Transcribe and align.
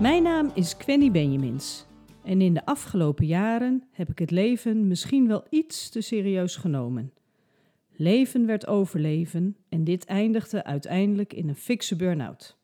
Mijn 0.00 0.22
naam 0.22 0.50
is 0.54 0.76
Quenny 0.76 1.10
Benjamins 1.10 1.86
en 2.24 2.40
in 2.40 2.54
de 2.54 2.64
afgelopen 2.64 3.26
jaren 3.26 3.84
heb 3.90 4.10
ik 4.10 4.18
het 4.18 4.30
leven 4.30 4.86
misschien 4.86 5.26
wel 5.26 5.46
iets 5.50 5.88
te 5.88 6.00
serieus 6.00 6.56
genomen. 6.56 7.12
Leven 7.96 8.46
werd 8.46 8.66
overleven 8.66 9.56
en 9.68 9.84
dit 9.84 10.04
eindigde 10.04 10.64
uiteindelijk 10.64 11.32
in 11.32 11.48
een 11.48 11.56
fikse 11.56 11.96
burn-out. 11.96 12.56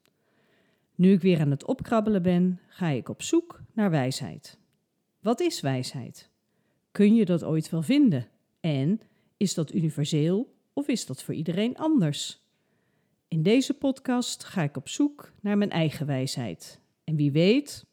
Nu 0.94 1.12
ik 1.12 1.20
weer 1.20 1.40
aan 1.40 1.50
het 1.50 1.64
opkrabbelen 1.64 2.22
ben, 2.22 2.60
ga 2.68 2.88
ik 2.88 3.08
op 3.08 3.22
zoek 3.22 3.60
naar 3.72 3.90
wijsheid. 3.90 4.58
Wat 5.20 5.40
is 5.40 5.60
wijsheid? 5.60 6.30
Kun 6.90 7.14
je 7.14 7.24
dat 7.24 7.44
ooit 7.44 7.70
wel 7.70 7.82
vinden? 7.82 8.28
En 8.60 9.00
is 9.36 9.54
dat 9.54 9.74
universeel 9.74 10.54
of 10.72 10.88
is 10.88 11.06
dat 11.06 11.22
voor 11.22 11.34
iedereen 11.34 11.76
anders? 11.76 12.42
In 13.28 13.42
deze 13.42 13.74
podcast 13.74 14.44
ga 14.44 14.62
ik 14.62 14.76
op 14.76 14.88
zoek 14.88 15.32
naar 15.40 15.58
mijn 15.58 15.70
eigen 15.70 16.06
wijsheid. 16.06 16.82
En 17.04 17.16
wie 17.16 17.32
weet, 17.32 17.86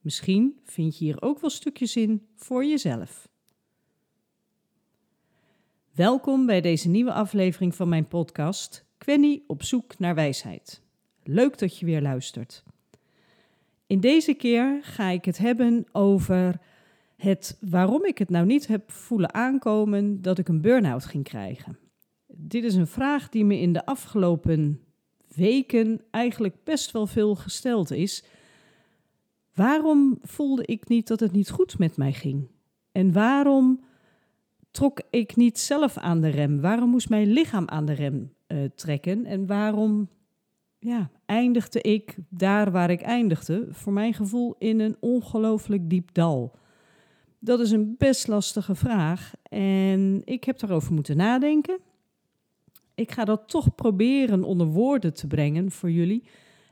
misschien 0.00 0.60
vind 0.64 0.98
je 0.98 1.04
hier 1.04 1.22
ook 1.22 1.40
wel 1.40 1.50
stukjes 1.50 1.96
in 1.96 2.26
voor 2.36 2.64
jezelf. 2.64 3.28
Welkom 5.92 6.46
bij 6.46 6.60
deze 6.60 6.88
nieuwe 6.88 7.12
aflevering 7.12 7.74
van 7.74 7.88
mijn 7.88 8.08
podcast 8.08 8.84
Quenny 8.98 9.42
op 9.46 9.62
zoek 9.62 9.98
naar 9.98 10.14
wijsheid. 10.14 10.82
Leuk 11.22 11.58
dat 11.58 11.78
je 11.78 11.86
weer 11.86 12.02
luistert. 12.02 12.64
In 13.86 14.00
deze 14.00 14.34
keer 14.34 14.78
ga 14.82 15.08
ik 15.08 15.24
het 15.24 15.38
hebben 15.38 15.86
over 15.92 16.60
het 17.16 17.58
waarom 17.60 18.04
ik 18.04 18.18
het 18.18 18.30
nou 18.30 18.46
niet 18.46 18.66
heb 18.66 18.90
voelen 18.90 19.34
aankomen 19.34 20.22
dat 20.22 20.38
ik 20.38 20.48
een 20.48 20.60
burn-out 20.60 21.04
ging 21.04 21.24
krijgen. 21.24 21.78
Dit 22.26 22.64
is 22.64 22.74
een 22.74 22.86
vraag 22.86 23.28
die 23.28 23.44
me 23.44 23.58
in 23.58 23.72
de 23.72 23.86
afgelopen 23.86 24.80
weken 25.34 26.00
eigenlijk 26.10 26.64
best 26.64 26.90
wel 26.90 27.06
veel 27.06 27.34
gesteld 27.34 27.90
is. 27.90 28.24
Waarom 29.54 30.18
voelde 30.22 30.64
ik 30.64 30.88
niet 30.88 31.06
dat 31.06 31.20
het 31.20 31.32
niet 31.32 31.50
goed 31.50 31.78
met 31.78 31.96
mij 31.96 32.12
ging? 32.12 32.48
En 32.92 33.12
waarom 33.12 33.84
trok 34.70 35.00
ik 35.10 35.36
niet 35.36 35.58
zelf 35.58 35.96
aan 35.96 36.20
de 36.20 36.28
rem? 36.28 36.60
Waarom 36.60 36.90
moest 36.90 37.08
mijn 37.08 37.26
lichaam 37.26 37.68
aan 37.68 37.84
de 37.84 37.92
rem 37.92 38.32
uh, 38.48 38.64
trekken? 38.74 39.24
En 39.24 39.46
waarom 39.46 40.08
ja, 40.78 41.10
eindigde 41.26 41.80
ik 41.80 42.16
daar 42.28 42.70
waar 42.70 42.90
ik 42.90 43.00
eindigde? 43.00 43.66
Voor 43.70 43.92
mijn 43.92 44.14
gevoel 44.14 44.54
in 44.58 44.80
een 44.80 44.96
ongelooflijk 45.00 45.90
diep 45.90 46.14
dal. 46.14 46.52
Dat 47.38 47.60
is 47.60 47.70
een 47.70 47.94
best 47.98 48.28
lastige 48.28 48.74
vraag 48.74 49.32
en 49.42 50.22
ik 50.24 50.44
heb 50.44 50.58
daarover 50.58 50.92
moeten 50.92 51.16
nadenken. 51.16 51.78
Ik 52.94 53.12
ga 53.12 53.24
dat 53.24 53.48
toch 53.48 53.74
proberen 53.74 54.42
onder 54.42 54.66
woorden 54.66 55.14
te 55.14 55.26
brengen 55.26 55.70
voor 55.70 55.90
jullie. 55.90 56.24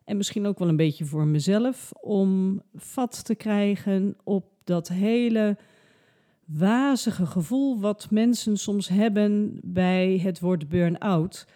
En 0.04 0.16
misschien 0.16 0.46
ook 0.46 0.58
wel 0.58 0.68
een 0.68 0.76
beetje 0.76 1.04
voor 1.04 1.26
mezelf. 1.26 1.92
Om 2.00 2.62
vat 2.74 3.24
te 3.24 3.34
krijgen 3.34 4.16
op 4.24 4.44
dat 4.64 4.88
hele 4.88 5.56
wazige 6.44 7.26
gevoel 7.26 7.80
wat 7.80 8.10
mensen 8.10 8.56
soms 8.56 8.88
hebben 8.88 9.58
bij 9.62 10.18
het 10.22 10.40
woord 10.40 10.68
burn-out. 10.68 11.46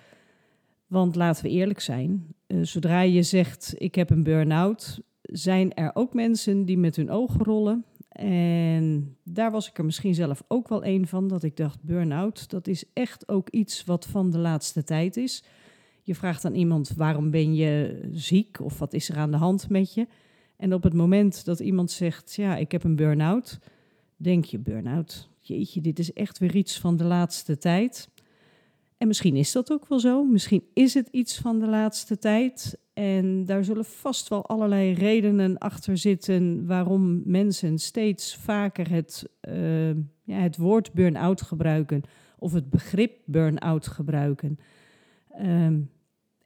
Want 0.86 1.14
laten 1.14 1.44
we 1.44 1.50
eerlijk 1.50 1.80
zijn, 1.80 2.26
uh, 2.46 2.64
zodra 2.64 3.00
je 3.00 3.22
zegt 3.22 3.74
ik 3.76 3.94
heb 3.94 4.10
een 4.10 4.22
burn-out, 4.22 5.00
zijn 5.22 5.74
er 5.74 5.90
ook 5.94 6.14
mensen 6.14 6.64
die 6.64 6.78
met 6.78 6.96
hun 6.96 7.10
ogen 7.10 7.44
rollen 7.44 7.84
en 8.18 9.16
daar 9.22 9.50
was 9.50 9.68
ik 9.68 9.78
er 9.78 9.84
misschien 9.84 10.14
zelf 10.14 10.42
ook 10.48 10.68
wel 10.68 10.84
een 10.84 11.06
van, 11.06 11.28
dat 11.28 11.42
ik 11.42 11.56
dacht, 11.56 11.82
burn-out, 11.82 12.50
dat 12.50 12.66
is 12.66 12.84
echt 12.92 13.28
ook 13.28 13.50
iets 13.50 13.84
wat 13.84 14.06
van 14.06 14.30
de 14.30 14.38
laatste 14.38 14.84
tijd 14.84 15.16
is. 15.16 15.44
Je 16.06 16.14
vraagt 16.14 16.44
aan 16.44 16.54
iemand, 16.54 16.92
waarom 16.96 17.30
ben 17.30 17.54
je 17.54 18.00
ziek 18.12 18.60
of 18.60 18.78
wat 18.78 18.92
is 18.92 19.08
er 19.08 19.16
aan 19.16 19.30
de 19.30 19.36
hand 19.36 19.68
met 19.68 19.94
je? 19.94 20.06
En 20.56 20.74
op 20.74 20.82
het 20.82 20.94
moment 20.94 21.44
dat 21.44 21.60
iemand 21.60 21.90
zegt, 21.90 22.34
ja, 22.34 22.56
ik 22.56 22.72
heb 22.72 22.84
een 22.84 22.96
burn-out, 22.96 23.58
denk 24.16 24.44
je, 24.44 24.58
burn-out, 24.58 25.28
jeetje, 25.40 25.80
dit 25.80 25.98
is 25.98 26.12
echt 26.12 26.38
weer 26.38 26.56
iets 26.56 26.78
van 26.78 26.96
de 26.96 27.04
laatste 27.04 27.58
tijd. 27.58 28.08
En 28.98 29.06
misschien 29.06 29.36
is 29.36 29.52
dat 29.52 29.72
ook 29.72 29.88
wel 29.88 30.00
zo. 30.00 30.24
Misschien 30.24 30.64
is 30.74 30.94
het 30.94 31.08
iets 31.10 31.38
van 31.38 31.58
de 31.58 31.66
laatste 31.66 32.18
tijd. 32.18 32.78
En 32.92 33.44
daar 33.44 33.64
zullen 33.64 33.84
vast 33.84 34.28
wel 34.28 34.46
allerlei 34.46 34.92
redenen 34.92 35.58
achter 35.58 35.98
zitten 35.98 36.66
waarom 36.66 37.22
mensen 37.24 37.78
steeds 37.78 38.36
vaker 38.36 38.90
het, 38.90 39.28
uh, 39.48 39.90
ja, 40.22 40.38
het 40.38 40.56
woord 40.56 40.92
burn-out 40.92 41.42
gebruiken 41.42 42.02
of 42.38 42.52
het 42.52 42.70
begrip 42.70 43.12
burn-out 43.24 43.86
gebruiken. 43.86 44.58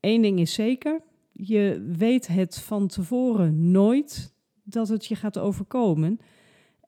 Eén 0.00 0.22
ding 0.22 0.38
is 0.38 0.53
zeker, 0.53 1.00
je 1.33 1.93
weet 1.97 2.27
het 2.27 2.59
van 2.59 2.87
tevoren 2.87 3.71
nooit 3.71 4.34
dat 4.62 4.88
het 4.88 5.06
je 5.06 5.15
gaat 5.15 5.38
overkomen. 5.38 6.19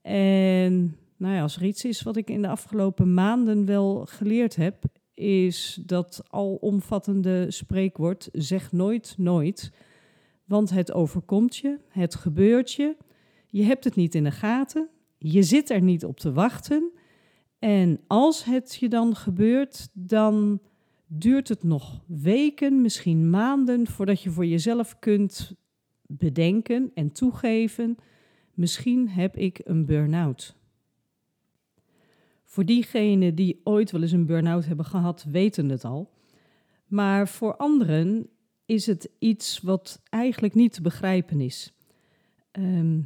En 0.03 0.97
nou 1.17 1.34
ja, 1.34 1.43
als 1.43 1.56
er 1.56 1.65
iets 1.65 1.84
is 1.84 2.03
wat 2.03 2.17
ik 2.17 2.31
in 2.31 2.43
de 2.43 2.49
afgelopen 2.49 3.15
maanden 3.15 3.67
wel 3.67 4.06
geleerd 4.06 4.56
heb, 4.56 4.84
is 5.15 5.81
dat 5.87 6.23
alomvattende 6.28 7.50
spreekwoord: 7.50 8.28
zeg 8.33 8.73
nooit 8.73 9.15
nooit. 9.19 9.73
Want 10.44 10.71
het 10.71 10.93
overkomt 10.93 11.56
je, 11.56 11.79
het 11.89 12.15
gebeurt 12.15 12.73
je, 12.73 12.97
je 13.47 13.62
hebt 13.62 13.84
het 13.84 13.94
niet 13.94 14.15
in 14.15 14.25
de 14.25 14.31
gaten, 14.31 14.89
je 15.19 15.43
zit 15.43 15.71
er 15.71 15.83
niet 15.83 16.05
op 16.05 16.21
te 16.21 16.33
wachten. 16.33 16.91
En 17.59 18.00
als 18.06 18.44
het 18.44 18.75
je 18.75 18.89
dan 18.89 19.17
gebeurt, 19.17 19.89
dan 19.93 20.61
duurt 21.15 21.49
het 21.49 21.62
nog 21.62 22.03
weken, 22.06 22.81
misschien 22.81 23.31
maanden, 23.31 23.87
voordat 23.87 24.23
je 24.23 24.31
voor 24.31 24.47
jezelf 24.47 24.99
kunt 24.99 25.55
bedenken 26.06 26.91
en 26.95 27.12
toegeven: 27.12 27.97
misschien 28.55 29.09
heb 29.09 29.37
ik 29.37 29.61
een 29.65 29.87
burn-out. 29.87 30.56
Voor 32.45 32.65
diegenen 32.65 33.34
die 33.34 33.61
ooit 33.65 33.91
wel 33.91 34.03
eens 34.03 34.12
een 34.12 34.27
burn-out 34.27 34.67
hebben 34.67 34.84
gehad, 34.84 35.25
weten 35.31 35.69
het 35.69 35.84
al. 35.84 36.11
Maar 36.87 37.29
voor 37.29 37.56
anderen 37.56 38.29
is 38.67 38.87
het 38.87 39.11
iets 39.19 39.61
wat 39.61 40.03
eigenlijk 40.09 40.55
niet 40.55 40.73
te 40.73 40.83
begrijpen 40.83 41.41
is. 41.41 41.73
Ehm, 42.50 43.00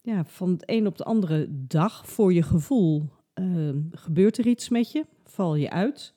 ja, 0.00 0.24
van 0.24 0.56
de 0.56 0.64
een 0.66 0.86
op 0.86 0.96
de 0.96 1.04
andere 1.04 1.46
dag, 1.50 2.08
voor 2.08 2.32
je 2.32 2.42
gevoel, 2.42 3.08
ehm, 3.34 3.80
gebeurt 3.90 4.38
er 4.38 4.46
iets 4.46 4.68
met 4.68 4.92
je, 4.92 5.06
val 5.24 5.54
je 5.54 5.70
uit. 5.70 6.14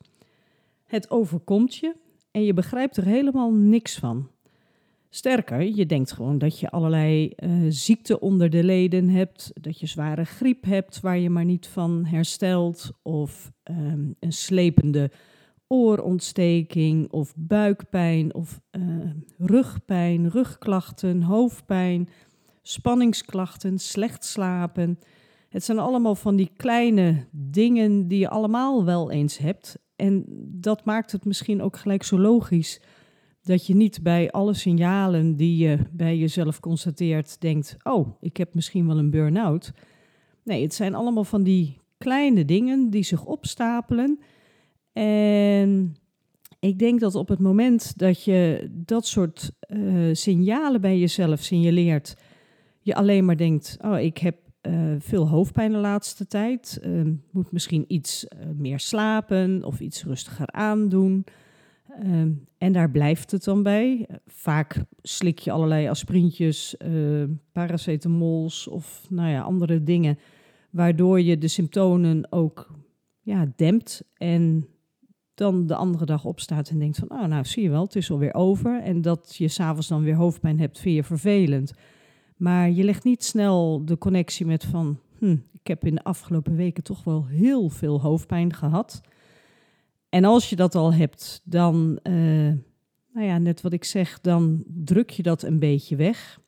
Het 0.89 1.09
overkomt 1.09 1.75
je 1.75 1.95
en 2.31 2.43
je 2.43 2.53
begrijpt 2.53 2.97
er 2.97 3.05
helemaal 3.05 3.51
niks 3.51 3.97
van. 3.97 4.29
Sterker, 5.09 5.61
je 5.61 5.85
denkt 5.85 6.11
gewoon 6.11 6.37
dat 6.37 6.59
je 6.59 6.69
allerlei 6.69 7.33
uh, 7.35 7.65
ziekten 7.69 8.21
onder 8.21 8.49
de 8.49 8.63
leden 8.63 9.09
hebt, 9.09 9.51
dat 9.53 9.79
je 9.79 9.85
zware 9.85 10.23
griep 10.23 10.63
hebt 10.65 10.99
waar 10.99 11.17
je 11.17 11.29
maar 11.29 11.45
niet 11.45 11.67
van 11.67 12.05
herstelt, 12.05 12.91
of 13.01 13.51
um, 13.63 14.15
een 14.19 14.31
slepende 14.31 15.11
oorontsteking, 15.67 17.11
of 17.11 17.33
buikpijn, 17.37 18.33
of 18.33 18.61
uh, 18.71 19.11
rugpijn, 19.37 20.29
rugklachten, 20.29 21.21
hoofdpijn, 21.21 22.09
spanningsklachten, 22.61 23.79
slecht 23.79 24.25
slapen. 24.25 24.99
Het 25.49 25.63
zijn 25.63 25.79
allemaal 25.79 26.15
van 26.15 26.35
die 26.35 26.51
kleine 26.57 27.25
dingen 27.31 28.07
die 28.07 28.19
je 28.19 28.29
allemaal 28.29 28.85
wel 28.85 29.11
eens 29.11 29.37
hebt. 29.37 29.77
En 29.99 30.25
dat 30.51 30.85
maakt 30.85 31.11
het 31.11 31.25
misschien 31.25 31.61
ook 31.61 31.77
gelijk 31.77 32.03
zo 32.03 32.19
logisch 32.19 32.81
dat 33.41 33.67
je 33.67 33.75
niet 33.75 34.03
bij 34.03 34.31
alle 34.31 34.53
signalen 34.53 35.35
die 35.35 35.57
je 35.57 35.77
bij 35.91 36.17
jezelf 36.17 36.59
constateert 36.59 37.41
denkt: 37.41 37.77
Oh, 37.83 38.07
ik 38.21 38.37
heb 38.37 38.53
misschien 38.53 38.87
wel 38.87 38.97
een 38.97 39.09
burn-out. 39.09 39.71
Nee, 40.43 40.63
het 40.63 40.73
zijn 40.73 40.95
allemaal 40.95 41.23
van 41.23 41.43
die 41.43 41.77
kleine 41.97 42.45
dingen 42.45 42.89
die 42.89 43.03
zich 43.03 43.25
opstapelen. 43.25 44.19
En 44.93 45.95
ik 46.59 46.79
denk 46.79 46.99
dat 46.99 47.15
op 47.15 47.27
het 47.27 47.39
moment 47.39 47.97
dat 47.97 48.23
je 48.23 48.69
dat 48.71 49.07
soort 49.07 49.51
uh, 49.67 50.13
signalen 50.13 50.81
bij 50.81 50.99
jezelf 50.99 51.41
signaleert, 51.41 52.15
je 52.81 52.95
alleen 52.95 53.25
maar 53.25 53.37
denkt: 53.37 53.77
Oh, 53.81 53.99
ik 53.99 54.17
heb 54.17 54.35
uh, 54.69 54.95
veel 54.99 55.27
hoofdpijn 55.27 55.71
de 55.71 55.77
laatste 55.77 56.27
tijd. 56.27 56.79
Uh, 56.85 57.01
moet 57.31 57.51
misschien 57.51 57.85
iets 57.87 58.27
meer 58.55 58.79
slapen 58.79 59.63
of 59.63 59.79
iets 59.79 60.03
rustiger 60.03 60.47
aandoen. 60.47 61.25
Ehm, 62.03 62.31
en 62.57 62.71
daar 62.71 62.91
blijft 62.91 63.31
het 63.31 63.43
dan 63.43 63.63
bij. 63.63 64.07
Vaak 64.25 64.83
slik 65.01 65.39
je 65.39 65.51
allerlei 65.51 65.87
aspirintjes, 65.87 66.75
uh, 66.85 67.23
paracetamols 67.51 68.67
of 68.67 69.05
nou 69.09 69.29
ja, 69.29 69.41
andere 69.41 69.83
dingen, 69.83 70.17
waardoor 70.69 71.21
je 71.21 71.37
de 71.37 71.47
symptomen 71.47 72.31
ook 72.31 72.73
ja, 73.21 73.51
dempt 73.55 74.03
en 74.13 74.67
dan 75.33 75.67
de 75.67 75.75
andere 75.75 76.05
dag 76.05 76.25
opstaat 76.25 76.69
en 76.69 76.79
denkt 76.79 76.97
van, 76.97 77.11
oh 77.11 77.25
nou 77.25 77.45
zie 77.45 77.63
je 77.63 77.69
wel, 77.69 77.83
het 77.83 77.95
is 77.95 78.11
alweer 78.11 78.33
over. 78.33 78.81
En 78.81 79.01
dat 79.01 79.35
je 79.37 79.47
s'avonds 79.47 79.87
dan 79.87 80.03
weer 80.03 80.15
hoofdpijn 80.15 80.59
hebt, 80.59 80.79
vind 80.79 80.95
je 80.95 81.03
vervelend. 81.03 81.73
Maar 82.39 82.71
je 82.71 82.83
legt 82.83 83.03
niet 83.03 83.23
snel 83.23 83.85
de 83.85 83.97
connectie 83.97 84.45
met 84.45 84.63
van, 84.63 84.99
hm, 85.17 85.37
ik 85.51 85.67
heb 85.67 85.85
in 85.85 85.95
de 85.95 86.03
afgelopen 86.03 86.55
weken 86.55 86.83
toch 86.83 87.03
wel 87.03 87.25
heel 87.25 87.69
veel 87.69 88.01
hoofdpijn 88.01 88.53
gehad. 88.53 89.01
En 90.09 90.23
als 90.23 90.49
je 90.49 90.55
dat 90.55 90.75
al 90.75 90.93
hebt, 90.93 91.41
dan, 91.43 91.99
uh, 92.03 92.13
nou 93.13 93.25
ja, 93.25 93.37
net 93.37 93.61
wat 93.61 93.73
ik 93.73 93.83
zeg, 93.83 94.21
dan 94.21 94.63
druk 94.67 95.09
je 95.09 95.23
dat 95.23 95.43
een 95.43 95.59
beetje 95.59 95.95
weg. 95.95 96.39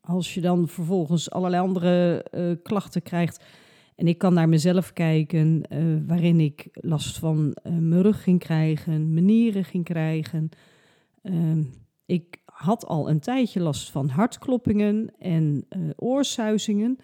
als 0.00 0.34
je 0.34 0.40
dan 0.40 0.68
vervolgens 0.68 1.30
allerlei 1.30 1.62
andere 1.62 2.26
uh, 2.34 2.54
klachten 2.62 3.02
krijgt. 3.02 3.44
En 3.96 4.08
ik 4.08 4.18
kan 4.18 4.34
naar 4.34 4.48
mezelf 4.48 4.92
kijken, 4.92 5.62
uh, 5.72 6.02
waarin 6.06 6.40
ik 6.40 6.68
last 6.72 7.18
van 7.18 7.56
mijn 7.62 8.02
rug 8.02 8.22
ging 8.22 8.38
krijgen, 8.38 9.12
mijn 9.12 9.24
nieren 9.24 9.64
ging 9.64 9.84
krijgen. 9.84 10.48
Ehm, 11.22 11.62
ik 12.06 12.41
had 12.62 12.86
al 12.86 13.08
een 13.08 13.20
tijdje 13.20 13.60
last 13.60 13.90
van 13.90 14.08
hartkloppingen 14.08 15.12
en 15.18 15.66
oorsuizingen. 15.96 16.98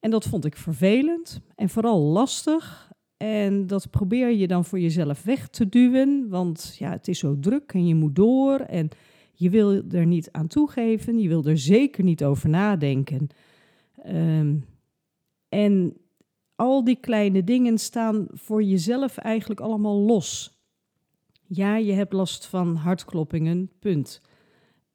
En 0.00 0.10
dat 0.10 0.24
vond 0.24 0.44
ik 0.44 0.56
vervelend 0.56 1.40
en 1.54 1.68
vooral 1.68 2.00
lastig. 2.00 2.92
En 3.16 3.66
dat 3.66 3.90
probeer 3.90 4.30
je 4.30 4.46
dan 4.46 4.64
voor 4.64 4.80
jezelf 4.80 5.22
weg 5.22 5.48
te 5.48 5.68
duwen, 5.68 6.28
want 6.28 6.76
ja, 6.78 6.90
het 6.90 7.08
is 7.08 7.18
zo 7.18 7.38
druk 7.40 7.72
en 7.72 7.86
je 7.86 7.94
moet 7.94 8.16
door. 8.16 8.60
En 8.60 8.88
je 9.32 9.50
wil 9.50 9.82
er 9.90 10.06
niet 10.06 10.30
aan 10.32 10.46
toegeven, 10.46 11.18
je 11.18 11.28
wil 11.28 11.44
er 11.44 11.58
zeker 11.58 12.04
niet 12.04 12.24
over 12.24 12.48
nadenken. 12.48 13.28
Ehm, 14.02 14.56
en 15.48 15.96
al 16.56 16.84
die 16.84 17.00
kleine 17.00 17.44
dingen 17.44 17.78
staan 17.78 18.26
voor 18.30 18.62
jezelf 18.62 19.16
eigenlijk 19.16 19.60
allemaal 19.60 19.96
los. 19.96 20.58
Ja, 21.46 21.76
je 21.76 21.92
hebt 21.92 22.12
last 22.12 22.46
van 22.46 22.76
hartkloppingen, 22.76 23.70
punt. 23.78 24.20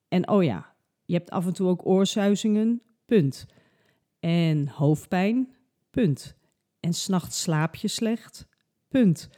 En 0.09 0.29
oh 0.29 0.43
ja, 0.43 0.73
je 1.05 1.13
hebt 1.13 1.29
af 1.29 1.45
en 1.45 1.53
toe 1.53 1.67
ook 1.67 1.85
oorsuizingen, 1.85 2.81
punt. 3.05 3.45
En 4.19 4.67
hoofdpijn, 4.67 5.55
punt. 5.89 6.35
En 6.79 6.93
s'nachts 6.93 7.41
slaap 7.41 7.75
je 7.75 7.87
slecht, 7.87 8.47
punt. 8.87 9.29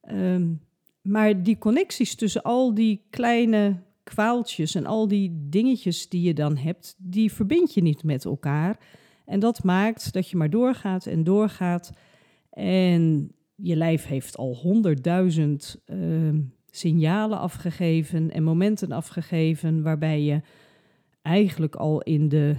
Ehm, 0.00 0.54
maar 1.02 1.42
die 1.42 1.58
connecties 1.58 2.14
tussen 2.14 2.42
al 2.42 2.74
die 2.74 3.06
kleine 3.10 3.82
kwaaltjes 4.02 4.74
en 4.74 4.86
al 4.86 5.08
die 5.08 5.46
dingetjes 5.48 6.08
die 6.08 6.22
je 6.22 6.34
dan 6.34 6.56
hebt, 6.56 6.94
die 6.98 7.32
verbind 7.32 7.74
je 7.74 7.82
niet 7.82 8.02
met 8.04 8.24
elkaar. 8.24 8.78
En 9.24 9.40
dat 9.40 9.64
maakt 9.64 10.12
dat 10.12 10.28
je 10.28 10.36
maar 10.36 10.50
doorgaat 10.50 11.06
en 11.06 11.24
doorgaat. 11.24 11.90
En 12.50 13.32
je 13.54 13.76
lijf 13.76 14.04
heeft 14.04 14.36
al 14.36 14.54
honderdduizend 14.54 15.82
uh, 15.86 16.38
signalen 16.70 17.38
afgegeven 17.38 18.30
en 18.30 18.42
momenten 18.42 18.92
afgegeven 18.92 19.82
waarbij 19.82 20.22
je 20.22 20.40
eigenlijk 21.22 21.76
al 21.76 22.02
in 22.02 22.28
de 22.28 22.56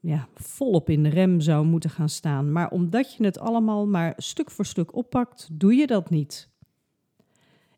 ja, 0.00 0.28
volop 0.34 0.88
in 0.88 1.02
de 1.02 1.08
rem 1.08 1.40
zou 1.40 1.66
moeten 1.66 1.90
gaan 1.90 2.08
staan. 2.08 2.52
Maar 2.52 2.70
omdat 2.70 3.14
je 3.14 3.24
het 3.24 3.38
allemaal 3.38 3.86
maar 3.86 4.12
stuk 4.16 4.50
voor 4.50 4.66
stuk 4.66 4.96
oppakt, 4.96 5.48
doe 5.52 5.74
je 5.74 5.86
dat 5.86 6.10
niet. 6.10 6.48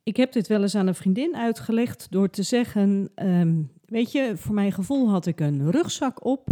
Ik 0.03 0.17
heb 0.17 0.33
dit 0.33 0.47
wel 0.47 0.63
eens 0.63 0.75
aan 0.75 0.87
een 0.87 0.95
vriendin 0.95 1.37
uitgelegd 1.37 2.07
door 2.11 2.31
te 2.31 2.43
zeggen: 2.43 3.11
ehm, 3.15 3.55
Weet 3.87 4.13
je, 4.13 4.33
voor 4.37 4.55
mijn 4.55 4.73
gevoel 4.73 5.11
had 5.11 5.27
ik 5.27 5.41
een 5.41 5.71
rugzak 5.71 6.25
op. 6.25 6.49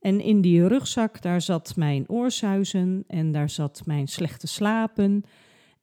En 0.00 0.20
in 0.20 0.40
die 0.40 0.66
rugzak, 0.66 1.22
daar 1.22 1.40
zat 1.40 1.76
mijn 1.76 2.08
oorsuizen 2.08 3.04
en 3.06 3.32
daar 3.32 3.50
zat 3.50 3.82
mijn 3.84 4.08
slechte 4.08 4.46
slapen. 4.46 5.24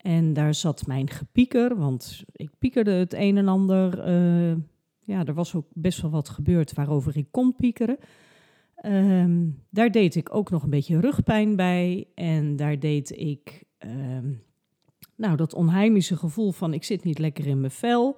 En 0.08 0.34
daar 0.34 0.54
zat 0.54 0.88
mijn 0.88 1.10
gepieker, 1.10 1.78
want 1.78 2.24
ik 2.32 2.50
piekerde 2.60 2.92
het 2.92 3.14
een 3.14 3.38
en 3.38 3.48
ander. 3.48 4.08
Uh, 4.08 4.56
ja, 5.00 5.26
er 5.26 5.34
was 5.34 5.56
ook 5.56 5.68
best 5.74 6.02
wel 6.02 6.12
wat 6.12 6.30
gebeurd 6.30 6.74
waarover 6.74 7.18
ik 7.18 7.28
kon 7.32 7.56
piekeren. 7.56 7.98
Ehm, 8.76 9.50
daar 9.70 9.92
deed 9.92 10.16
ik 10.16 10.36
ook 10.36 10.50
nog 10.50 10.64
een 10.64 10.70
beetje 10.70 11.00
rugpijn 11.00 11.56
bij. 11.56 12.08
En 12.16 12.56
daar 12.56 12.80
deed 12.80 13.20
ik 13.20 13.64
ehm, 13.78 14.32
nou, 15.16 15.36
dat 15.36 15.54
onheimische 15.54 16.18
gevoel 16.18 16.52
van 16.52 16.74
ik 16.74 16.84
zit 16.84 17.04
niet 17.04 17.20
lekker 17.20 17.48
in 17.48 17.60
mijn 17.60 17.72
vel. 17.72 18.18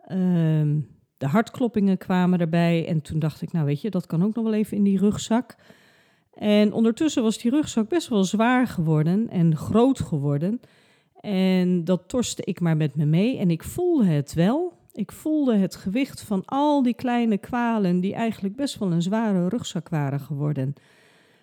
Ehm, 0.00 0.80
de 1.16 1.26
hartkloppingen 1.26 1.98
kwamen 1.98 2.40
erbij. 2.40 2.86
En 2.86 3.00
toen 3.00 3.18
dacht 3.18 3.42
ik, 3.42 3.52
nou 3.52 3.66
weet 3.66 3.80
je, 3.80 3.90
dat 3.90 4.06
kan 4.06 4.24
ook 4.24 4.34
nog 4.34 4.44
wel 4.44 4.54
even 4.54 4.76
in 4.76 4.84
die 4.84 4.98
rugzak. 4.98 5.56
En 6.32 6.72
ondertussen 6.72 7.22
was 7.22 7.38
die 7.38 7.50
rugzak 7.50 7.88
best 7.88 8.08
wel 8.08 8.24
zwaar 8.24 8.66
geworden 8.66 9.28
en 9.28 9.56
groot 9.56 10.00
geworden. 10.00 10.60
En 11.22 11.84
dat 11.84 12.08
torste 12.08 12.42
ik 12.44 12.60
maar 12.60 12.76
met 12.76 12.96
me 12.96 13.04
mee. 13.04 13.38
En 13.38 13.50
ik 13.50 13.62
voelde 13.62 14.04
het 14.04 14.34
wel. 14.34 14.72
Ik 14.92 15.12
voelde 15.12 15.56
het 15.56 15.76
gewicht 15.76 16.22
van 16.22 16.44
al 16.44 16.82
die 16.82 16.94
kleine 16.94 17.38
kwalen 17.38 18.00
die 18.00 18.14
eigenlijk 18.14 18.56
best 18.56 18.78
wel 18.78 18.92
een 18.92 19.02
zware 19.02 19.48
rugzak 19.48 19.88
waren 19.88 20.20
geworden. 20.20 20.74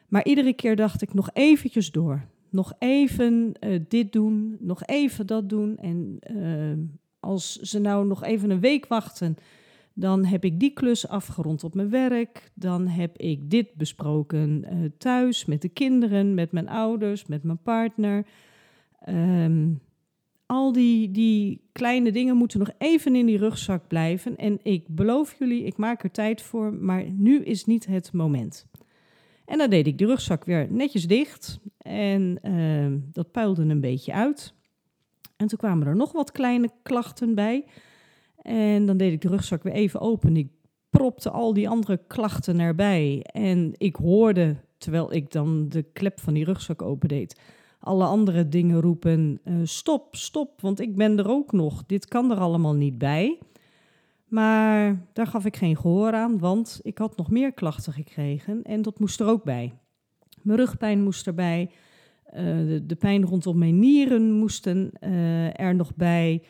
Maar 0.07 0.25
iedere 0.25 0.53
keer 0.53 0.75
dacht 0.75 1.01
ik 1.01 1.13
nog 1.13 1.29
eventjes 1.33 1.91
door. 1.91 2.25
Nog 2.49 2.73
even 2.79 3.53
uh, 3.59 3.79
dit 3.87 4.11
doen, 4.11 4.57
nog 4.59 4.85
even 4.85 5.27
dat 5.27 5.49
doen. 5.49 5.77
En 5.77 6.19
uh, 6.31 6.85
als 7.19 7.55
ze 7.55 7.79
nou 7.79 8.05
nog 8.05 8.23
even 8.23 8.49
een 8.49 8.59
week 8.59 8.87
wachten, 8.87 9.37
dan 9.93 10.25
heb 10.25 10.43
ik 10.43 10.59
die 10.59 10.73
klus 10.73 11.07
afgerond 11.07 11.63
op 11.63 11.73
mijn 11.73 11.89
werk. 11.89 12.51
Dan 12.53 12.87
heb 12.87 13.17
ik 13.17 13.49
dit 13.49 13.73
besproken 13.73 14.65
uh, 14.73 14.89
thuis 14.97 15.45
met 15.45 15.61
de 15.61 15.69
kinderen, 15.69 16.33
met 16.33 16.51
mijn 16.51 16.69
ouders, 16.69 17.25
met 17.25 17.43
mijn 17.43 17.61
partner. 17.61 18.25
Um, 19.07 19.81
al 20.45 20.71
die, 20.71 21.11
die 21.11 21.61
kleine 21.71 22.11
dingen 22.11 22.37
moeten 22.37 22.59
nog 22.59 22.71
even 22.77 23.15
in 23.15 23.25
die 23.25 23.37
rugzak 23.37 23.87
blijven. 23.87 24.35
En 24.35 24.59
ik 24.63 24.87
beloof 24.87 25.35
jullie, 25.39 25.63
ik 25.63 25.77
maak 25.77 26.03
er 26.03 26.11
tijd 26.11 26.41
voor, 26.41 26.73
maar 26.73 27.11
nu 27.11 27.43
is 27.43 27.65
niet 27.65 27.85
het 27.85 28.13
moment. 28.13 28.67
En 29.45 29.57
dan 29.57 29.69
deed 29.69 29.87
ik 29.87 29.97
de 29.97 30.05
rugzak 30.05 30.45
weer 30.45 30.67
netjes 30.71 31.07
dicht 31.07 31.59
en 31.77 32.39
uh, 32.43 32.99
dat 33.11 33.31
puilde 33.31 33.61
een 33.61 33.81
beetje 33.81 34.13
uit. 34.13 34.53
En 35.35 35.47
toen 35.47 35.57
kwamen 35.57 35.87
er 35.87 35.95
nog 35.95 36.11
wat 36.11 36.31
kleine 36.31 36.69
klachten 36.83 37.35
bij. 37.35 37.65
En 38.41 38.85
dan 38.85 38.97
deed 38.97 39.13
ik 39.13 39.21
de 39.21 39.27
rugzak 39.27 39.63
weer 39.63 39.73
even 39.73 39.99
open. 39.99 40.37
Ik 40.37 40.47
propte 40.89 41.29
al 41.29 41.53
die 41.53 41.69
andere 41.69 41.99
klachten 42.07 42.59
erbij. 42.59 43.19
En 43.21 43.73
ik 43.77 43.95
hoorde, 43.95 44.55
terwijl 44.77 45.13
ik 45.13 45.31
dan 45.31 45.69
de 45.69 45.83
klep 45.93 46.19
van 46.19 46.33
die 46.33 46.45
rugzak 46.45 46.81
opendeed, 46.81 47.41
alle 47.79 48.05
andere 48.05 48.49
dingen 48.49 48.81
roepen: 48.81 49.39
uh, 49.45 49.55
stop, 49.63 50.15
stop, 50.15 50.61
want 50.61 50.79
ik 50.79 50.95
ben 50.95 51.17
er 51.17 51.29
ook 51.29 51.51
nog. 51.51 51.85
Dit 51.85 52.07
kan 52.07 52.31
er 52.31 52.37
allemaal 52.37 52.75
niet 52.75 52.97
bij. 52.97 53.39
Maar 54.29 55.05
daar 55.13 55.27
gaf 55.27 55.45
ik 55.45 55.55
geen 55.55 55.77
gehoor 55.77 56.13
aan, 56.13 56.39
want 56.39 56.79
ik 56.83 56.97
had 56.97 57.17
nog 57.17 57.29
meer 57.29 57.53
klachten 57.53 57.93
gekregen 57.93 58.63
en 58.63 58.81
dat 58.81 58.99
moest 58.99 59.19
er 59.19 59.27
ook 59.27 59.43
bij. 59.43 59.73
Mijn 60.41 60.57
rugpijn 60.57 61.03
moest 61.03 61.27
erbij, 61.27 61.69
uh, 62.25 62.33
de, 62.41 62.83
de, 62.85 62.95
pijn 62.95 63.25
rondom 63.25 63.57
mijn 63.57 63.79
nieren 63.79 64.31
moesten 64.31 64.91
uh, 65.01 65.59
er 65.59 65.75
nog 65.75 65.95
bij. 65.95 66.43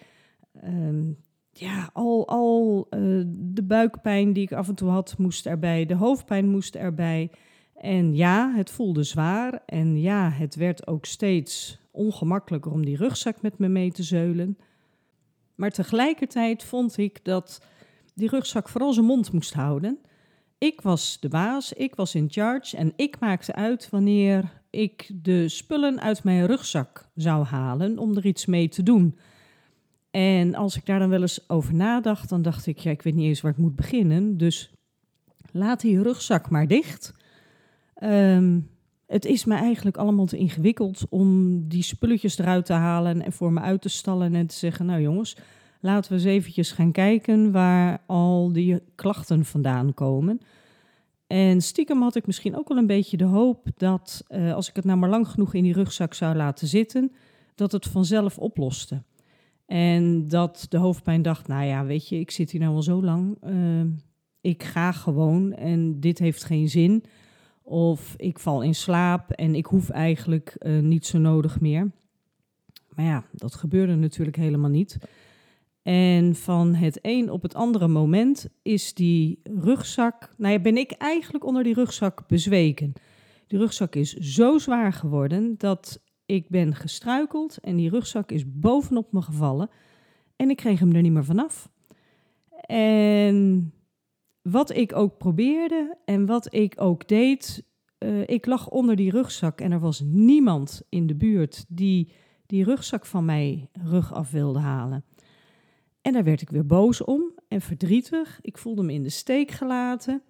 Uh, 0.64 1.14
ja, 1.52 1.90
al, 1.94 2.28
al 2.28 2.88
de 3.36 3.64
buikpijn 3.64 4.34
die 4.34 4.44
ik 4.44 4.52
af 4.52 4.68
en 4.68 4.76
toe 4.76 4.90
had, 4.90 5.18
moest 5.18 5.46
erbij. 5.46 5.86
De 5.86 5.96
hoofdpijn 5.96 6.50
moest 6.50 6.76
erbij. 6.76 7.32
En 7.80 8.16
ja, 8.16 8.54
het 8.56 8.72
voelde 8.72 9.04
zwaar. 9.04 9.62
En 9.66 10.00
ja, 10.00 10.30
het 10.30 10.56
werd 10.56 10.88
ook 10.88 11.06
steeds 11.06 11.80
ongemakkelijker 11.92 12.72
om 12.72 12.86
die 12.86 12.98
rugzak 12.98 13.42
met 13.42 13.58
me 13.58 13.68
mee 13.68 13.92
te 13.92 14.04
zeulen. 14.04 14.58
Maar 15.56 15.72
tegelijkertijd 15.72 16.64
vond 16.64 16.98
ik 16.98 17.20
dat 17.24 17.62
die 18.16 18.30
rugzak 18.30 18.70
vooral 18.70 18.94
zijn 18.94 19.06
mond 19.06 19.32
moest 19.32 19.54
houden. 19.54 20.00
Ik 20.58 20.82
was 20.82 21.20
de 21.20 21.28
baas, 21.28 21.74
ik 21.74 21.96
was 21.96 22.16
in 22.16 22.28
charge 22.30 22.78
en 22.78 22.94
ik 22.96 23.20
maakte 23.20 23.56
uit 23.56 23.90
wanneer 23.90 24.62
ik 24.70 25.12
de 25.14 25.50
spullen 25.50 26.02
uit 26.02 26.24
mijn 26.24 26.46
rugzak 26.46 27.10
zou 27.16 27.46
halen 27.46 27.98
om 27.98 28.18
er 28.18 28.26
iets 28.26 28.46
mee 28.46 28.70
te 28.70 28.84
doen. 28.84 29.18
En 30.12 30.56
als 30.56 30.76
ik 30.76 30.86
daar 30.86 31.00
dan 31.00 31.10
wel 31.10 31.22
eens 31.22 31.50
over 31.50 31.76
nadacht, 31.76 32.30
dan 32.30 32.42
dacht 32.42 32.66
ik, 32.66 32.78
ja, 32.78 32.92
ik 32.92 33.02
weet 33.02 33.16
niet 33.16 33.28
eens 33.28 33.42
waar 33.42 33.52
ik 33.52 33.58
moet 33.58 33.76
beginnen. 33.76 34.38
Dus 34.38 34.72
laat 35.52 35.82
die 35.82 36.02
rugzak 36.02 36.50
maar 36.50 36.68
dicht. 36.68 37.14
Um, 38.04 38.70
het 39.08 39.26
is 39.26 39.46
me 39.46 39.56
eigenlijk 39.56 39.98
allemaal 39.98 40.26
te 40.26 40.38
ingewikkeld 40.38 41.06
om 41.10 41.60
die 41.68 41.84
spulletjes 41.84 42.38
eruit 42.38 42.66
te 42.66 42.74
halen 42.74 43.22
en 43.22 43.32
voor 43.32 43.54
me 43.54 43.60
uit 43.60 43.82
te 43.82 43.90
stallen 43.90 44.36
en 44.36 44.48
te 44.48 44.56
zeggen: 44.56 44.86
Nou 44.86 45.02
jongens, 45.02 45.38
laten 45.80 46.12
we 46.12 46.18
eens 46.18 46.28
eventjes 46.28 46.72
gaan 46.72 46.92
kijken 46.92 47.52
waar 47.52 48.02
al 48.06 48.52
die 48.52 48.82
klachten 48.96 49.46
vandaan 49.46 49.94
komen. 49.94 50.40
En 51.28 51.62
stiekem 51.62 52.02
had 52.02 52.16
ik 52.16 52.26
misschien 52.26 52.58
ook 52.58 52.68
wel 52.68 52.78
een 52.78 52.88
beetje 52.88 53.18
de 53.18 53.24
hoop 53.24 53.68
dat 53.78 54.24
uh, 54.30 54.54
als 54.54 54.70
ik 54.70 54.76
het 54.76 54.86
nou 54.86 54.98
maar 54.98 55.10
lang 55.10 55.28
genoeg 55.28 55.54
in 55.54 55.64
die 55.64 55.74
rugzak 55.74 56.14
zou 56.14 56.36
laten 56.36 56.68
zitten, 56.68 57.12
dat 57.56 57.72
het 57.72 57.86
vanzelf 57.86 58.38
oploste. 58.38 59.04
En 59.66 60.28
dat 60.28 60.66
de 60.70 60.78
hoofdpijn 60.78 61.22
dacht: 61.22 61.48
Nou 61.48 61.66
ja, 61.66 61.86
weet 61.86 62.08
je, 62.08 62.20
ik 62.20 62.32
zit 62.32 62.52
hier 62.52 62.62
nou 62.62 62.76
al 62.76 62.84
zo 62.84 63.04
lang. 63.04 63.38
Uh, 63.44 63.82
ik 64.42 64.64
ga 64.64 64.92
gewoon 64.92 65.54
en 65.54 66.00
dit 66.00 66.20
heeft 66.20 66.44
geen 66.44 66.70
zin. 66.70 67.04
Of 67.70 68.14
ik 68.18 68.40
val 68.40 68.62
in 68.62 68.76
slaap 68.76 69.32
en 69.32 69.56
ik 69.56 69.66
hoef 69.66 69.90
eigenlijk 69.90 70.56
uh, 70.60 70.80
niet 70.80 71.06
zo 71.06 71.18
nodig 71.18 71.60
meer. 71.60 71.92
Maar 72.96 73.06
ja, 73.06 73.26
dat 73.32 73.56
gebeurde 73.56 73.96
natuurlijk 73.96 74.38
helemaal 74.38 74.70
niet. 74.70 74.98
En 75.82 76.36
van 76.36 76.76
het 76.76 77.00
een 77.02 77.32
op 77.32 77.42
het 77.42 77.56
andere 77.56 77.88
moment 77.88 78.48
is 78.62 78.94
die 78.94 79.40
rugzak, 79.44 80.34
nou 80.38 80.54
ja, 80.54 80.60
ben 80.60 80.78
ik 80.78 80.92
eigenlijk 80.92 81.46
onder 81.46 81.64
die 81.64 81.74
rugzak 81.74 82.28
bezweken. 82.28 82.94
Die 83.48 83.60
rugzak 83.60 83.96
is 83.96 84.14
zo 84.14 84.58
zwaar 84.58 84.94
geworden 84.94 85.56
dat 85.58 86.02
ik 86.26 86.50
ben 86.50 86.76
gestruikeld 86.76 87.58
en 87.58 87.76
die 87.76 87.90
rugzak 87.90 88.32
is 88.32 88.44
bovenop 88.48 89.12
me 89.12 89.22
gevallen 89.22 89.70
en 90.36 90.50
ik 90.50 90.58
kreeg 90.58 90.80
hem 90.80 90.96
er 90.96 91.02
niet 91.02 91.12
meer 91.12 91.26
vanaf. 91.26 91.70
En 92.66 93.74
wat 94.42 94.76
ik 94.76 94.96
ook 94.96 95.18
probeerde 95.18 95.98
en 96.06 96.26
wat 96.26 96.54
ik 96.54 96.74
ook 96.78 97.08
deed, 97.08 97.64
uh, 98.00 98.22
ik 98.26 98.46
lag 98.46 98.70
onder 98.70 98.96
die 98.96 99.12
rugzak 99.12 99.62
en 99.62 99.72
er 99.72 99.80
was 99.80 100.02
niemand 100.06 100.82
in 100.90 101.08
de 101.08 101.16
buurt 101.16 101.66
die 101.68 102.12
die 102.46 102.64
rugzak 102.64 103.06
van 103.06 103.26
mij 103.26 103.70
rug 103.74 104.14
af 104.14 104.32
wilde 104.32 104.60
halen. 104.60 105.06
En 106.02 106.14
daar 106.14 106.24
werd 106.24 106.42
ik 106.42 106.50
weer 106.50 106.66
boos 106.66 107.04
om 107.04 107.34
en 107.48 107.62
verdrietig. 107.62 108.40
Ik 108.42 108.58
voelde 108.58 108.84
me 108.84 108.94
in 108.94 109.04
de 109.04 109.10
steek 109.10 109.52
gelaten. 109.52 110.22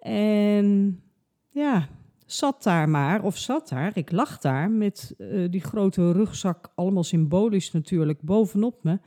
En 0.00 1.00
ja, 1.48 1.88
zat 2.26 2.62
daar 2.62 2.88
maar, 2.88 3.22
of 3.22 3.36
zat 3.36 3.68
daar, 3.68 3.96
ik 3.96 4.10
lag 4.10 4.38
daar 4.38 4.70
met 4.70 5.14
uh, 5.18 5.50
die 5.50 5.60
grote 5.60 6.12
rugzak, 6.12 6.72
allemaal 6.74 7.04
symbolisch 7.04 7.72
natuurlijk, 7.72 8.22
bovenop 8.22 8.82
me. 8.82 8.98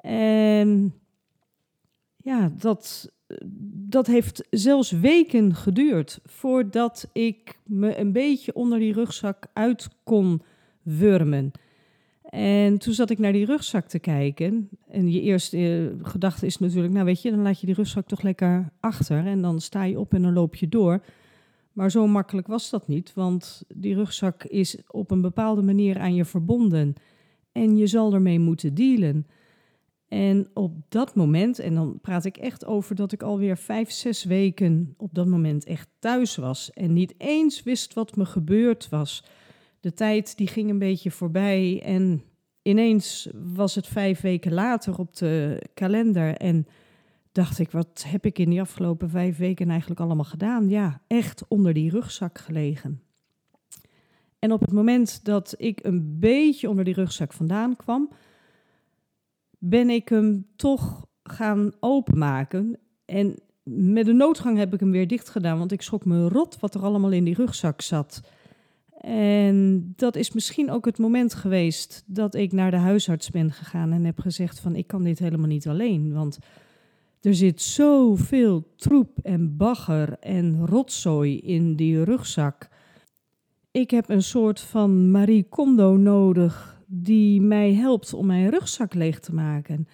En 0.00 0.94
ja, 2.16 2.52
dat, 2.58 3.12
dat 3.88 4.06
heeft 4.06 4.46
zelfs 4.50 4.90
weken 4.90 5.54
geduurd 5.54 6.20
voordat 6.24 7.08
ik 7.12 7.58
me 7.64 7.98
een 7.98 8.12
beetje 8.12 8.54
onder 8.54 8.78
die 8.78 8.92
rugzak 8.92 9.46
uit 9.52 9.88
kon 10.04 10.42
wurmen. 10.82 11.52
En 12.30 12.78
toen 12.78 12.94
zat 12.94 13.10
ik 13.10 13.18
naar 13.18 13.32
die 13.32 13.44
rugzak 13.44 13.86
te 13.86 13.98
kijken. 13.98 14.68
En 14.88 15.10
je 15.12 15.20
eerste 15.20 15.56
eh, 15.56 16.08
gedachte 16.08 16.46
is 16.46 16.58
natuurlijk, 16.58 16.92
nou 16.92 17.04
weet 17.04 17.22
je, 17.22 17.30
dan 17.30 17.42
laat 17.42 17.60
je 17.60 17.66
die 17.66 17.74
rugzak 17.74 18.06
toch 18.06 18.22
lekker 18.22 18.72
achter. 18.80 19.26
En 19.26 19.42
dan 19.42 19.60
sta 19.60 19.84
je 19.84 19.98
op 19.98 20.14
en 20.14 20.22
dan 20.22 20.32
loop 20.32 20.54
je 20.54 20.68
door. 20.68 21.02
Maar 21.72 21.90
zo 21.90 22.06
makkelijk 22.06 22.46
was 22.46 22.70
dat 22.70 22.88
niet, 22.88 23.12
want 23.14 23.62
die 23.74 23.94
rugzak 23.94 24.44
is 24.44 24.78
op 24.86 25.10
een 25.10 25.20
bepaalde 25.20 25.62
manier 25.62 25.98
aan 25.98 26.14
je 26.14 26.24
verbonden. 26.24 26.94
En 27.52 27.76
je 27.76 27.86
zal 27.86 28.14
ermee 28.14 28.38
moeten 28.38 28.74
dealen. 28.74 29.26
En 30.08 30.50
op 30.54 30.72
dat 30.88 31.14
moment, 31.14 31.58
en 31.58 31.74
dan 31.74 31.98
praat 32.00 32.24
ik 32.24 32.36
echt 32.36 32.64
over 32.64 32.94
dat 32.94 33.12
ik 33.12 33.22
alweer 33.22 33.58
vijf, 33.58 33.90
zes 33.90 34.24
weken 34.24 34.94
op 34.96 35.14
dat 35.14 35.26
moment 35.26 35.64
echt 35.64 35.88
thuis 35.98 36.36
was. 36.36 36.72
En 36.72 36.92
niet 36.92 37.14
eens 37.18 37.62
wist 37.62 37.94
wat 37.94 38.16
me 38.16 38.24
gebeurd 38.24 38.88
was. 38.88 39.24
De 39.80 39.94
tijd 39.94 40.36
die 40.36 40.46
ging 40.46 40.70
een 40.70 40.78
beetje 40.78 41.10
voorbij 41.10 41.82
en 41.84 42.22
ineens 42.62 43.28
was 43.54 43.74
het 43.74 43.86
vijf 43.86 44.20
weken 44.20 44.52
later 44.52 44.98
op 44.98 45.16
de 45.16 45.62
kalender. 45.74 46.36
En 46.36 46.66
dacht 47.32 47.58
ik, 47.58 47.70
wat 47.70 48.04
heb 48.06 48.26
ik 48.26 48.38
in 48.38 48.50
die 48.50 48.60
afgelopen 48.60 49.10
vijf 49.10 49.36
weken 49.36 49.70
eigenlijk 49.70 50.00
allemaal 50.00 50.24
gedaan? 50.24 50.68
Ja, 50.68 51.00
echt 51.06 51.44
onder 51.48 51.72
die 51.72 51.90
rugzak 51.90 52.38
gelegen. 52.38 53.00
En 54.38 54.52
op 54.52 54.60
het 54.60 54.72
moment 54.72 55.24
dat 55.24 55.54
ik 55.56 55.84
een 55.84 56.18
beetje 56.18 56.68
onder 56.68 56.84
die 56.84 56.94
rugzak 56.94 57.32
vandaan 57.32 57.76
kwam, 57.76 58.10
ben 59.58 59.90
ik 59.90 60.08
hem 60.08 60.46
toch 60.56 61.06
gaan 61.22 61.72
openmaken. 61.80 62.78
En 63.04 63.34
met 63.62 64.06
een 64.06 64.16
noodgang 64.16 64.58
heb 64.58 64.74
ik 64.74 64.80
hem 64.80 64.90
weer 64.90 65.08
dicht 65.08 65.28
gedaan, 65.28 65.58
want 65.58 65.72
ik 65.72 65.82
schrok 65.82 66.04
me 66.04 66.28
rot 66.28 66.60
wat 66.60 66.74
er 66.74 66.82
allemaal 66.82 67.12
in 67.12 67.24
die 67.24 67.34
rugzak 67.34 67.80
zat. 67.80 68.20
En 69.00 69.92
dat 69.96 70.16
is 70.16 70.32
misschien 70.32 70.70
ook 70.70 70.84
het 70.84 70.98
moment 70.98 71.34
geweest 71.34 72.02
dat 72.06 72.34
ik 72.34 72.52
naar 72.52 72.70
de 72.70 72.76
huisarts 72.76 73.30
ben 73.30 73.52
gegaan 73.52 73.92
en 73.92 74.04
heb 74.04 74.20
gezegd 74.20 74.60
van 74.60 74.76
ik 74.76 74.86
kan 74.86 75.02
dit 75.02 75.18
helemaal 75.18 75.46
niet 75.46 75.68
alleen, 75.68 76.12
want 76.12 76.38
er 77.20 77.34
zit 77.34 77.62
zoveel 77.62 78.72
troep 78.76 79.18
en 79.22 79.56
bagger 79.56 80.16
en 80.20 80.66
rotzooi 80.66 81.38
in 81.38 81.76
die 81.76 82.04
rugzak. 82.04 82.68
Ik 83.70 83.90
heb 83.90 84.08
een 84.08 84.22
soort 84.22 84.60
van 84.60 85.10
Marie 85.10 85.46
Kondo 85.48 85.96
nodig 85.96 86.75
die 86.86 87.40
mij 87.40 87.74
helpt 87.74 88.14
om 88.14 88.26
mijn 88.26 88.50
rugzak 88.50 88.94
leeg 88.94 89.20
te 89.20 89.34
maken. 89.34 89.88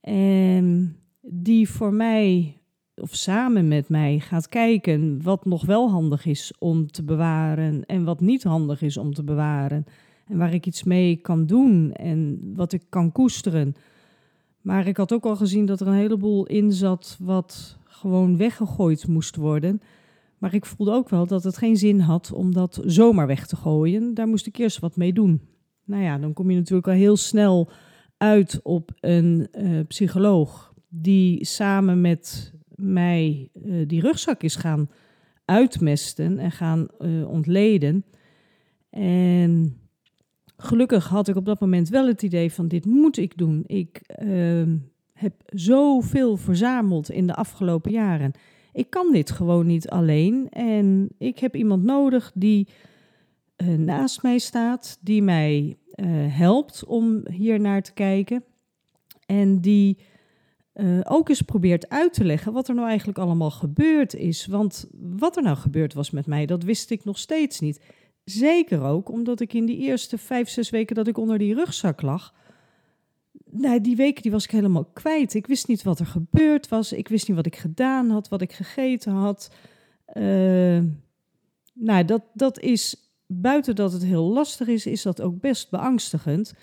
En 0.00 0.96
die 1.20 1.68
voor 1.68 1.92
mij 1.92 2.58
of 2.94 3.14
samen 3.14 3.68
met 3.68 3.88
mij 3.88 4.18
gaat 4.18 4.48
kijken 4.48 5.22
wat 5.22 5.44
nog 5.44 5.66
wel 5.66 5.90
handig 5.90 6.26
is 6.26 6.52
om 6.58 6.90
te 6.90 7.04
bewaren 7.04 7.86
en 7.86 8.04
wat 8.04 8.20
niet 8.20 8.42
handig 8.42 8.82
is 8.82 8.96
om 8.96 9.14
te 9.14 9.24
bewaren. 9.24 9.84
En 10.26 10.38
waar 10.38 10.54
ik 10.54 10.66
iets 10.66 10.82
mee 10.82 11.16
kan 11.16 11.46
doen 11.46 11.92
en 11.92 12.40
wat 12.54 12.72
ik 12.72 12.82
kan 12.88 13.12
koesteren. 13.12 13.74
Maar 14.60 14.86
ik 14.86 14.96
had 14.96 15.12
ook 15.12 15.24
al 15.24 15.36
gezien 15.36 15.66
dat 15.66 15.80
er 15.80 15.86
een 15.86 15.92
heleboel 15.92 16.46
in 16.46 16.72
zat 16.72 17.16
wat 17.20 17.78
gewoon 17.84 18.36
weggegooid 18.36 19.06
moest 19.06 19.36
worden. 19.36 19.80
Maar 20.38 20.54
ik 20.54 20.66
voelde 20.66 20.92
ook 20.92 21.08
wel 21.08 21.26
dat 21.26 21.44
het 21.44 21.56
geen 21.56 21.76
zin 21.76 22.00
had 22.00 22.32
om 22.32 22.52
dat 22.52 22.80
zomaar 22.84 23.26
weg 23.26 23.46
te 23.46 23.56
gooien. 23.56 24.14
Daar 24.14 24.28
moest 24.28 24.46
ik 24.46 24.56
eerst 24.56 24.78
wat 24.78 24.96
mee 24.96 25.12
doen. 25.12 25.40
Nou 25.88 26.02
ja, 26.02 26.18
dan 26.18 26.32
kom 26.32 26.50
je 26.50 26.56
natuurlijk 26.56 26.86
al 26.86 26.92
heel 26.92 27.16
snel 27.16 27.70
uit 28.16 28.60
op 28.62 28.90
een 29.00 29.48
uh, 29.58 29.80
psycholoog 29.86 30.74
die 30.88 31.44
samen 31.44 32.00
met 32.00 32.54
mij 32.74 33.48
uh, 33.64 33.86
die 33.86 34.00
rugzak 34.00 34.42
is 34.42 34.56
gaan 34.56 34.90
uitmesten 35.44 36.38
en 36.38 36.50
gaan 36.50 36.86
uh, 36.98 37.28
ontleden. 37.28 38.04
En 38.90 39.80
gelukkig 40.56 41.08
had 41.08 41.28
ik 41.28 41.36
op 41.36 41.44
dat 41.44 41.60
moment 41.60 41.88
wel 41.88 42.06
het 42.06 42.22
idee 42.22 42.52
van 42.52 42.68
dit 42.68 42.84
moet 42.84 43.16
ik 43.16 43.36
doen. 43.36 43.64
Ik 43.66 44.00
uh, 44.22 44.62
heb 45.12 45.34
zoveel 45.46 46.36
verzameld 46.36 47.10
in 47.10 47.26
de 47.26 47.34
afgelopen 47.34 47.90
jaren. 47.90 48.32
Ik 48.72 48.90
kan 48.90 49.12
dit 49.12 49.30
gewoon 49.30 49.66
niet 49.66 49.88
alleen. 49.88 50.48
En 50.48 51.08
ik 51.18 51.38
heb 51.38 51.56
iemand 51.56 51.82
nodig 51.82 52.32
die 52.34 52.68
uh, 53.62 53.68
naast 53.78 54.22
mij 54.22 54.38
staat, 54.38 54.98
die 55.00 55.22
mij 55.22 55.78
uh, 55.94 56.06
helpt 56.36 56.84
om 56.84 57.28
hier 57.30 57.60
naar 57.60 57.82
te 57.82 57.92
kijken. 57.92 58.44
En 59.26 59.60
die 59.60 59.98
uh, 60.74 61.00
ook 61.04 61.28
eens 61.28 61.42
probeert 61.42 61.88
uit 61.88 62.12
te 62.12 62.24
leggen 62.24 62.52
wat 62.52 62.68
er 62.68 62.74
nou 62.74 62.88
eigenlijk 62.88 63.18
allemaal 63.18 63.50
gebeurd 63.50 64.14
is. 64.14 64.46
Want 64.46 64.88
wat 65.00 65.36
er 65.36 65.42
nou 65.42 65.56
gebeurd 65.56 65.94
was 65.94 66.10
met 66.10 66.26
mij, 66.26 66.46
dat 66.46 66.62
wist 66.62 66.90
ik 66.90 67.04
nog 67.04 67.18
steeds 67.18 67.60
niet. 67.60 67.80
Zeker 68.24 68.82
ook 68.82 69.10
omdat 69.10 69.40
ik 69.40 69.52
in 69.52 69.66
die 69.66 69.78
eerste 69.78 70.18
vijf, 70.18 70.48
zes 70.48 70.70
weken 70.70 70.94
dat 70.96 71.08
ik 71.08 71.18
onder 71.18 71.38
die 71.38 71.54
rugzak 71.54 72.02
lag. 72.02 72.34
Nou, 73.50 73.80
die 73.80 73.96
weken 73.96 74.22
die 74.22 74.32
was 74.32 74.44
ik 74.44 74.50
helemaal 74.50 74.84
kwijt. 74.84 75.34
Ik 75.34 75.46
wist 75.46 75.68
niet 75.68 75.82
wat 75.82 75.98
er 75.98 76.06
gebeurd 76.06 76.68
was. 76.68 76.92
Ik 76.92 77.08
wist 77.08 77.28
niet 77.28 77.36
wat 77.36 77.46
ik 77.46 77.56
gedaan 77.56 78.10
had, 78.10 78.28
wat 78.28 78.42
ik 78.42 78.52
gegeten 78.52 79.12
had. 79.12 79.50
Nou, 81.74 82.04
dat, 82.04 82.22
dat 82.32 82.60
is 82.60 83.07
buiten 83.28 83.74
dat 83.74 83.92
het 83.92 84.04
heel 84.04 84.24
lastig 84.24 84.68
is, 84.68 84.86
is 84.86 85.02
dat 85.02 85.22
ook 85.22 85.40
best 85.40 85.70
beangstigend. 85.70 86.54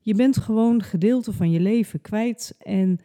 Je 0.00 0.14
bent 0.14 0.36
gewoon 0.36 0.82
gedeelte 0.82 1.32
van 1.32 1.50
je 1.50 1.60
leven 1.60 2.00
kwijt. 2.00 2.54
En 2.58 2.98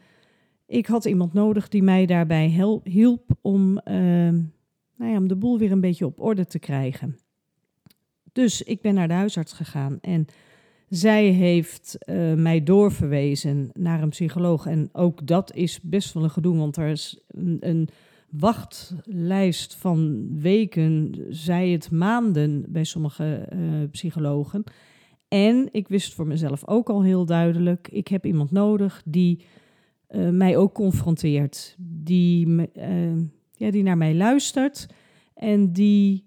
ik 0.66 0.86
had 0.86 1.06
iemand 1.06 1.34
nodig 1.34 1.70
die 1.70 1.84
mij 1.84 2.06
daarbij 2.06 2.82
hielp 2.84 3.24
om, 3.42 3.70
uh, 3.70 3.96
nou 4.96 5.12
ja, 5.12 5.18
om 5.18 5.28
de 5.28 5.36
boel 5.36 5.58
weer 5.58 5.72
een 5.72 5.82
beetje 5.82 6.06
op 6.06 6.20
orde 6.20 6.46
te 6.46 6.60
krijgen. 6.60 7.18
Dus 8.32 8.62
ik 8.62 8.82
ben 8.82 8.94
naar 8.94 9.08
de 9.08 9.14
huisarts 9.14 9.54
gegaan 9.54 9.98
en 10.02 10.26
zij 10.90 11.26
heeft 11.26 11.98
uh, 12.06 12.34
mij 12.34 12.64
doorverwezen 12.64 13.70
naar 13.74 14.02
een 14.02 14.10
psycholoog. 14.10 14.66
En 14.66 14.90
ook 14.92 15.28
dat 15.28 15.54
is 15.54 15.82
best 15.82 16.14
wel 16.14 16.24
een 16.24 16.30
gedoe, 16.30 16.58
want 16.58 16.78
er 16.78 16.88
is 16.88 17.20
een, 17.28 17.58
een 17.60 17.90
wachtlijst 18.30 19.76
van 19.76 20.28
weken, 20.40 21.16
zij 21.30 21.70
het 21.70 21.92
maanden 21.92 22.66
bij 22.68 22.84
sommige 22.84 23.50
uh, 23.54 23.90
psychologen. 23.92 24.64
En 25.28 25.68
ik 25.72 25.88
wist 25.88 26.14
voor 26.14 26.28
mezelf 26.28 26.68
ook 26.68 26.90
al 26.90 27.04
heel 27.04 27.26
duidelijk, 27.26 27.88
ik 27.92 28.08
heb 28.08 28.26
iemand 28.26 28.52
nodig 28.52 29.02
die 29.06 29.46
uh, 30.10 30.30
mij 30.30 30.58
ook 30.58 30.74
confronteert, 30.74 31.76
die, 31.80 32.48
uh, 32.48 33.18
ja, 33.52 33.72
die 33.72 33.84
naar 33.84 33.98
mij 33.98 34.16
luistert 34.16 34.88
en 35.34 35.74
die 35.74 36.26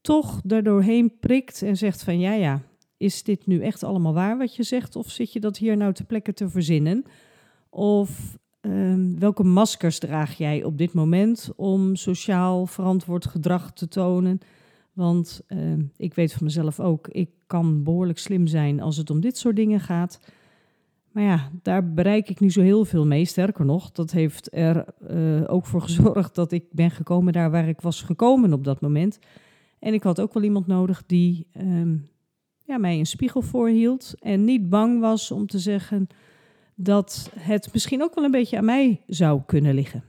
toch 0.00 0.40
daardoorheen 0.44 1.18
prikt 1.20 1.62
en 1.62 1.76
zegt 1.76 2.02
van 2.02 2.18
ja, 2.18 2.32
ja, 2.32 2.62
is 2.96 3.22
dit 3.22 3.46
nu 3.46 3.60
echt 3.60 3.82
allemaal 3.82 4.12
waar 4.12 4.38
wat 4.38 4.56
je 4.56 4.62
zegt 4.62 4.96
of 4.96 5.10
zit 5.10 5.32
je 5.32 5.40
dat 5.40 5.56
hier 5.56 5.76
nou 5.76 5.92
ter 5.92 6.04
plekke 6.04 6.32
te 6.32 6.48
verzinnen? 6.48 7.04
Of 7.70 8.38
uh, 8.60 8.94
welke 9.18 9.44
maskers 9.44 9.98
draag 9.98 10.32
jij 10.38 10.64
op 10.64 10.78
dit 10.78 10.92
moment 10.92 11.50
om 11.56 11.96
sociaal 11.96 12.66
verantwoord 12.66 13.26
gedrag 13.26 13.72
te 13.72 13.88
tonen? 13.88 14.40
Want 14.92 15.42
ehm, 15.46 15.82
ik 15.96 16.14
weet 16.14 16.32
van 16.32 16.44
mezelf 16.44 16.80
ook, 16.80 17.08
ik 17.08 17.30
kan 17.46 17.82
behoorlijk 17.82 18.18
slim 18.18 18.46
zijn 18.46 18.80
als 18.80 18.96
het 18.96 19.10
om 19.10 19.20
dit 19.20 19.36
soort 19.36 19.56
dingen 19.56 19.80
gaat. 19.80 20.20
Maar 21.12 21.22
ja, 21.22 21.50
daar 21.62 21.92
bereik 21.92 22.28
ik 22.28 22.40
niet 22.40 22.52
zo 22.52 22.60
heel 22.60 22.84
veel 22.84 23.06
mee. 23.06 23.24
Sterker 23.24 23.64
nog, 23.64 23.90
dat 23.90 24.10
heeft 24.10 24.54
er 24.54 24.84
uh, 25.10 25.42
ook 25.46 25.66
voor 25.66 25.82
gezorgd 25.82 26.34
dat 26.34 26.52
ik 26.52 26.64
ben 26.70 26.90
gekomen 26.90 27.32
daar 27.32 27.50
waar 27.50 27.68
ik 27.68 27.80
was 27.80 28.02
gekomen 28.02 28.52
op 28.52 28.64
dat 28.64 28.80
moment. 28.80 29.18
En 29.78 29.94
ik 29.94 30.02
had 30.02 30.20
ook 30.20 30.34
wel 30.34 30.42
iemand 30.42 30.66
nodig 30.66 31.02
die 31.06 31.46
um, 31.56 32.08
ja, 32.64 32.78
mij 32.78 32.98
een 32.98 33.06
spiegel 33.06 33.42
voorhield 33.42 34.14
en 34.18 34.44
niet 34.44 34.68
bang 34.68 35.00
was 35.00 35.30
om 35.30 35.46
te 35.46 35.58
zeggen 35.58 36.06
dat 36.82 37.30
het 37.38 37.72
misschien 37.72 38.02
ook 38.02 38.14
wel 38.14 38.24
een 38.24 38.30
beetje 38.30 38.56
aan 38.56 38.64
mij 38.64 39.00
zou 39.06 39.40
kunnen 39.46 39.74
liggen. 39.74 40.04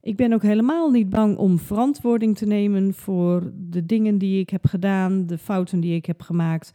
Ik 0.00 0.16
ben 0.16 0.32
ook 0.32 0.42
helemaal 0.42 0.90
niet 0.90 1.08
bang 1.08 1.36
om 1.36 1.58
verantwoording 1.58 2.36
te 2.36 2.46
nemen 2.46 2.94
voor 2.94 3.52
de 3.56 3.86
dingen 3.86 4.18
die 4.18 4.40
ik 4.40 4.50
heb 4.50 4.66
gedaan, 4.66 5.26
de 5.26 5.38
fouten 5.38 5.80
die 5.80 5.94
ik 5.94 6.06
heb 6.06 6.22
gemaakt. 6.22 6.72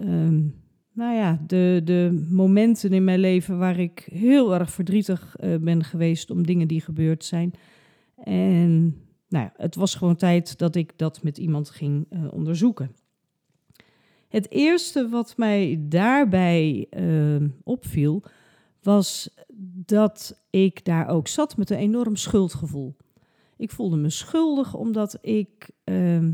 Um, 0.00 0.54
nou 0.92 1.14
ja, 1.14 1.40
de, 1.46 1.80
de 1.84 2.26
momenten 2.30 2.92
in 2.92 3.04
mijn 3.04 3.18
leven 3.18 3.58
waar 3.58 3.78
ik 3.78 4.08
heel 4.12 4.54
erg 4.54 4.70
verdrietig 4.70 5.36
uh, 5.40 5.56
ben 5.56 5.84
geweest 5.84 6.30
om 6.30 6.46
dingen 6.46 6.68
die 6.68 6.80
gebeurd 6.80 7.24
zijn. 7.24 7.52
En 8.24 8.96
nou 9.28 9.44
ja, 9.44 9.52
het 9.56 9.74
was 9.74 9.94
gewoon 9.94 10.16
tijd 10.16 10.58
dat 10.58 10.74
ik 10.74 10.92
dat 10.96 11.22
met 11.22 11.38
iemand 11.38 11.70
ging 11.70 12.06
uh, 12.10 12.32
onderzoeken. 12.32 12.90
Het 14.36 14.50
eerste 14.50 15.08
wat 15.08 15.36
mij 15.36 15.84
daarbij 15.88 16.86
uh, 16.90 17.48
opviel, 17.62 18.22
was 18.82 19.34
dat 19.86 20.44
ik 20.50 20.84
daar 20.84 21.08
ook 21.08 21.28
zat 21.28 21.56
met 21.56 21.70
een 21.70 21.76
enorm 21.76 22.16
schuldgevoel. 22.16 22.96
Ik 23.56 23.70
voelde 23.70 23.96
me 23.96 24.10
schuldig 24.10 24.74
omdat 24.74 25.18
ik 25.20 25.70
ehm, 25.84 26.32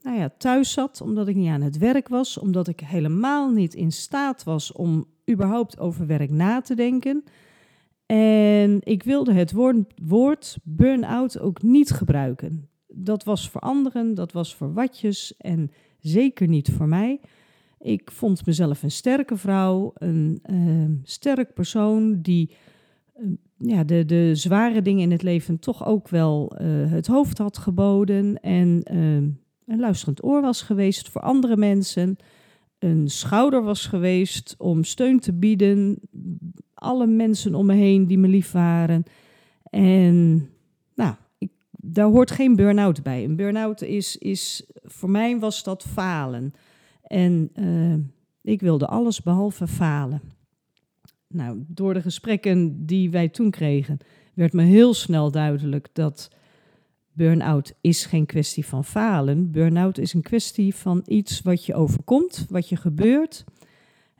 nou 0.00 0.18
ja, 0.18 0.34
thuis 0.38 0.72
zat, 0.72 1.00
omdat 1.00 1.28
ik 1.28 1.34
niet 1.34 1.48
aan 1.48 1.60
het 1.60 1.78
werk 1.78 2.08
was, 2.08 2.38
omdat 2.38 2.68
ik 2.68 2.80
helemaal 2.80 3.50
niet 3.50 3.74
in 3.74 3.92
staat 3.92 4.44
was 4.44 4.72
om 4.72 5.06
überhaupt 5.30 5.78
over 5.78 6.06
werk 6.06 6.30
na 6.30 6.60
te 6.60 6.74
denken. 6.74 7.24
En 8.06 8.78
ik 8.80 9.02
wilde 9.02 9.32
het 9.32 9.52
woord, 9.52 9.92
woord 10.02 10.56
burn-out 10.62 11.38
ook 11.38 11.62
niet 11.62 11.90
gebruiken. 11.90 12.68
Dat 12.86 13.24
was 13.24 13.50
voor 13.50 13.60
anderen, 13.60 14.14
dat 14.14 14.32
was 14.32 14.54
voor 14.54 14.72
watjes 14.72 15.36
en 15.36 15.70
zeker 16.06 16.48
niet 16.48 16.70
voor 16.70 16.88
mij. 16.88 17.20
Ik 17.80 18.10
vond 18.10 18.46
mezelf 18.46 18.82
een 18.82 18.90
sterke 18.90 19.36
vrouw, 19.36 19.92
een 19.94 20.42
uh, 20.50 20.98
sterk 21.02 21.54
persoon 21.54 22.20
die 22.22 22.50
uh, 23.16 23.26
ja, 23.56 23.84
de, 23.84 24.04
de 24.04 24.34
zware 24.34 24.82
dingen 24.82 25.02
in 25.02 25.10
het 25.10 25.22
leven 25.22 25.58
toch 25.58 25.86
ook 25.86 26.08
wel 26.08 26.52
uh, 26.60 26.90
het 26.90 27.06
hoofd 27.06 27.38
had 27.38 27.58
geboden 27.58 28.40
en 28.40 28.82
ehm, 28.82 29.28
een 29.66 29.80
luisterend 29.80 30.24
oor 30.24 30.40
was 30.40 30.62
geweest 30.62 31.08
voor 31.08 31.20
andere 31.20 31.56
mensen, 31.56 32.16
een 32.78 33.08
schouder 33.08 33.62
was 33.62 33.86
geweest 33.86 34.54
om 34.58 34.84
steun 34.84 35.20
te 35.20 35.32
bieden, 35.32 35.98
alle 36.74 37.06
mensen 37.06 37.54
om 37.54 37.66
me 37.66 37.74
heen 37.74 38.06
die 38.06 38.18
me 38.18 38.28
lief 38.28 38.52
waren. 38.52 39.02
En 39.70 40.48
nou, 40.94 41.14
daar 41.86 42.06
hoort 42.06 42.30
geen 42.30 42.56
burn-out 42.56 43.02
bij. 43.02 43.24
Een 43.24 43.36
burn-out 43.36 43.82
is, 43.82 44.16
is, 44.16 44.70
voor 44.82 45.10
mij 45.10 45.38
was 45.38 45.62
dat 45.62 45.82
falen. 45.82 46.52
En 47.02 47.50
uh, 47.54 47.94
ik 48.42 48.60
wilde 48.60 48.86
alles 48.86 49.22
behalve 49.22 49.66
falen. 49.66 50.20
Nou, 51.28 51.64
door 51.66 51.94
de 51.94 52.02
gesprekken 52.02 52.86
die 52.86 53.10
wij 53.10 53.28
toen 53.28 53.50
kregen, 53.50 53.98
werd 54.34 54.52
me 54.52 54.62
heel 54.62 54.94
snel 54.94 55.30
duidelijk 55.30 55.88
dat 55.92 56.30
burn-out 57.12 57.72
is 57.80 58.06
geen 58.06 58.26
kwestie 58.26 58.66
van 58.66 58.84
falen. 58.84 59.50
Burn-out 59.50 59.98
is 59.98 60.12
een 60.12 60.22
kwestie 60.22 60.74
van 60.74 61.02
iets 61.06 61.40
wat 61.40 61.64
je 61.64 61.74
overkomt, 61.74 62.46
wat 62.48 62.68
je 62.68 62.76
gebeurt 62.76 63.44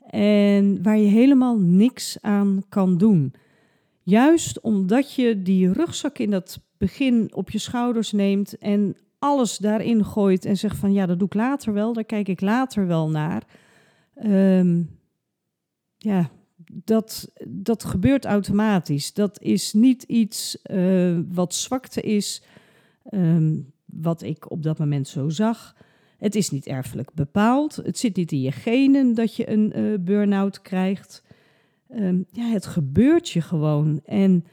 en 0.09 0.83
waar 0.83 0.97
je 0.97 1.07
helemaal 1.07 1.59
niks 1.59 2.17
aan 2.21 2.63
kan 2.69 2.97
doen. 2.97 3.33
Juist 4.03 4.61
omdat 4.61 5.13
je 5.13 5.41
die 5.41 5.71
rugzak 5.71 6.17
in 6.17 6.29
dat 6.29 6.64
begin 6.77 7.35
op 7.35 7.49
je 7.49 7.57
schouders 7.57 8.11
neemt 8.11 8.57
en 8.57 8.95
alles 9.19 9.57
daarin 9.57 10.05
gooit 10.05 10.45
en 10.45 10.57
zegt 10.57 10.77
van 10.77 10.93
ja, 10.93 11.05
dat 11.05 11.19
doe 11.19 11.27
ik 11.27 11.33
later 11.33 11.73
wel, 11.73 11.93
daar 11.93 12.03
kijk 12.03 12.27
ik 12.27 12.41
later 12.41 12.87
wel 12.87 13.09
naar. 13.09 13.43
Um, 14.23 14.99
ja, 15.97 16.29
dat, 16.67 17.31
dat 17.47 17.83
gebeurt 17.83 18.25
automatisch. 18.25 19.13
Dat 19.13 19.41
is 19.41 19.73
niet 19.73 20.03
iets 20.03 20.57
uh, 20.71 21.19
wat 21.27 21.53
zwakte 21.53 22.01
is, 22.01 22.43
um, 23.11 23.71
wat 23.85 24.21
ik 24.21 24.51
op 24.51 24.63
dat 24.63 24.79
moment 24.79 25.07
zo 25.07 25.29
zag. 25.29 25.75
Het 26.17 26.35
is 26.35 26.49
niet 26.49 26.65
erfelijk 26.65 27.13
bepaald. 27.13 27.75
Het 27.75 27.97
zit 27.97 28.15
niet 28.15 28.31
in 28.31 28.41
je 28.41 28.51
genen 28.51 29.13
dat 29.13 29.35
je 29.35 29.49
een 29.49 29.79
uh, 29.79 29.99
burn-out 29.99 30.61
krijgt. 30.61 31.23
Um, 31.89 32.25
ja, 32.31 32.45
het 32.45 32.65
gebeurt 32.65 33.29
je 33.29 33.41
gewoon. 33.41 34.01
En 34.05 34.45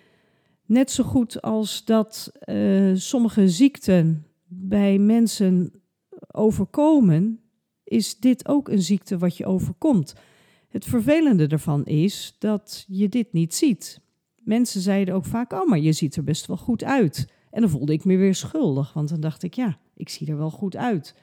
net 0.73 0.91
zo 0.91 1.05
goed 1.05 1.43
als 1.43 1.85
dat 1.85 2.33
uh, 2.47 2.97
sommige 2.97 3.49
ziekten 3.49 4.27
bij 4.47 4.99
mensen 4.99 5.73
overkomen, 6.31 7.41
is 7.85 8.19
dit 8.19 8.49
ook 8.49 8.69
een 8.69 8.83
ziekte 8.83 9.19
wat 9.19 9.37
je 9.37 9.47
overkomt. 9.47 10.15
Het 10.69 10.85
vervelende 10.85 11.47
ervan 11.47 11.85
is 11.85 12.37
dat 12.39 12.85
je 12.89 13.09
dit 13.09 13.33
niet 13.33 13.55
ziet. 13.55 14.01
Mensen 14.37 14.81
zeiden 14.81 15.15
ook 15.15 15.25
vaak: 15.25 15.53
Oh, 15.53 15.69
maar 15.69 15.79
je 15.79 15.93
ziet 15.93 16.17
er 16.17 16.25
best 16.25 16.47
wel 16.47 16.57
goed 16.57 16.85
uit. 16.85 17.33
En 17.51 17.61
dan 17.61 17.71
voelde 17.71 17.93
ik 17.93 18.05
me 18.05 18.17
weer 18.17 18.35
schuldig, 18.35 18.93
want 18.93 19.09
dan 19.09 19.21
dacht 19.21 19.43
ik: 19.43 19.55
Ja, 19.55 19.79
ik 19.95 20.09
zie 20.09 20.27
er 20.29 20.39
wel 20.39 20.51
goed 20.51 20.77
uit. 20.77 21.15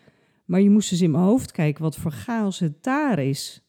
Maar 0.45 0.62
je 0.62 0.69
moest 0.69 0.89
dus 0.89 1.01
in 1.01 1.12
mijn 1.12 1.23
hoofd 1.23 1.51
kijken 1.51 1.83
wat 1.83 1.95
voor 1.95 2.12
chaos 2.12 2.59
het 2.59 2.83
daar 2.83 3.19
is. 3.19 3.63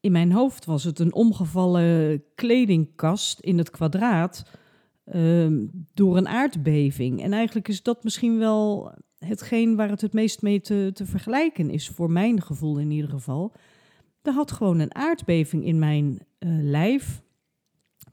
In 0.00 0.12
mijn 0.12 0.32
hoofd 0.32 0.64
was 0.64 0.84
het 0.84 0.98
een 0.98 1.14
omgevallen 1.14 2.22
kledingkast 2.34 3.40
in 3.40 3.58
het 3.58 3.70
kwadraat 3.70 4.44
um, 5.12 5.70
door 5.94 6.16
een 6.16 6.28
aardbeving. 6.28 7.22
En 7.22 7.32
eigenlijk 7.32 7.68
is 7.68 7.82
dat 7.82 8.04
misschien 8.04 8.38
wel 8.38 8.92
hetgeen 9.18 9.76
waar 9.76 9.90
het 9.90 10.00
het 10.00 10.12
meest 10.12 10.42
mee 10.42 10.60
te, 10.60 10.90
te 10.94 11.06
vergelijken 11.06 11.70
is, 11.70 11.88
voor 11.88 12.10
mijn 12.10 12.42
gevoel 12.42 12.78
in 12.78 12.90
ieder 12.90 13.10
geval. 13.10 13.52
Er 14.22 14.32
had 14.32 14.52
gewoon 14.52 14.78
een 14.78 14.94
aardbeving 14.94 15.64
in 15.64 15.78
mijn 15.78 16.06
uh, 16.12 16.18
lijf 16.62 17.22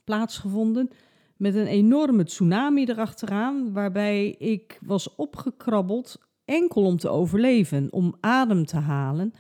plaatsgevonden. 0.03 0.89
Met 1.37 1.55
een 1.55 1.67
enorme 1.67 2.23
tsunami 2.23 2.85
erachteraan, 2.85 3.73
waarbij 3.73 4.29
ik 4.29 4.79
was 4.81 5.15
opgekrabbeld 5.15 6.29
enkel 6.45 6.83
om 6.83 6.97
te 6.97 7.09
overleven, 7.09 7.87
om 7.91 8.15
adem 8.19 8.65
te 8.65 8.77
halen. 8.77 9.33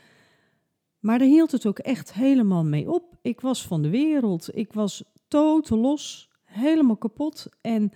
Maar 0.99 1.19
daar 1.19 1.27
hield 1.27 1.51
het 1.51 1.65
ook 1.65 1.79
echt 1.79 2.13
helemaal 2.13 2.63
mee 2.63 2.91
op. 2.91 3.17
Ik 3.21 3.41
was 3.41 3.67
van 3.67 3.81
de 3.81 3.89
wereld. 3.89 4.55
Ik 4.55 4.73
was 4.73 5.03
totaal 5.27 5.79
los, 5.79 6.30
helemaal 6.51 6.97
kapot 6.97 7.49
en 7.61 7.91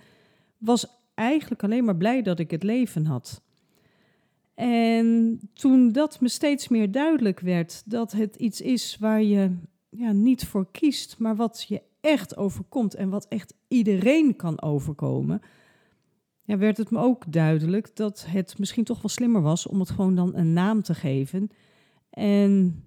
was 0.58 0.86
eigenlijk 1.14 1.62
alleen 1.62 1.84
maar 1.84 1.96
blij 1.96 2.22
dat 2.22 2.38
ik 2.38 2.50
het 2.50 2.62
leven 2.62 3.06
had. 3.06 3.42
En 4.54 5.40
toen 5.52 5.92
dat 5.92 6.20
me 6.20 6.28
steeds 6.28 6.68
meer 6.68 6.90
duidelijk 6.90 7.40
werd 7.40 7.82
dat 7.86 8.12
het 8.12 8.36
iets 8.36 8.60
is 8.60 8.96
waar 9.00 9.22
je 9.22 9.56
ja, 9.88 10.12
niet 10.12 10.44
voor 10.46 10.70
kiest, 10.70 11.18
maar 11.18 11.36
wat 11.36 11.64
je 11.68 11.82
echt 12.00 12.36
overkomt 12.36 12.94
en 12.94 13.08
wat 13.08 13.28
echt 13.28 13.54
iedereen 13.68 14.36
kan 14.36 14.62
overkomen, 14.62 15.40
ja, 16.42 16.58
werd 16.58 16.76
het 16.76 16.90
me 16.90 16.98
ook 16.98 17.32
duidelijk 17.32 17.96
dat 17.96 18.26
het 18.28 18.58
misschien 18.58 18.84
toch 18.84 19.02
wel 19.02 19.10
slimmer 19.10 19.42
was 19.42 19.66
om 19.66 19.80
het 19.80 19.90
gewoon 19.90 20.14
dan 20.14 20.34
een 20.34 20.52
naam 20.52 20.82
te 20.82 20.94
geven 20.94 21.50
en 22.10 22.84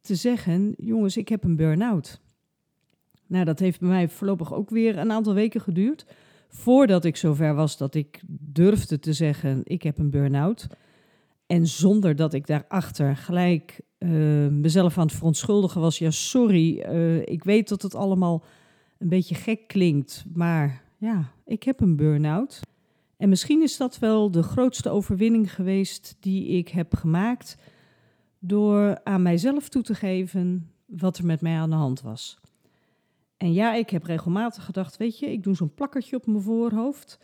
te 0.00 0.14
zeggen: 0.14 0.74
jongens, 0.76 1.16
ik 1.16 1.28
heb 1.28 1.44
een 1.44 1.56
burn-out. 1.56 2.21
Nou, 3.32 3.44
dat 3.44 3.58
heeft 3.58 3.80
bij 3.80 3.88
mij 3.88 4.08
voorlopig 4.08 4.54
ook 4.54 4.70
weer 4.70 4.98
een 4.98 5.12
aantal 5.12 5.34
weken 5.34 5.60
geduurd. 5.60 6.06
Voordat 6.48 7.04
ik 7.04 7.16
zover 7.16 7.54
was 7.54 7.76
dat 7.76 7.94
ik 7.94 8.20
durfde 8.28 8.98
te 8.98 9.12
zeggen: 9.12 9.60
ik 9.64 9.82
heb 9.82 9.98
een 9.98 10.10
burn-out. 10.10 10.66
En 11.46 11.66
zonder 11.66 12.16
dat 12.16 12.34
ik 12.34 12.46
daarachter 12.46 13.16
gelijk 13.16 13.80
uh, 13.98 14.48
mezelf 14.48 14.98
aan 14.98 15.06
het 15.06 15.14
verontschuldigen 15.14 15.80
was. 15.80 15.98
Ja, 15.98 16.10
sorry, 16.10 16.84
uh, 16.88 17.20
ik 17.20 17.44
weet 17.44 17.68
dat 17.68 17.82
het 17.82 17.94
allemaal 17.94 18.44
een 18.98 19.08
beetje 19.08 19.34
gek 19.34 19.66
klinkt. 19.66 20.24
Maar 20.34 20.82
ja, 20.98 21.32
ik 21.44 21.62
heb 21.62 21.80
een 21.80 21.96
burn-out. 21.96 22.60
En 23.16 23.28
misschien 23.28 23.62
is 23.62 23.76
dat 23.76 23.98
wel 23.98 24.30
de 24.30 24.42
grootste 24.42 24.90
overwinning 24.90 25.54
geweest 25.54 26.16
die 26.20 26.46
ik 26.46 26.68
heb 26.68 26.94
gemaakt. 26.94 27.56
Door 28.38 29.00
aan 29.04 29.22
mijzelf 29.22 29.68
toe 29.68 29.82
te 29.82 29.94
geven 29.94 30.70
wat 30.86 31.18
er 31.18 31.26
met 31.26 31.40
mij 31.40 31.56
aan 31.56 31.70
de 31.70 31.76
hand 31.76 32.00
was. 32.00 32.40
En 33.42 33.52
ja, 33.52 33.74
ik 33.74 33.90
heb 33.90 34.04
regelmatig 34.04 34.64
gedacht, 34.64 34.96
weet 34.96 35.18
je, 35.18 35.32
ik 35.32 35.42
doe 35.42 35.54
zo'n 35.54 35.74
plakkertje 35.74 36.16
op 36.16 36.26
mijn 36.26 36.42
voorhoofd. 36.42 37.18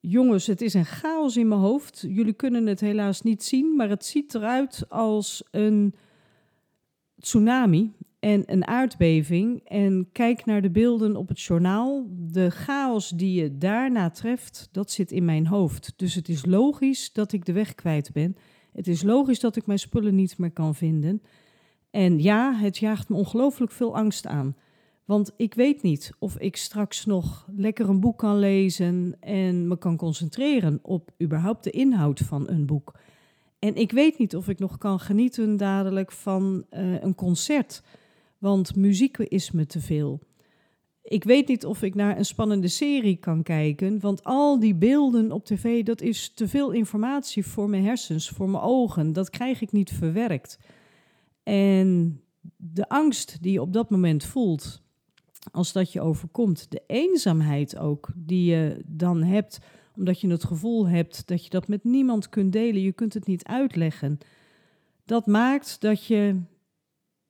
Jongens, 0.00 0.46
het 0.46 0.60
is 0.60 0.74
een 0.74 0.84
chaos 0.84 1.36
in 1.36 1.48
mijn 1.48 1.60
hoofd. 1.60 2.04
Jullie 2.08 2.32
kunnen 2.32 2.66
het 2.66 2.80
helaas 2.80 3.22
niet 3.22 3.42
zien, 3.42 3.76
maar 3.76 3.88
het 3.88 4.04
ziet 4.04 4.34
eruit 4.34 4.84
als 4.88 5.42
een 5.50 5.94
tsunami 7.18 7.92
en 8.18 8.42
een 8.46 8.66
aardbeving. 8.66 9.60
En 9.64 10.08
kijk 10.12 10.44
naar 10.44 10.62
de 10.62 10.70
beelden 10.70 11.16
op 11.16 11.28
het 11.28 11.40
journaal. 11.40 12.06
De 12.10 12.50
chaos 12.50 13.10
die 13.10 13.42
je 13.42 13.58
daarna 13.58 14.10
treft, 14.10 14.68
dat 14.72 14.90
zit 14.90 15.12
in 15.12 15.24
mijn 15.24 15.46
hoofd. 15.46 15.92
Dus 15.96 16.14
het 16.14 16.28
is 16.28 16.44
logisch 16.44 17.12
dat 17.12 17.32
ik 17.32 17.44
de 17.44 17.52
weg 17.52 17.74
kwijt 17.74 18.12
ben. 18.12 18.36
Het 18.72 18.86
is 18.86 19.02
logisch 19.02 19.40
dat 19.40 19.56
ik 19.56 19.66
mijn 19.66 19.78
spullen 19.78 20.14
niet 20.14 20.38
meer 20.38 20.52
kan 20.52 20.74
vinden. 20.74 21.22
En 21.90 22.18
ja, 22.22 22.54
het 22.54 22.78
jaagt 22.78 23.08
me 23.08 23.16
ongelooflijk 23.16 23.72
veel 23.72 23.96
angst 23.96 24.26
aan. 24.26 24.56
Want 25.06 25.32
ik 25.36 25.54
weet 25.54 25.82
niet 25.82 26.12
of 26.18 26.38
ik 26.38 26.56
straks 26.56 27.04
nog 27.04 27.48
lekker 27.56 27.88
een 27.88 28.00
boek 28.00 28.18
kan 28.18 28.38
lezen 28.38 29.16
en 29.20 29.68
me 29.68 29.78
kan 29.78 29.96
concentreren 29.96 30.78
op 30.82 31.10
überhaupt 31.22 31.64
de 31.64 31.70
inhoud 31.70 32.20
van 32.20 32.48
een 32.48 32.66
boek. 32.66 32.94
En 33.58 33.74
ik 33.74 33.92
weet 33.92 34.18
niet 34.18 34.36
of 34.36 34.48
ik 34.48 34.58
nog 34.58 34.78
kan 34.78 35.00
genieten 35.00 35.56
dadelijk 35.56 36.12
van 36.12 36.64
uh, 36.70 37.02
een 37.02 37.14
concert, 37.14 37.82
want 38.38 38.76
muziek 38.76 39.18
is 39.18 39.50
me 39.50 39.66
te 39.66 39.80
veel. 39.80 40.20
Ik 41.02 41.24
weet 41.24 41.48
niet 41.48 41.66
of 41.66 41.82
ik 41.82 41.94
naar 41.94 42.18
een 42.18 42.24
spannende 42.24 42.68
serie 42.68 43.16
kan 43.16 43.42
kijken, 43.42 44.00
want 44.00 44.24
al 44.24 44.58
die 44.58 44.74
beelden 44.74 45.32
op 45.32 45.44
tv, 45.44 45.84
dat 45.84 46.00
is 46.00 46.32
te 46.34 46.48
veel 46.48 46.70
informatie 46.70 47.46
voor 47.46 47.68
mijn 47.68 47.84
hersens, 47.84 48.28
voor 48.28 48.48
mijn 48.48 48.62
ogen. 48.62 49.12
Dat 49.12 49.30
krijg 49.30 49.60
ik 49.60 49.72
niet 49.72 49.90
verwerkt. 49.90 50.58
En 51.42 52.20
de 52.56 52.88
angst 52.88 53.42
die 53.42 53.52
je 53.52 53.60
op 53.60 53.72
dat 53.72 53.90
moment 53.90 54.24
voelt, 54.24 54.84
als 55.52 55.72
dat 55.72 55.92
je 55.92 56.00
overkomt, 56.00 56.70
de 56.70 56.82
eenzaamheid 56.86 57.78
ook 57.78 58.08
die 58.14 58.50
je 58.50 58.82
dan 58.86 59.22
hebt, 59.22 59.58
omdat 59.96 60.20
je 60.20 60.28
het 60.28 60.44
gevoel 60.44 60.88
hebt 60.88 61.26
dat 61.26 61.44
je 61.44 61.50
dat 61.50 61.68
met 61.68 61.84
niemand 61.84 62.28
kunt 62.28 62.52
delen, 62.52 62.82
je 62.82 62.92
kunt 62.92 63.14
het 63.14 63.26
niet 63.26 63.44
uitleggen. 63.44 64.18
Dat 65.04 65.26
maakt 65.26 65.80
dat 65.80 66.04
je 66.04 66.40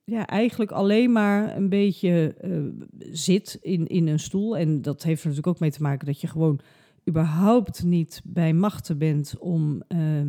ja, 0.05 0.27
eigenlijk 0.27 0.71
alleen 0.71 1.13
maar 1.13 1.57
een 1.57 1.69
beetje 1.69 2.35
uh, 2.45 2.85
zit 3.13 3.59
in, 3.61 3.87
in 3.87 4.07
een 4.07 4.19
stoel. 4.19 4.57
En 4.57 4.83
dat 4.83 5.03
heeft 5.03 5.21
er 5.21 5.29
natuurlijk 5.29 5.55
ook 5.55 5.61
mee 5.61 5.71
te 5.71 5.83
maken 5.83 6.07
dat 6.07 6.21
je 6.21 6.27
gewoon 6.27 6.61
überhaupt 7.09 7.85
niet 7.85 8.21
bij 8.25 8.53
machten 8.53 8.99
bent 8.99 9.39
om 9.39 9.83
uh, 9.89 10.21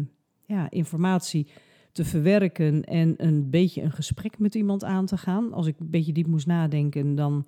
ja, 0.45 0.69
informatie 0.69 1.47
te 1.91 2.05
verwerken 2.05 2.83
en 2.83 3.13
een 3.17 3.49
beetje 3.49 3.81
een 3.81 3.91
gesprek 3.91 4.39
met 4.39 4.55
iemand 4.55 4.83
aan 4.83 5.05
te 5.05 5.17
gaan. 5.17 5.53
Als 5.53 5.67
ik 5.67 5.79
een 5.79 5.89
beetje 5.89 6.13
diep 6.13 6.27
moest 6.27 6.47
nadenken, 6.47 7.15
dan 7.15 7.45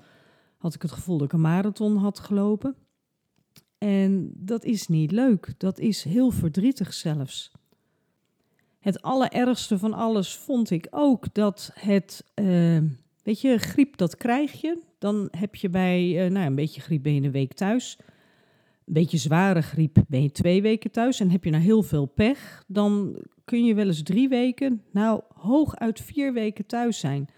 had 0.60 0.74
ik 0.74 0.82
het 0.82 0.92
gevoel 0.92 1.18
dat 1.18 1.28
ik 1.28 1.34
een 1.34 1.42
marathon 1.42 1.98
had 1.98 2.20
gelopen. 2.20 2.76
En 3.78 4.32
dat 4.36 4.64
is 4.64 4.88
niet 4.88 5.12
leuk. 5.12 5.54
Dat 5.58 5.80
is 5.80 6.04
heel 6.04 6.32
verdrietig 6.32 6.94
zelfs. 6.94 7.52
Het 8.80 9.02
allerergste 9.02 9.80
van 9.80 9.94
alles 9.94 10.36
vond 10.36 10.70
ik 10.70 10.88
ook 10.90 11.34
dat 11.34 11.72
het, 11.74 12.24
uh, 12.36 12.82
weet 13.24 13.42
je, 13.42 13.58
griep 13.58 13.98
dat 13.98 14.16
krijg 14.16 14.62
je. 14.62 14.80
Dan 14.98 15.28
heb 15.32 15.56
je 15.56 15.70
bij, 15.70 16.26
uh, 16.26 16.32
nou 16.32 16.46
een 16.46 16.56
beetje 16.56 16.82
griep 16.82 17.04
ben 17.04 17.14
je 17.14 17.22
een 17.22 17.32
week 17.32 17.54
thuis. 17.54 17.98
Een 18.86 18.94
beetje 18.94 19.18
zware 19.18 19.62
griep 19.62 20.04
ben 20.08 20.22
je 20.22 20.32
twee 20.32 20.62
weken 20.62 20.92
thuis. 20.92 21.20
En 21.20 21.30
heb 21.30 21.44
je 21.44 21.52
nou 21.52 21.64
heel 21.64 21.84
veel 21.84 22.06
pech, 22.06 22.64
dan 22.68 23.18
kun 23.46 23.66
je 23.66 23.74
wel 23.74 23.88
eens 23.88 24.04
drie 24.04 24.30
weken, 24.30 24.84
nou 24.92 25.22
hooguit 25.34 26.02
vier 26.02 26.34
weken 26.34 26.66
thuis 26.66 27.00
zijn. 27.00 27.30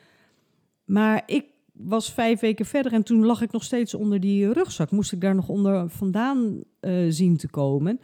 Maar 0.85 1.23
ik 1.25 1.45
was 1.83 2.11
vijf 2.11 2.39
weken 2.39 2.65
verder 2.65 2.93
en 2.93 3.03
toen 3.03 3.25
lag 3.25 3.41
ik 3.41 3.51
nog 3.51 3.63
steeds 3.63 3.93
onder 3.93 4.19
die 4.19 4.53
rugzak. 4.53 4.91
Moest 4.91 5.11
ik 5.11 5.21
daar 5.21 5.35
nog 5.35 5.49
onder 5.49 5.89
vandaan 5.89 6.63
uh, 6.81 7.05
zien 7.09 7.37
te 7.37 7.49
komen. 7.49 7.99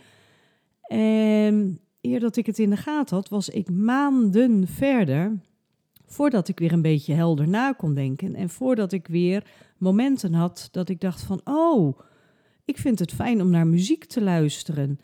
En 0.88 1.80
eer 2.02 2.20
dat 2.20 2.36
ik 2.36 2.46
het 2.46 2.60
in 2.60 2.70
de 2.70 2.78
gaten 2.78 3.16
had, 3.16 3.30
was 3.30 3.50
ik 3.50 3.70
maanden 3.70 4.68
verder 4.68 5.40
voordat 6.06 6.48
ik 6.48 6.60
weer 6.60 6.72
een 6.72 6.82
beetje 6.82 7.14
helder 7.14 7.48
na 7.48 7.72
kon 7.72 7.94
denken. 7.94 8.36
En 8.36 8.50
voordat 8.50 8.92
ik 8.92 9.08
weer 9.08 9.44
momenten 9.78 10.34
had 10.34 10.68
dat 10.72 10.90
ik 10.90 11.02
dacht 11.02 11.22
van, 11.22 11.42
oh, 11.44 12.00
ik 12.66 12.78
vind 12.78 13.00
het 13.00 13.14
fijn 13.14 13.42
om 13.42 13.50
naar 13.50 13.68
muziek 13.68 14.06
te 14.06 14.22
luisteren. 14.22 15.00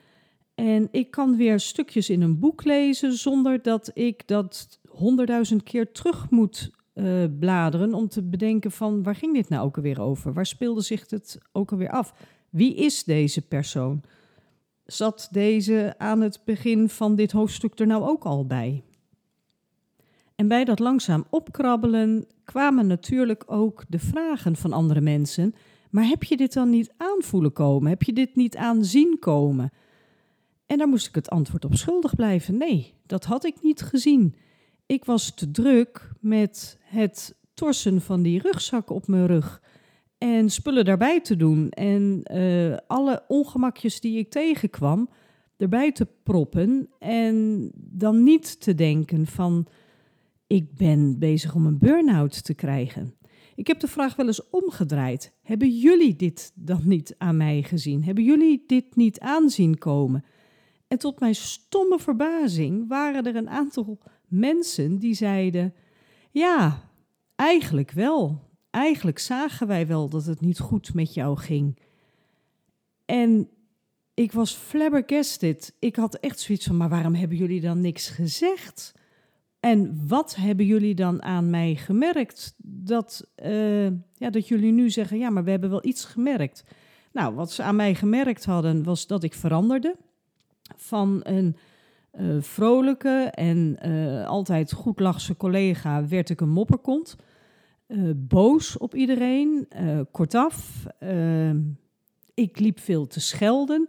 En 0.55 0.87
ik 0.91 1.11
kan 1.11 1.37
weer 1.37 1.59
stukjes 1.59 2.09
in 2.09 2.21
een 2.21 2.39
boek 2.39 2.63
lezen 2.63 3.13
zonder 3.13 3.61
dat 3.61 3.91
ik 3.93 4.27
dat 4.27 4.79
honderdduizend 4.87 5.63
keer 5.63 5.91
terug 5.91 6.29
moet 6.29 6.71
uh, 6.93 7.23
bladeren 7.39 7.93
om 7.93 8.07
te 8.07 8.23
bedenken 8.23 8.71
van 8.71 9.03
waar 9.03 9.15
ging 9.15 9.33
dit 9.33 9.49
nou 9.49 9.65
ook 9.65 9.75
alweer 9.75 10.01
over? 10.01 10.33
Waar 10.33 10.45
speelde 10.45 10.81
zich 10.81 11.09
het 11.09 11.37
ook 11.51 11.71
alweer 11.71 11.89
af? 11.89 12.13
Wie 12.49 12.75
is 12.75 13.03
deze 13.03 13.47
persoon? 13.47 14.03
Zat 14.85 15.27
deze 15.31 15.95
aan 15.97 16.21
het 16.21 16.41
begin 16.45 16.89
van 16.89 17.15
dit 17.15 17.31
hoofdstuk 17.31 17.79
er 17.79 17.87
nou 17.87 18.03
ook 18.03 18.23
al 18.23 18.45
bij? 18.45 18.83
En 20.35 20.47
bij 20.47 20.63
dat 20.63 20.79
langzaam 20.79 21.25
opkrabbelen 21.29 22.25
kwamen 22.43 22.87
natuurlijk 22.87 23.43
ook 23.45 23.83
de 23.87 23.99
vragen 23.99 24.55
van 24.55 24.73
andere 24.73 25.01
mensen. 25.01 25.55
Maar 25.89 26.05
heb 26.05 26.23
je 26.23 26.37
dit 26.37 26.53
dan 26.53 26.69
niet 26.69 26.93
aanvoelen 26.97 27.53
komen? 27.53 27.89
Heb 27.89 28.03
je 28.03 28.13
dit 28.13 28.35
niet 28.35 28.55
aanzien 28.55 29.17
komen? 29.19 29.71
En 30.65 30.77
daar 30.77 30.87
moest 30.87 31.07
ik 31.07 31.15
het 31.15 31.29
antwoord 31.29 31.65
op 31.65 31.75
schuldig 31.75 32.15
blijven. 32.15 32.57
Nee, 32.57 32.93
dat 33.05 33.25
had 33.25 33.45
ik 33.45 33.55
niet 33.61 33.81
gezien. 33.81 34.35
Ik 34.85 35.05
was 35.05 35.33
te 35.33 35.51
druk 35.51 36.11
met 36.19 36.77
het 36.81 37.35
torsen 37.53 38.01
van 38.01 38.21
die 38.21 38.41
rugzak 38.41 38.89
op 38.89 39.07
mijn 39.07 39.25
rug 39.25 39.61
en 40.17 40.49
spullen 40.49 40.85
daarbij 40.85 41.21
te 41.21 41.35
doen 41.35 41.69
en 41.69 42.21
uh, 42.33 42.77
alle 42.87 43.23
ongemakjes 43.27 43.99
die 43.99 44.17
ik 44.17 44.29
tegenkwam 44.29 45.09
erbij 45.57 45.91
te 45.91 46.07
proppen 46.23 46.89
en 46.99 47.69
dan 47.75 48.23
niet 48.23 48.61
te 48.61 48.75
denken 48.75 49.25
van 49.25 49.67
ik 50.47 50.73
ben 50.73 51.19
bezig 51.19 51.55
om 51.55 51.65
een 51.65 51.77
burn-out 51.77 52.43
te 52.43 52.53
krijgen. 52.53 53.15
Ik 53.55 53.67
heb 53.67 53.79
de 53.79 53.87
vraag 53.87 54.15
wel 54.15 54.25
eens 54.25 54.49
omgedraaid. 54.49 55.33
Hebben 55.41 55.69
jullie 55.69 56.15
dit 56.15 56.51
dan 56.55 56.81
niet 56.83 57.15
aan 57.17 57.37
mij 57.37 57.63
gezien? 57.63 58.03
Hebben 58.03 58.23
jullie 58.23 58.63
dit 58.67 58.95
niet 58.95 59.19
aanzien 59.19 59.77
komen? 59.77 60.23
En 60.87 60.97
tot 60.97 61.19
mijn 61.19 61.35
stomme 61.35 61.99
verbazing 61.99 62.87
waren 62.87 63.23
er 63.23 63.35
een 63.35 63.49
aantal 63.49 63.97
mensen 64.33 64.99
die 64.99 65.13
zeiden: 65.13 65.73
Ja, 66.31 66.89
eigenlijk 67.35 67.91
wel. 67.91 68.51
Eigenlijk 68.69 69.19
zagen 69.19 69.67
wij 69.67 69.87
wel 69.87 70.09
dat 70.09 70.25
het 70.25 70.41
niet 70.41 70.59
goed 70.59 70.93
met 70.93 71.13
jou 71.13 71.37
ging. 71.37 71.79
En 73.05 73.49
ik 74.13 74.31
was 74.31 74.53
flabbergasted. 74.53 75.75
Ik 75.79 75.95
had 75.95 76.15
echt 76.15 76.39
zoiets 76.39 76.65
van: 76.65 76.77
Maar 76.77 76.89
waarom 76.89 77.13
hebben 77.15 77.37
jullie 77.37 77.61
dan 77.61 77.81
niks 77.81 78.09
gezegd? 78.09 78.93
En 79.59 80.07
wat 80.07 80.35
hebben 80.35 80.65
jullie 80.65 80.95
dan 80.95 81.21
aan 81.21 81.49
mij 81.49 81.75
gemerkt? 81.75 82.53
Dat, 82.57 83.27
uh, 83.43 83.85
ja, 84.13 84.29
dat 84.29 84.47
jullie 84.47 84.71
nu 84.71 84.89
zeggen: 84.89 85.17
Ja, 85.17 85.29
maar 85.29 85.43
we 85.43 85.49
hebben 85.49 85.69
wel 85.69 85.85
iets 85.85 86.05
gemerkt. 86.05 86.63
Nou, 87.11 87.35
wat 87.35 87.51
ze 87.51 87.63
aan 87.63 87.75
mij 87.75 87.95
gemerkt 87.95 88.45
hadden, 88.45 88.83
was 88.83 89.07
dat 89.07 89.23
ik 89.23 89.33
veranderde 89.33 89.95
van 90.75 91.19
een 91.23 91.57
uh, 92.19 92.41
vrolijke 92.41 93.31
en 93.33 93.77
uh, 93.85 94.27
altijd 94.27 94.71
goed 94.71 94.99
lachse 94.99 95.37
collega 95.37 96.07
werd 96.07 96.29
ik 96.29 96.41
een 96.41 96.49
mopperkont. 96.49 97.15
Uh, 97.87 98.11
boos 98.15 98.77
op 98.77 98.95
iedereen, 98.95 99.67
kortaf. 100.11 100.85
ik 102.33 102.59
liep 102.59 102.79
veel 102.79 103.07
te 103.07 103.19
schelden. 103.19 103.87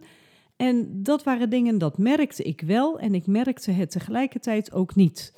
En 0.55 1.03
dat 1.03 1.23
waren 1.23 1.49
dingen, 1.49 1.77
dat 1.77 1.97
merkte 1.97 2.43
ik 2.43 2.61
wel 2.61 2.99
en 2.99 3.15
ik 3.15 3.27
merkte 3.27 3.71
het 3.71 3.91
tegelijkertijd 3.91 4.71
ook 4.71 4.95
niet. 4.95 5.33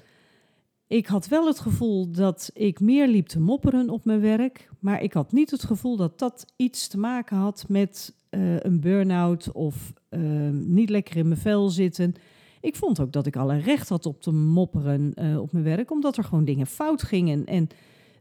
Ik 0.88 1.08
had 1.08 1.28
wel 1.28 1.47
het 1.47 1.60
gevoel 1.60 2.12
dat 2.12 2.52
ik 2.54 2.80
meer 2.80 3.08
liep 3.08 3.28
te 3.28 3.39
mopperen 3.39 3.89
op 3.89 4.06
mijn 4.06 4.21
werk, 4.21 4.69
maar 4.80 5.02
ik 5.02 5.13
had 5.13 5.32
niet 5.32 5.52
het 5.52 5.63
gevoel 5.63 5.95
dat 5.95 6.19
dat 6.19 6.45
iets 6.56 6.88
te 6.88 6.97
maken 6.97 7.38
had 7.38 7.65
met 7.67 8.13
een 8.30 8.80
burn-out 8.80 9.52
of 9.52 9.93
niet 10.52 10.89
lekker 10.89 11.17
in 11.17 11.28
mijn 11.28 11.39
vel 11.39 11.69
zitten. 11.69 12.15
Ik 12.67 12.75
vond 12.75 12.99
ook 12.99 13.12
dat 13.12 13.25
ik 13.25 13.36
alle 13.36 13.58
recht 13.58 13.89
had 13.89 14.06
op 14.06 14.21
te 14.21 14.32
mopperen 14.32 15.12
uh, 15.15 15.39
op 15.39 15.51
mijn 15.51 15.63
werk, 15.63 15.91
omdat 15.91 16.17
er 16.17 16.23
gewoon 16.23 16.45
dingen 16.45 16.67
fout 16.67 17.03
gingen 17.03 17.45
en 17.45 17.67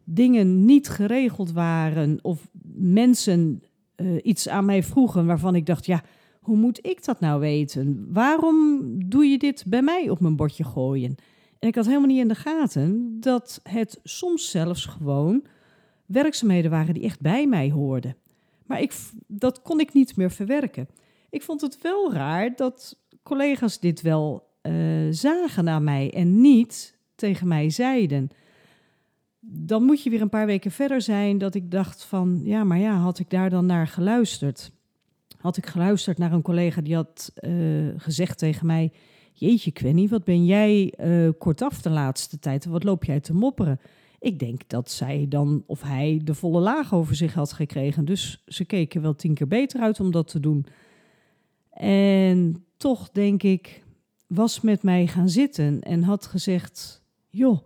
dingen 0.04 0.64
niet 0.64 0.88
geregeld 0.88 1.52
waren 1.52 2.18
of 2.22 2.48
mensen 2.74 3.62
uh, 3.96 4.20
iets 4.22 4.48
aan 4.48 4.64
mij 4.64 4.82
vroegen 4.82 5.26
waarvan 5.26 5.54
ik 5.54 5.66
dacht, 5.66 5.87
ja, 5.87 6.02
hoe 6.40 6.56
moet 6.56 6.87
ik 6.87 7.04
dat 7.04 7.20
nou 7.20 7.40
weten? 7.40 8.06
Waarom 8.12 8.82
doe 9.09 9.24
je 9.24 9.38
dit 9.38 9.64
bij 9.66 9.82
mij 9.82 10.11
op 10.11 10.20
mijn 10.20 10.37
bordje 10.37 10.64
gooien? 10.64 11.14
En 11.59 11.68
ik 11.68 11.74
had 11.74 11.87
helemaal 11.87 12.09
niet 12.09 12.20
in 12.20 12.28
de 12.28 12.35
gaten 12.35 13.16
dat 13.20 13.61
het 13.62 14.00
soms 14.02 14.50
zelfs 14.50 14.85
gewoon 14.85 15.44
werkzaamheden 16.06 16.70
waren 16.70 16.94
die 16.94 17.02
echt 17.04 17.20
bij 17.20 17.46
mij 17.46 17.70
hoorden. 17.70 18.16
Maar 18.66 18.80
ik, 18.80 18.94
dat 19.26 19.62
kon 19.62 19.80
ik 19.80 19.92
niet 19.92 20.16
meer 20.16 20.30
verwerken. 20.30 20.88
Ik 21.30 21.42
vond 21.42 21.61
het 21.61 21.78
wel 21.82 22.12
raar 22.12 22.56
dat 22.56 22.96
collega's 23.26 23.80
dit 23.80 24.02
wel 24.02 24.48
uh, 24.62 24.72
zagen 25.10 25.64
naar 25.64 25.82
mij 25.82 26.12
en 26.12 26.40
niet 26.40 26.98
tegen 27.14 27.48
mij 27.48 27.70
zeiden. 27.70 28.30
Dan 29.40 29.82
moet 29.82 30.02
je 30.02 30.10
weer 30.10 30.20
een 30.20 30.28
paar 30.28 30.46
weken 30.46 30.70
verder 30.70 31.02
zijn 31.02 31.38
dat 31.38 31.54
ik 31.54 31.70
dacht 31.70 32.04
van, 32.04 32.40
ja, 32.44 32.64
maar 32.64 32.78
ja, 32.78 32.96
had 32.96 33.18
ik 33.18 33.30
daar 33.30 33.50
dan 33.50 33.66
naar 33.66 33.86
geluisterd? 33.86 34.70
Had 35.38 35.56
ik 35.56 35.66
geluisterd 35.66 36.18
naar 36.18 36.32
een 36.32 36.42
collega 36.42 36.80
die 36.80 36.94
had 36.94 37.32
uh, 37.40 37.88
gezegd 37.96 38.38
tegen 38.38 38.66
mij, 38.66 38.92
jeetje 39.32 39.70
Quenny, 39.70 40.08
wat 40.08 40.24
ben 40.24 40.44
jij 40.44 40.94
uh, 41.00 41.30
kortaf 41.38 41.82
de 41.82 41.90
laatste 41.90 42.38
tijd 42.38 42.64
wat 42.64 42.84
loop 42.84 43.04
jij 43.04 43.20
te 43.20 43.34
mopperen? 43.34 43.80
Ik 44.18 44.38
denk 44.38 44.68
dat 44.68 44.90
zij 44.90 45.26
dan, 45.28 45.62
of 45.66 45.82
hij, 45.82 46.20
de 46.24 46.34
volle 46.34 46.60
laag 46.60 46.94
over 46.94 47.14
zich 47.14 47.34
had 47.34 47.52
gekregen. 47.52 48.04
Dus 48.04 48.42
ze 48.46 48.64
keken 48.64 49.02
wel 49.02 49.14
tien 49.14 49.34
keer 49.34 49.48
beter 49.48 49.80
uit 49.80 50.00
om 50.00 50.10
dat 50.10 50.28
te 50.28 50.40
doen. 50.40 50.66
En 51.80 52.64
toch, 52.76 53.10
denk 53.10 53.42
ik, 53.42 53.84
was 54.26 54.60
met 54.60 54.82
mij 54.82 55.06
gaan 55.06 55.28
zitten 55.28 55.80
en 55.80 56.02
had 56.02 56.26
gezegd: 56.26 57.02
Joh, 57.28 57.58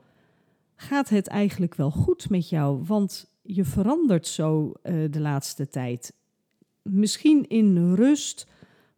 gaat 0.75 1.09
het 1.09 1.27
eigenlijk 1.27 1.75
wel 1.75 1.91
goed 1.91 2.31
met 2.31 2.49
jou? 2.49 2.85
Want 2.87 3.35
je 3.43 3.65
verandert 3.65 4.27
zo 4.27 4.73
uh, 4.83 5.11
de 5.11 5.21
laatste 5.21 5.69
tijd. 5.69 6.13
Misschien 6.83 7.49
in 7.49 7.95
rust 7.95 8.47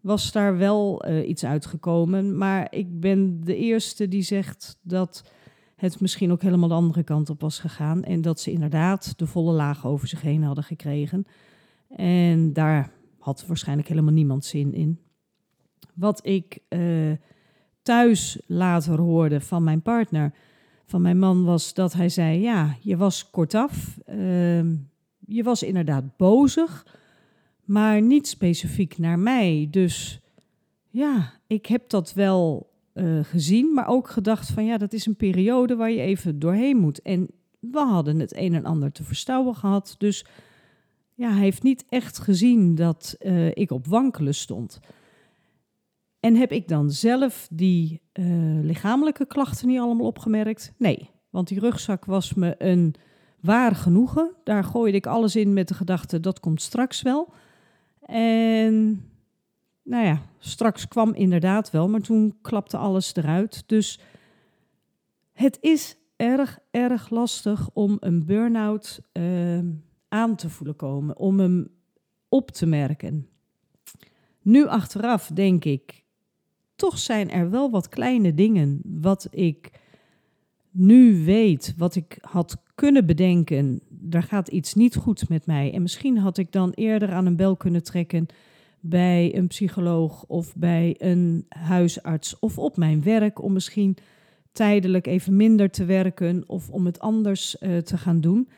was 0.01 0.33
daar 0.33 0.57
wel 0.57 1.09
uh, 1.09 1.29
iets 1.29 1.45
uitgekomen, 1.45 2.37
maar 2.39 2.67
ik 2.71 3.01
ben 3.01 3.41
de 3.45 3.57
eerste 3.57 4.09
die 4.09 4.23
zegt 4.23 4.79
dat 4.83 5.31
het 5.77 6.01
misschien 6.01 6.33
ook 6.33 6.43
helemaal 6.43 6.69
de 6.69 6.75
andere 6.75 7.03
kant 7.03 7.31
op 7.31 7.41
was 7.41 7.59
gegaan 7.59 8.05
en 8.05 8.21
dat 8.21 8.41
ze 8.41 8.51
inderdaad 8.51 9.19
de 9.19 9.27
volle 9.27 9.53
laag 9.53 9.87
over 9.87 10.09
zich 10.09 10.21
heen 10.21 10.43
hadden 10.43 10.65
gekregen. 10.65 11.27
En 11.97 12.53
daar 12.53 12.93
had 13.19 13.47
waarschijnlijk 13.47 13.89
helemaal 13.89 14.13
niemand 14.13 14.45
zin 14.45 14.73
in. 14.75 14.99
Wat 15.95 16.27
ik 16.27 16.59
uh, 16.69 17.13
thuis 17.83 18.39
later 18.47 18.99
hoorde 18.99 19.41
van 19.41 19.65
mijn 19.65 19.83
partner, 19.83 20.33
van 20.85 21.03
mijn 21.03 21.19
man 21.19 21.45
was 21.45 21.75
dat 21.75 21.93
hij 21.93 22.09
zei: 22.09 22.41
Ja, 22.41 22.77
je 22.81 22.97
was 22.97 23.31
kortaf. 23.31 23.99
Ehm, 24.05 24.75
je 25.27 25.43
was 25.43 25.63
inderdaad 25.63 26.17
bozig, 26.17 26.87
maar 27.65 28.03
niet 28.03 28.29
specifiek 28.29 28.99
naar 28.99 29.19
mij. 29.19 29.69
Dus 29.71 30.21
ja, 30.91 31.33
ik 31.47 31.67
heb 31.67 31.89
dat 31.89 32.13
wel 32.13 32.71
uh, 32.95 33.25
gezien, 33.25 33.73
maar 33.75 33.87
ook 33.87 34.09
gedacht 34.09 34.51
van 34.51 34.65
ja, 34.65 34.79
dat 34.79 34.93
is 34.93 35.07
een 35.07 35.17
periode 35.17 35.77
waar 35.77 35.91
je 35.91 36.01
even 36.01 36.39
doorheen 36.39 36.77
moet. 36.77 37.03
En 37.03 37.29
we 37.59 37.79
hadden 37.79 38.21
het 38.21 38.37
een 38.37 38.55
en 38.55 38.65
ander 38.65 38.93
te 38.93 39.05
verstouwen 39.05 39.55
gehad. 39.55 39.95
Dus 39.99 40.27
ja, 41.15 41.31
hij 41.31 41.43
heeft 41.43 41.63
niet 41.63 41.85
echt 41.89 42.19
gezien 42.19 42.75
dat 42.75 43.17
uh, 43.21 43.51
ik 43.55 43.71
op 43.71 43.87
wankelen 43.87 44.35
stond. 44.35 44.81
En 46.23 46.37
heb 46.37 46.53
ik 46.53 46.69
dan 46.69 46.91
zelf 46.91 47.49
die 47.51 48.01
uh, 48.13 48.27
lichamelijke 48.63 49.27
klachten 49.27 49.69
niet 49.69 49.79
allemaal 49.79 50.07
opgemerkt? 50.07 50.73
Nee, 50.77 51.11
want 51.31 51.49
die 51.49 51.61
rugzak 51.61 52.05
was 52.05 52.35
me 52.35 52.55
een 52.59 52.95
waar 53.41 53.75
genoegen. 53.75 54.35
Daar 54.45 54.65
gooide 54.65 54.97
ik 54.97 55.07
alles 55.07 55.37
in 55.37 55.53
met 55.53 55.69
de 55.69 55.75
gedachte 55.75 56.21
dat 56.21 56.41
komt 56.41 56.63
straks 56.63 57.03
wel. 57.03 57.33
En 58.01 59.05
nou 59.83 60.05
ja, 60.05 60.23
straks 60.39 60.89
kwam 60.89 61.15
inderdaad 61.15 61.71
wel, 61.71 61.89
maar 61.89 62.01
toen 62.01 62.35
klapte 62.43 62.77
alles 62.77 63.15
eruit. 63.15 63.63
Dus 63.67 64.01
het 65.33 65.59
is 65.61 65.97
erg, 66.17 66.59
erg 66.71 67.11
lastig 67.11 67.71
om 67.73 67.97
een 68.01 68.25
burn-out 68.27 69.01
uh, 69.13 69.59
aan 70.09 70.37
te 70.37 70.51
voelen 70.51 70.77
komen, 70.77 71.17
om 71.17 71.39
hem 71.39 71.69
op 72.29 72.51
te 72.51 72.67
merken. 72.67 73.29
Nu 74.43 74.67
achteraf 74.67 75.27
denk 75.27 75.65
ik, 75.65 76.02
toch 76.83 76.99
zijn 76.99 77.31
er 77.31 77.51
wel 77.51 77.71
wat 77.71 77.89
kleine 77.89 78.35
dingen 78.35 78.81
wat 78.85 79.29
ik 79.31 79.71
nu 80.71 81.25
weet, 81.25 81.75
wat 81.77 81.95
ik 81.95 82.19
had 82.21 82.63
kunnen 82.75 83.07
bedenken. 83.07 83.81
Er 84.11 84.23
gaat 84.23 84.49
iets 84.49 84.75
niet 84.75 84.97
goed 84.97 85.29
met 85.29 85.47
mij. 85.47 85.73
En 85.73 85.83
misschien 85.83 86.19
had 86.19 86.39
ik 86.39 86.53
dan 86.53 86.71
eerder 86.71 87.13
aan 87.13 87.27
een 87.27 87.37
bel 87.37 87.57
kunnen 87.57 87.83
trekken 87.83 88.27
bij 88.81 89.37
een 89.37 89.47
psycholoog 89.47 90.25
of 90.27 90.57
bij 90.57 90.95
een 90.99 91.47
huisarts 91.49 92.39
of 92.39 92.59
op 92.59 92.77
mijn 92.77 93.03
werk 93.03 93.43
om 93.43 93.53
misschien 93.53 93.97
tijdelijk 94.53 95.07
even 95.07 95.37
minder 95.37 95.71
te 95.71 95.85
werken 95.85 96.45
of 96.47 96.71
om 96.71 96.87
het 96.87 96.99
anders 96.99 97.57
uh, 97.61 97.79
te 97.79 97.99
gaan 97.99 98.21
doen. 98.21 98.49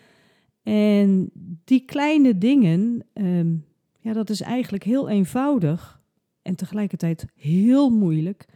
En 0.63 1.31
die 1.65 1.85
kleine 1.85 2.39
dingen, 2.39 3.07
um, 3.15 3.65
ja, 4.01 4.13
dat 4.13 4.31
is 4.31 4.41
eigenlijk 4.41 4.85
heel 4.85 5.09
eenvoudig 5.09 6.03
en 6.45 6.55
tegelijkertijd 6.55 7.27
heel 7.35 7.91
moeilijk. 7.91 8.47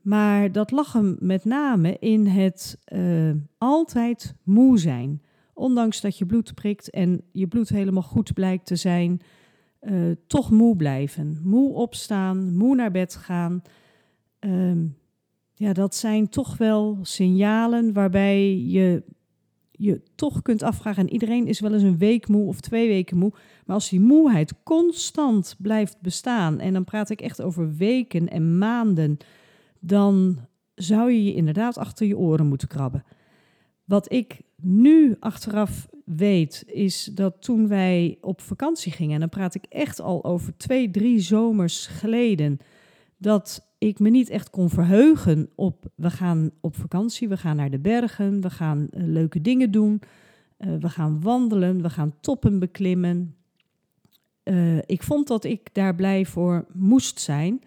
Maar 0.00 0.52
dat 0.52 0.70
lag 0.70 0.92
hem 0.92 1.16
met 1.20 1.44
name 1.44 1.96
in 1.98 2.26
het 2.26 2.78
uh, 2.92 3.30
altijd 3.58 4.34
moe 4.42 4.78
zijn. 4.78 5.22
Ondanks 5.54 6.00
dat 6.00 6.18
je 6.18 6.26
bloed 6.26 6.54
prikt 6.54 6.90
en 6.90 7.22
je 7.32 7.46
bloed 7.46 7.68
helemaal 7.68 8.02
goed 8.02 8.32
blijkt 8.32 8.66
te 8.66 8.76
zijn, 8.76 9.20
uh, 9.80 10.10
toch 10.26 10.50
moe 10.50 10.76
blijven. 10.76 11.40
Moe 11.42 11.72
opstaan, 11.72 12.56
moe 12.56 12.74
naar 12.74 12.90
bed 12.90 13.14
gaan. 13.14 13.62
Um, 14.40 14.96
ja, 15.54 15.72
dat 15.72 15.94
zijn 15.94 16.28
toch 16.28 16.56
wel 16.56 16.98
signalen 17.02 17.92
waarbij 17.92 18.56
je 18.56 19.02
je 19.78 20.00
toch 20.14 20.42
kunt 20.42 20.62
afvragen. 20.62 21.06
En 21.06 21.12
iedereen 21.12 21.46
is 21.46 21.60
wel 21.60 21.72
eens 21.72 21.82
een 21.82 21.98
week 21.98 22.28
moe 22.28 22.46
of 22.46 22.60
twee 22.60 22.88
weken 22.88 23.16
moe. 23.16 23.32
Maar 23.66 23.74
als 23.74 23.88
die 23.88 24.00
moeheid 24.00 24.54
constant 24.62 25.56
blijft 25.58 26.00
bestaan, 26.00 26.58
en 26.58 26.72
dan 26.72 26.84
praat 26.84 27.10
ik 27.10 27.20
echt 27.20 27.42
over 27.42 27.76
weken 27.76 28.28
en 28.28 28.58
maanden, 28.58 29.16
dan 29.78 30.38
zou 30.74 31.12
je 31.12 31.24
je 31.24 31.34
inderdaad 31.34 31.78
achter 31.78 32.06
je 32.06 32.18
oren 32.18 32.46
moeten 32.46 32.68
krabben. 32.68 33.04
Wat 33.84 34.12
ik 34.12 34.40
nu 34.62 35.16
achteraf 35.20 35.88
weet, 36.04 36.64
is 36.66 37.10
dat 37.14 37.42
toen 37.42 37.68
wij 37.68 38.18
op 38.20 38.40
vakantie 38.40 38.92
gingen, 38.92 39.14
en 39.14 39.20
dan 39.20 39.28
praat 39.28 39.54
ik 39.54 39.64
echt 39.68 40.00
al 40.00 40.24
over 40.24 40.56
twee, 40.56 40.90
drie 40.90 41.20
zomers 41.20 41.86
geleden, 41.86 42.58
dat 43.16 43.67
ik 43.78 43.98
me 43.98 44.10
niet 44.10 44.28
echt 44.28 44.50
kon 44.50 44.70
verheugen 44.70 45.50
op 45.54 45.86
we 45.94 46.10
gaan 46.10 46.50
op 46.60 46.76
vakantie, 46.76 47.28
we 47.28 47.36
gaan 47.36 47.56
naar 47.56 47.70
de 47.70 47.78
bergen, 47.78 48.40
we 48.40 48.50
gaan 48.50 48.78
uh, 48.78 49.06
leuke 49.06 49.40
dingen 49.40 49.70
doen, 49.70 50.02
uh, 50.58 50.76
we 50.76 50.88
gaan 50.88 51.20
wandelen, 51.20 51.82
we 51.82 51.90
gaan 51.90 52.14
toppen 52.20 52.58
beklimmen. 52.58 53.36
Uh, 54.44 54.76
ik 54.76 55.02
vond 55.02 55.26
dat 55.26 55.44
ik 55.44 55.68
daar 55.72 55.94
blij 55.94 56.26
voor 56.26 56.66
moest 56.72 57.20
zijn 57.20 57.60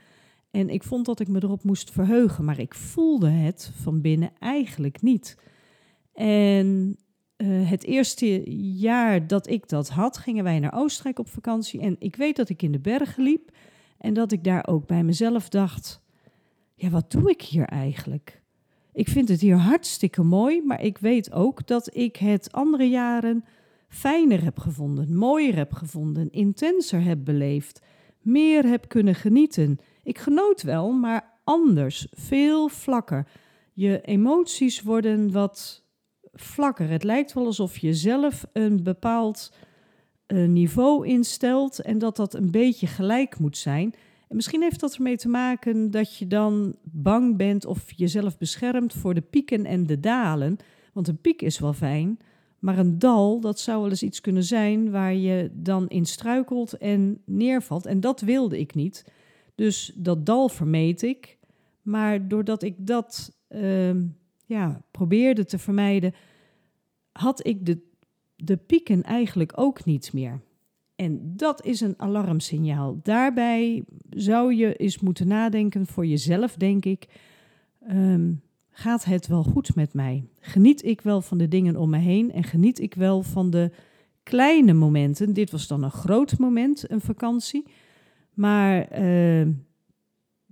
en 0.52 0.70
ik 0.70 0.84
vond 0.84 1.06
dat 1.06 1.20
ik 1.20 1.28
me 1.28 1.44
erop 1.44 1.64
moest 1.64 1.92
verheugen, 1.92 2.46
maar 2.46 2.60
ik 2.60 2.76
voelde 2.76 3.30
het 3.30 3.72
van 3.76 4.02
binnen 4.02 4.32
eigenlijk 4.40 5.02
niet. 5.02 5.38
En 6.14 6.96
het 7.44 7.84
eerste 7.84 8.52
jaar 8.78 9.28
dat 9.28 9.50
ik 9.50 9.70
dat 9.70 9.90
had, 9.90 10.18
gingen 10.18 10.44
wij 10.44 10.60
naar 10.60 10.74
Oostenrijk 10.74 11.20
op 11.20 11.30
vakantie 11.30 11.80
en 11.80 11.96
ik 12.00 12.16
weet 12.16 12.36
dat 12.36 12.50
ik 12.50 12.62
in 12.62 12.72
de 12.72 12.80
bergen 12.80 13.24
liep. 13.24 13.52
En 14.02 14.14
dat 14.14 14.32
ik 14.32 14.44
daar 14.44 14.68
ook 14.68 14.88
bij 14.88 15.04
mezelf 15.04 15.50
dacht: 15.50 16.01
ja, 16.82 16.90
wat 16.90 17.12
doe 17.12 17.30
ik 17.30 17.42
hier 17.42 17.66
eigenlijk? 17.66 18.42
Ik 18.94 19.08
vind 19.08 19.28
het 19.28 19.42
hier 19.42 19.58
hartstikke 19.58 20.24
mooi, 20.24 20.62
maar 20.66 20.82
ik 20.82 20.98
weet 20.98 21.32
ook 21.32 21.68
dat 21.68 21.96
ik 21.96 22.16
het 22.16 22.52
andere 22.52 22.90
jaren 22.90 23.46
fijner 23.88 24.44
heb 24.44 24.60
gevonden, 24.60 25.16
mooier 25.16 25.56
heb 25.56 25.74
gevonden, 25.74 26.32
intenser 26.32 27.04
heb 27.04 27.20
beleefd, 27.24 27.82
meer 28.22 28.66
heb 28.66 28.88
kunnen 28.88 29.16
genieten. 29.16 29.80
Ik 30.04 30.18
genoot 30.18 30.62
wel, 30.62 30.92
maar 30.92 31.40
anders, 31.44 32.08
veel 32.12 32.68
vlakker. 32.68 33.28
Je 33.74 34.02
emoties 34.02 34.82
worden 34.82 35.32
wat 35.32 35.84
vlakker. 36.34 36.90
Het 36.90 37.04
lijkt 37.04 37.34
wel 37.34 37.46
alsof 37.46 37.78
je 37.78 37.94
zelf 37.94 38.46
een 38.54 38.84
bepaald 38.84 39.54
uh, 40.28 40.48
niveau 40.48 41.08
instelt 41.08 41.82
en 41.82 41.98
dat 41.98 42.16
dat 42.16 42.34
een 42.34 42.52
beetje 42.52 42.88
gelijk 42.88 43.40
moet 43.40 43.58
zijn. 43.58 43.94
En 44.32 44.38
misschien 44.38 44.62
heeft 44.62 44.80
dat 44.80 44.96
ermee 44.96 45.18
te 45.18 45.30
maken 45.30 45.92
dat 45.92 46.18
je 46.18 46.28
dan 46.28 46.76
bang 46.84 47.38
bent 47.38 47.66
of 47.66 47.92
jezelf 47.92 48.38
beschermt 48.38 48.94
voor 48.94 49.14
de 49.14 49.22
pieken 49.22 49.66
en 49.66 49.86
de 49.86 50.00
dalen. 50.00 50.58
Want 50.94 51.08
een 51.08 51.22
piek 51.22 51.42
is 51.42 51.60
wel 51.60 51.74
fijn, 51.74 52.20
maar 52.60 52.78
een 52.78 53.00
dal, 53.00 53.40
dat 53.40 53.60
zou 53.60 53.82
wel 53.82 53.90
eens 53.90 54.04
iets 54.04 54.22
kunnen 54.22 54.44
zijn 54.44 54.92
waar 54.92 55.14
je 55.14 55.50
dan 55.54 55.88
in 55.88 56.06
struikelt 56.06 56.78
en 56.78 57.22
neervalt. 57.26 57.86
En 57.86 58.00
dat 58.00 58.22
wilde 58.22 58.60
ik 58.60 58.76
niet. 58.76 59.06
Dus 59.56 59.92
dat 59.96 60.26
dal 60.26 60.50
vermeed 60.50 61.02
ik. 61.02 61.38
Maar 61.82 62.28
doordat 62.28 62.64
ik 62.64 62.76
dat 62.78 63.38
uh, 63.50 63.96
ja, 64.46 64.82
probeerde 64.92 65.46
te 65.46 65.60
vermijden, 65.60 66.14
had 67.12 67.46
ik 67.48 67.66
de, 67.66 67.78
de 68.36 68.58
pieken 68.58 69.04
eigenlijk 69.04 69.52
ook 69.56 69.86
niet 69.86 70.14
meer. 70.14 70.42
En 71.02 71.34
dat 71.36 71.66
is 71.66 71.82
een 71.82 71.94
alarmsignaal. 71.98 73.00
Daarbij 73.04 73.84
zou 74.10 74.54
je 74.54 74.76
eens 74.76 75.00
moeten 75.00 75.28
nadenken 75.28 75.86
voor 75.86 76.06
jezelf, 76.06 76.56
denk 76.56 76.86
ik. 76.86 77.08
Um, 77.90 78.42
gaat 78.70 79.06
het 79.06 79.28
wel 79.28 79.44
goed 79.44 79.76
met 79.76 79.94
mij? 79.94 80.28
Geniet 80.40 80.84
ik 80.86 81.02
wel 81.02 81.22
van 81.22 81.38
de 81.38 81.48
dingen 81.48 81.76
om 81.76 81.90
me 81.90 81.98
heen 81.98 82.32
en 82.32 82.44
geniet 82.44 82.80
ik 82.80 82.94
wel 82.94 83.24
van 83.24 83.50
de 83.50 83.72
kleine 84.24 84.74
momenten? 84.74 85.34
Dit 85.34 85.52
was 85.52 85.68
dan 85.68 85.84
een 85.84 85.92
groot 85.92 86.38
moment, 86.38 86.92
een 86.92 87.02
vakantie. 87.02 87.64
Maar 88.34 89.00
uh, 89.02 89.48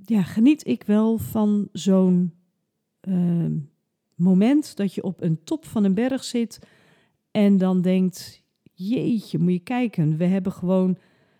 ja, 0.05 0.23
geniet 0.23 0.67
ik 0.67 0.83
wel 0.83 1.17
van 1.17 1.69
zo'n 1.71 2.33
uh, 3.01 3.51
moment 4.15 4.75
dat 4.77 4.93
je 4.93 5.03
op 5.03 5.21
een 5.21 5.43
top 5.43 5.65
van 5.65 5.83
een 5.83 5.93
berg 5.93 6.23
zit 6.23 6.59
en 7.31 7.57
dan 7.57 7.81
denkt: 7.81 8.43
jeetje, 8.87 9.39
moet 9.39 9.51
je 9.51 9.59
kijken, 9.59 10.17
we 10.17 10.25
hebben 10.25 10.51
gewoon 10.51 10.97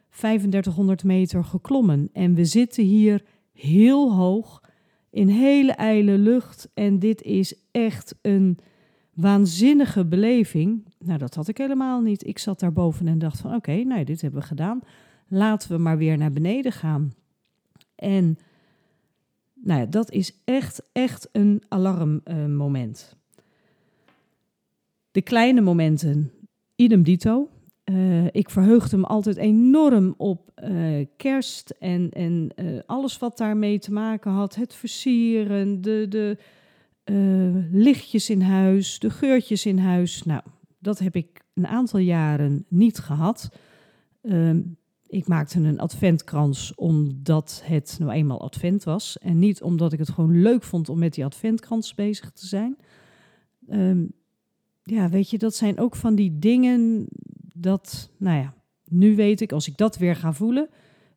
3500 0.09 1.03
meter 1.03 1.43
geklommen 1.43 2.09
en 2.13 2.33
we 2.33 2.45
zitten 2.45 2.83
hier 2.83 3.23
heel 3.53 4.13
hoog 4.13 4.63
in 5.09 5.27
hele 5.27 5.71
ijle 5.71 6.17
lucht 6.17 6.69
en 6.73 6.99
dit 6.99 7.21
is 7.21 7.55
echt 7.71 8.15
een 8.21 8.57
waanzinnige 9.13 10.05
beleving. 10.05 10.85
Nou, 10.99 11.19
dat 11.19 11.35
had 11.35 11.47
ik 11.47 11.57
helemaal 11.57 12.01
niet. 12.01 12.27
Ik 12.27 12.39
zat 12.39 12.59
daar 12.59 12.73
boven 12.73 13.07
en 13.07 13.19
dacht 13.19 13.39
van 13.39 13.55
oké, 13.55 13.83
nou 13.83 14.03
dit 14.03 14.21
hebben 14.21 14.39
we 14.39 14.45
gedaan. 14.45 14.81
Laten 15.27 15.71
we 15.71 15.77
maar 15.77 15.97
weer 15.97 16.17
naar 16.17 16.31
beneden 16.31 16.71
gaan. 16.71 17.13
En 17.95 18.37
nou 19.53 19.79
ja, 19.79 19.85
dat 19.85 20.11
is 20.11 20.41
echt, 20.43 20.83
echt 20.91 21.29
een 21.31 21.63
alarmmoment. 21.67 23.17
De 25.11 25.21
kleine 25.21 25.61
momenten, 25.61 26.31
idem 26.79 27.03
dito. 27.03 27.49
Uh, 27.85 28.25
ik 28.31 28.49
verheugde 28.49 28.97
me 28.97 29.05
altijd 29.05 29.37
enorm 29.37 30.13
op 30.17 30.51
uh, 30.63 31.05
kerst 31.17 31.69
en, 31.79 32.09
en 32.09 32.51
uh, 32.55 32.79
alles 32.85 33.17
wat 33.17 33.37
daarmee 33.37 33.79
te 33.79 33.91
maken 33.91 34.31
had. 34.31 34.55
Het 34.55 34.73
versieren, 34.73 35.81
de, 35.81 36.05
de 36.09 36.37
lichtjes 37.71 38.29
in 38.29 38.41
huis, 38.41 38.99
de 38.99 39.09
geurtjes 39.09 39.65
in 39.65 39.77
huis. 39.77 40.23
Nou, 40.23 40.41
dat 40.79 40.99
heb 40.99 41.15
ik 41.15 41.41
een 41.53 41.67
aantal 41.67 41.99
jaren 41.99 42.65
niet 42.67 42.99
gehad. 42.99 43.49
Ehm, 44.21 44.61
ik 45.07 45.27
maakte 45.27 45.59
een 45.59 45.79
adventkrans 45.79 46.75
omdat 46.75 47.61
het 47.65 47.97
nou 47.99 48.11
eenmaal 48.11 48.41
advent 48.41 48.83
was. 48.83 49.17
En 49.17 49.39
niet 49.39 49.61
omdat 49.61 49.93
ik 49.93 49.99
het 49.99 50.09
gewoon 50.09 50.41
leuk 50.41 50.63
vond 50.63 50.89
om 50.89 50.99
met 50.99 51.13
die 51.13 51.25
adventkrans 51.25 51.95
bezig 51.95 52.31
te 52.31 52.45
zijn. 52.45 52.77
ehm, 53.67 54.05
ja, 54.89 55.09
weet 55.09 55.29
je, 55.29 55.37
dat 55.37 55.55
zijn 55.55 55.79
ook 55.79 55.95
van 55.95 56.15
die 56.15 56.39
dingen 56.39 57.07
dat, 57.55 58.11
nou 58.17 58.37
ja, 58.37 58.53
nu 58.85 59.15
weet 59.15 59.41
ik, 59.41 59.51
als 59.51 59.67
ik 59.67 59.77
dat 59.77 59.97
weer 59.97 60.15
ga 60.15 60.33
voelen, 60.33 60.69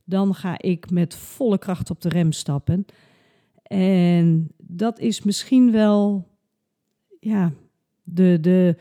dan 0.04 0.34
ga 0.34 0.60
ik 0.60 0.90
met 0.90 1.14
volle 1.14 1.58
kracht 1.58 1.90
op 1.90 2.00
de 2.00 2.08
rem 2.08 2.32
stappen. 2.32 2.84
En 3.62 4.48
dat 4.56 4.98
is 4.98 5.22
misschien 5.22 5.70
wel, 5.70 6.28
ja, 7.20 7.52
de, 8.02 8.38
de, 8.40 8.76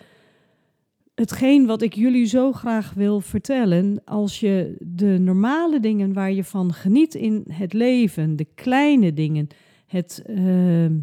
hetgeen 1.16 1.66
wat 1.66 1.82
ik 1.82 1.94
jullie 1.94 2.26
zo 2.26 2.52
graag 2.52 2.94
wil 2.94 3.22
vertellen. 3.22 4.02
Als 4.06 4.40
je 4.40 4.76
de 4.80 5.18
normale 5.20 5.80
dingen 5.80 6.14
waar 6.14 6.32
je 6.32 6.44
van 6.44 6.74
geniet 6.74 7.16
in 7.16 7.46
het 7.48 7.74
leven, 7.74 8.36
de 8.36 8.48
kleine 8.56 9.14
dingen, 9.14 9.48
het, 9.88 10.24
ehm, 10.26 10.98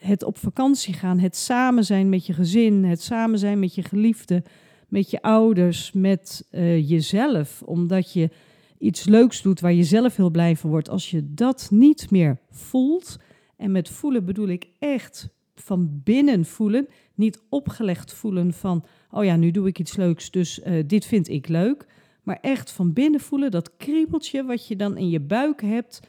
het 0.00 0.22
op 0.22 0.38
vakantie 0.38 0.94
gaan, 0.94 1.18
het 1.18 1.36
samen 1.36 1.84
zijn 1.84 2.08
met 2.08 2.26
je 2.26 2.32
gezin, 2.32 2.84
het 2.84 3.02
samen 3.02 3.38
zijn 3.38 3.58
met 3.58 3.74
je 3.74 3.82
geliefde, 3.82 4.42
met 4.88 5.10
je 5.10 5.22
ouders, 5.22 5.92
met 5.92 6.48
uh, 6.52 6.88
jezelf, 6.88 7.62
omdat 7.62 8.12
je 8.12 8.30
iets 8.78 9.04
leuks 9.04 9.42
doet 9.42 9.60
waar 9.60 9.72
je 9.72 9.84
zelf 9.84 10.16
heel 10.16 10.30
blij 10.30 10.56
van 10.56 10.70
wordt. 10.70 10.88
Als 10.88 11.10
je 11.10 11.34
dat 11.34 11.68
niet 11.70 12.10
meer 12.10 12.38
voelt, 12.50 13.16
en 13.56 13.72
met 13.72 13.88
voelen 13.88 14.24
bedoel 14.24 14.48
ik 14.48 14.68
echt 14.78 15.28
van 15.54 16.00
binnen 16.04 16.44
voelen, 16.44 16.88
niet 17.14 17.42
opgelegd 17.48 18.12
voelen 18.12 18.52
van, 18.52 18.84
oh 19.10 19.24
ja, 19.24 19.36
nu 19.36 19.50
doe 19.50 19.66
ik 19.68 19.78
iets 19.78 19.96
leuks, 19.96 20.30
dus 20.30 20.58
uh, 20.58 20.82
dit 20.86 21.04
vind 21.04 21.28
ik 21.28 21.48
leuk. 21.48 21.86
Maar 22.22 22.38
echt 22.40 22.72
van 22.72 22.92
binnen 22.92 23.20
voelen, 23.20 23.50
dat 23.50 23.76
kriebeltje 23.76 24.44
wat 24.44 24.66
je 24.66 24.76
dan 24.76 24.96
in 24.96 25.08
je 25.08 25.20
buik 25.20 25.62
hebt 25.62 26.00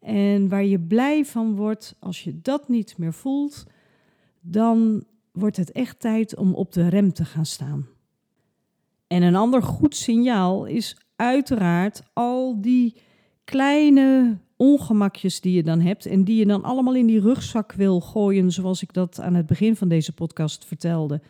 en 0.00 0.48
waar 0.48 0.64
je 0.64 0.80
blij 0.80 1.24
van 1.24 1.54
wordt, 1.54 1.96
als 1.98 2.24
je 2.24 2.40
dat 2.40 2.68
niet 2.68 2.98
meer 2.98 3.12
voelt, 3.12 3.66
dan 4.40 5.04
wordt 5.32 5.56
het 5.56 5.72
echt 5.72 6.00
tijd 6.00 6.36
om 6.36 6.54
op 6.54 6.72
de 6.72 6.88
rem 6.88 7.12
te 7.12 7.24
gaan 7.24 7.46
staan. 7.46 7.86
En 9.06 9.22
een 9.22 9.36
ander 9.36 9.62
goed 9.62 9.96
signaal 9.96 10.64
is 10.64 10.96
uiteraard 11.16 12.02
al 12.12 12.60
die 12.60 12.96
kleine 13.44 14.38
ongemakjes 14.56 15.40
die 15.40 15.54
je 15.54 15.62
dan 15.62 15.80
hebt 15.80 16.06
en 16.06 16.24
die 16.24 16.36
je 16.36 16.46
dan 16.46 16.62
allemaal 16.62 16.94
in 16.94 17.06
die 17.06 17.20
rugzak 17.20 17.72
wil 17.72 18.00
gooien, 18.00 18.52
zoals 18.52 18.82
ik 18.82 18.92
dat 18.92 19.20
aan 19.20 19.34
het 19.34 19.46
begin 19.46 19.76
van 19.76 19.88
deze 19.88 20.12
podcast 20.12 20.64
vertelde. 20.64 21.20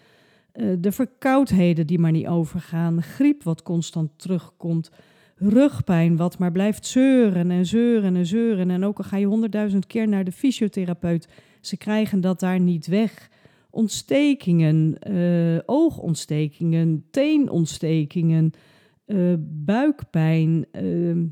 Uh, 0.55 0.76
de 0.79 0.92
verkoudheden 0.92 1.87
die 1.87 1.98
maar 1.98 2.11
niet 2.11 2.26
overgaan, 2.26 3.02
griep 3.02 3.42
wat 3.42 3.62
constant 3.62 4.11
terugkomt, 4.16 4.90
rugpijn 5.37 6.16
wat 6.16 6.38
maar 6.38 6.53
blijft 6.53 6.87
zeuren 6.87 7.51
en 7.51 7.66
zeuren 7.66 8.16
en 8.16 8.27
zeuren. 8.27 8.70
En 8.70 8.85
ook 8.85 8.99
al 8.99 9.05
ga 9.05 9.16
je 9.16 9.27
honderdduizend 9.27 9.87
keer 9.87 10.09
naar 10.09 10.25
de 10.25 10.33
fysiotherapeut, 10.33 11.29
ze 11.61 11.77
krijgen 11.77 12.20
dat 12.20 12.40
daar 12.40 12.61
niet 12.61 12.87
weg. 12.87 13.31
Ontstekingen, 13.70 14.96
uh, 15.11 15.59
oogontstekingen, 15.66 17.05
teenontstekingen, 17.11 18.53
uh, 19.07 19.35
buikpijn. 19.38 20.66
Uh, 20.72 20.83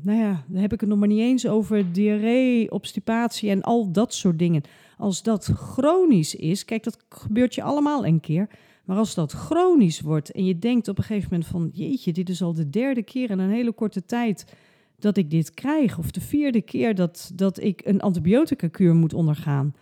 nou 0.01 0.19
ja, 0.19 0.43
dan 0.47 0.61
heb 0.61 0.73
ik 0.73 0.79
het 0.79 0.89
nog 0.89 0.99
maar 0.99 1.07
niet 1.07 1.19
eens 1.19 1.47
over 1.47 1.91
diarree, 1.91 2.71
obstipatie 2.71 3.49
en 3.49 3.61
al 3.61 3.91
dat 3.91 4.13
soort 4.13 4.39
dingen. 4.39 4.61
Als 4.97 5.23
dat 5.23 5.45
chronisch 5.45 6.35
is, 6.35 6.65
kijk, 6.65 6.83
dat 6.83 7.05
gebeurt 7.09 7.55
je 7.55 7.61
allemaal 7.63 8.05
een 8.05 8.19
keer. 8.19 8.49
Maar 8.85 8.97
als 8.97 9.13
dat 9.15 9.31
chronisch 9.31 10.01
wordt 10.01 10.31
en 10.31 10.45
je 10.45 10.59
denkt 10.59 10.87
op 10.87 10.97
een 10.97 11.03
gegeven 11.03 11.29
moment 11.31 11.49
van, 11.49 11.69
jeetje, 11.73 12.13
dit 12.13 12.29
is 12.29 12.41
al 12.41 12.53
de 12.53 12.69
derde 12.69 13.03
keer 13.03 13.29
in 13.29 13.39
een 13.39 13.49
hele 13.49 13.71
korte 13.71 14.05
tijd 14.05 14.55
dat 14.99 15.17
ik 15.17 15.29
dit 15.29 15.53
krijg, 15.53 15.97
of 15.97 16.11
de 16.11 16.21
vierde 16.21 16.61
keer 16.61 16.95
dat, 16.95 17.31
dat 17.33 17.61
ik 17.61 17.81
een 17.85 18.01
antibiotica-kuur 18.01 18.95
moet 18.95 19.13
ondergaan. 19.13 19.75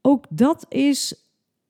Ook 0.00 0.24
dat 0.30 0.66
is 0.68 1.24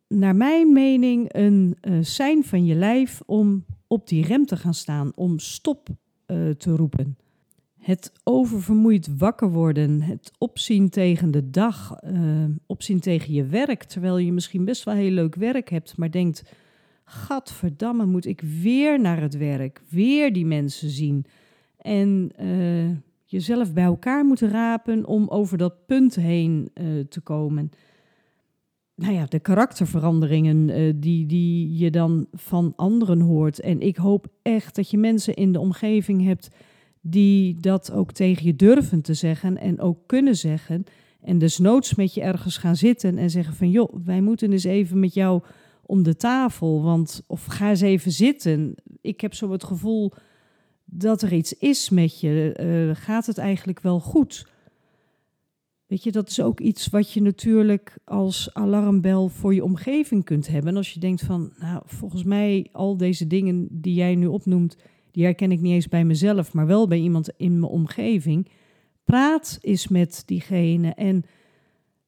naar 0.09 0.37
mijn 0.37 0.73
mening 0.73 1.35
een 1.35 1.77
uh, 1.83 1.99
sein 2.01 2.45
van 2.45 2.65
je 2.65 2.75
lijf 2.75 3.23
om 3.27 3.65
op 3.87 4.09
die 4.09 4.27
rem 4.27 4.47
te 4.47 4.57
gaan 4.57 4.75
staan, 4.75 5.13
om 5.15 5.39
stop 5.39 5.89
uh, 6.27 6.51
te 6.51 6.71
roepen. 6.71 7.17
Het 7.87 8.13
oververmoeid 8.25 9.17
wakker 9.19 9.51
worden, 9.51 10.03
het 10.03 10.33
opzien 10.39 10.89
tegen 10.89 11.31
de 11.31 11.51
dag, 11.51 11.97
uh, 12.05 12.45
opzien 12.67 13.01
tegen 13.01 13.33
je 13.33 13.47
werk, 13.47 13.83
terwijl 13.83 14.19
je 14.19 14.33
misschien 14.33 14.65
best 14.65 14.85
wel 14.85 14.95
heel 14.95 15.11
leuk 15.11 15.35
werk 15.35 15.71
hebt, 15.71 15.97
maar 15.97 16.11
denkt: 16.11 16.43
Gadverdamme, 17.05 18.07
moet 18.07 18.27
ik 18.27 18.41
weer 18.41 19.01
naar 19.01 19.21
het 19.21 19.37
werk, 19.37 19.83
weer 19.89 20.33
die 20.33 20.47
mensen 20.47 20.91
zien. 20.91 21.25
En 21.79 22.31
uh, 22.41 22.97
jezelf 23.25 23.73
bij 23.73 23.85
elkaar 23.85 24.25
moeten 24.25 24.51
rapen 24.51 25.05
om 25.05 25.29
over 25.29 25.59
dat 25.59 25.87
punt 25.87 26.15
heen 26.15 26.71
te 27.09 27.21
komen 27.21 27.71
nou 28.95 29.13
ja, 29.13 29.27
de 29.27 29.41
karakterveranderingen 29.41 30.67
die, 31.01 31.27
die 31.27 31.77
je 31.77 31.91
dan 31.91 32.27
van 32.33 32.73
anderen 32.77 33.21
hoort. 33.21 33.61
En 33.61 33.81
ik 33.81 33.97
hoop 33.97 34.27
echt 34.43 34.75
dat 34.75 34.91
je 34.91 34.99
mensen 34.99 35.35
in 35.35 35.53
de 35.53 35.61
omgeving 35.61 36.25
hebt 36.25 36.51
die 37.11 37.57
dat 37.61 37.93
ook 37.93 38.13
tegen 38.13 38.47
je 38.47 38.57
durven 38.57 39.03
te 39.03 39.15
zeggen 39.15 39.59
en 39.59 39.81
ook 39.81 39.99
kunnen 40.07 40.37
zeggen. 40.37 40.85
En 41.21 41.39
desnoods 41.39 41.95
met 41.95 42.15
je 42.15 42.21
ergens 42.21 42.57
gaan 42.57 42.77
zitten 42.77 43.19
en 43.19 43.31
zeggen 43.31 43.55
van 43.55 43.71
joh, 43.71 43.95
wij 44.05 44.21
moeten 44.21 44.53
eens 44.53 44.65
even 44.65 45.01
met 45.01 45.15
jou 45.15 45.43
om 45.83 46.03
de 46.03 46.17
tafel. 46.17 46.83
Want 46.83 47.23
of 47.27 47.45
ga 47.45 47.69
eens 47.69 47.81
even 47.81 48.13
zitten. 48.13 48.75
Ik 49.01 49.21
heb 49.21 49.35
zo 49.35 49.51
het 49.51 49.65
gevoel 49.65 50.13
dat 50.85 51.23
er 51.23 51.33
iets 51.33 51.53
is 51.53 51.91
met 51.91 52.21
je. 52.21 52.57
Uh, 52.61 52.97
gaat 53.03 53.27
het 53.27 53.39
eigenlijk 53.39 53.81
wel 53.81 54.01
goed? 54.01 54.47
Weet 55.87 56.03
je, 56.03 56.13
dat 56.13 56.29
is 56.29 56.41
ook 56.41 56.61
iets 56.61 56.89
wat 56.89 57.13
je 57.13 57.23
natuurlijk 57.23 57.99
als 58.05 58.55
alarmbel 58.55 59.29
voor 59.29 59.55
je 59.55 59.65
omgeving 59.65 60.25
kunt 60.25 60.49
hebben. 60.49 60.71
En 60.71 60.77
als 60.77 60.93
je 60.93 61.01
denkt 61.01 61.23
van, 61.23 61.53
nou, 61.59 61.83
volgens 61.85 62.25
mij 62.25 62.69
al 62.73 62.97
deze 62.97 63.27
dingen 63.27 63.69
die 63.71 63.95
jij 63.95 64.15
nu 64.15 64.27
opnoemt, 64.27 64.77
die 65.17 65.25
herken 65.25 65.53
ik 65.53 65.61
niet 65.61 65.73
eens 65.73 65.89
bij 65.89 66.05
mezelf, 66.05 66.53
maar 66.53 66.67
wel 66.67 66.87
bij 66.87 66.99
iemand 66.99 67.31
in 67.37 67.61
mijn 67.61 67.73
omgeving. 67.73 68.49
Praat 69.05 69.59
eens 69.61 69.89
met 69.89 70.23
diegene 70.27 70.91
en 70.95 71.25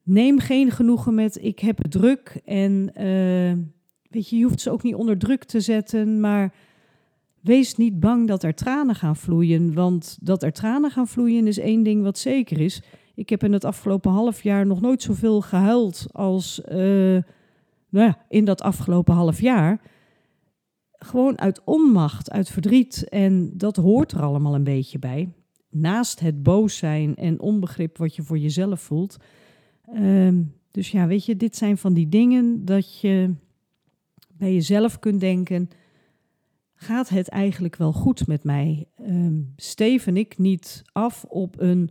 neem 0.03 0.39
geen 0.39 0.71
genoegen 0.71 1.15
met 1.15 1.45
ik 1.45 1.59
heb 1.59 1.79
het 1.79 1.91
druk. 1.91 2.41
En 2.45 2.91
uh, 2.97 3.53
weet 4.11 4.29
je, 4.29 4.37
je 4.37 4.45
hoeft 4.45 4.61
ze 4.61 4.71
ook 4.71 4.83
niet 4.83 4.95
onder 4.95 5.19
druk 5.19 5.45
te 5.45 5.61
zetten, 5.61 6.21
maar 6.21 6.55
wees 7.41 7.77
niet 7.77 8.01
bang 8.01 8.29
dat 8.29 8.43
er 8.43 8.55
tranen 8.55 8.95
gaan 8.95 9.17
vloeien. 9.17 9.75
Want 9.75 10.19
dat 10.21 10.43
er 10.43 10.53
tranen 10.53 10.91
gaan 10.91 11.09
vloeien 11.09 11.47
is 11.47 11.59
één 11.59 11.83
ding 11.83 12.03
wat 12.03 12.19
zeker 12.19 12.61
is. 12.61 12.83
Ik 13.15 13.29
heb 13.29 13.45
in 13.45 13.53
het 13.53 13.65
afgelopen 13.65 14.11
half 14.11 14.43
jaar 14.43 14.67
nog 14.67 14.81
nooit 14.81 15.03
zoveel 15.03 15.41
gehuild 15.41 16.07
als 16.13 16.61
uh, 16.69 16.77
nou 17.89 18.07
ja, 18.07 18.19
in 18.29 18.45
dat 18.45 18.63
afgelopen 18.63 19.15
half 19.15 19.41
jaar. 19.41 19.81
Gewoon 20.99 21.39
uit 21.39 21.65
onmacht, 21.65 22.31
uit 22.31 22.49
verdriet. 22.49 23.09
En 23.09 23.51
dat 23.55 23.77
hoort 23.77 24.13
er 24.13 24.23
allemaal 24.23 24.55
een 24.55 24.65
beetje 24.65 24.99
bij. 24.99 25.33
Naast 25.71 26.21
het 26.21 26.43
boos 26.43 26.77
zijn 26.77 27.17
en 27.17 27.41
onbegrip 27.41 27.99
wat 27.99 28.17
je 28.17 28.23
voor 28.23 28.39
jezelf 28.39 28.81
voelt. 28.81 29.17
Uh, 29.95 30.39
dus 30.71 30.91
ja, 30.91 31.07
weet 31.07 31.25
je, 31.25 31.37
dit 31.37 31.57
zijn 31.57 31.79
van 31.79 31.95
die 31.95 32.09
dingen 32.09 32.65
dat 32.65 33.01
je 33.01 33.35
bij 34.33 34.53
jezelf 34.53 34.99
kunt 34.99 35.21
denken: 35.21 35.69
gaat 36.75 37.09
het 37.09 37.29
eigenlijk 37.29 37.77
wel 37.77 37.93
goed 37.93 38.27
met 38.27 38.45
mij? 38.45 38.87
Uh, 39.01 39.27
steven 39.57 40.17
ik 40.17 40.39
niet 40.39 40.83
af 40.93 41.25
op 41.25 41.61
een 41.61 41.91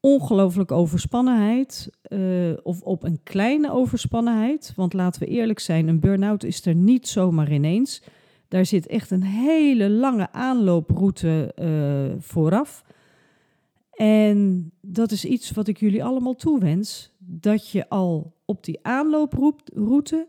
ongelooflijk 0.00 0.72
overspannenheid 0.72 1.90
uh, 2.08 2.52
of 2.62 2.80
op 2.80 3.02
een 3.02 3.20
kleine 3.22 3.72
overspannenheid. 3.72 4.72
Want 4.76 4.92
laten 4.92 5.20
we 5.20 5.26
eerlijk 5.26 5.58
zijn, 5.58 5.88
een 5.88 6.00
burn-out 6.00 6.44
is 6.44 6.66
er 6.66 6.74
niet 6.74 7.08
zomaar 7.08 7.52
ineens. 7.52 8.02
Daar 8.48 8.66
zit 8.66 8.86
echt 8.86 9.10
een 9.10 9.22
hele 9.22 9.90
lange 9.90 10.32
aanlooproute 10.32 11.54
uh, 11.58 12.22
vooraf. 12.22 12.84
En 13.90 14.70
dat 14.80 15.10
is 15.10 15.24
iets 15.24 15.50
wat 15.50 15.68
ik 15.68 15.78
jullie 15.78 16.04
allemaal 16.04 16.34
toewens. 16.34 17.14
Dat 17.18 17.70
je 17.70 17.88
al 17.88 18.34
op 18.44 18.64
die 18.64 18.78
aanlooproute 18.82 20.26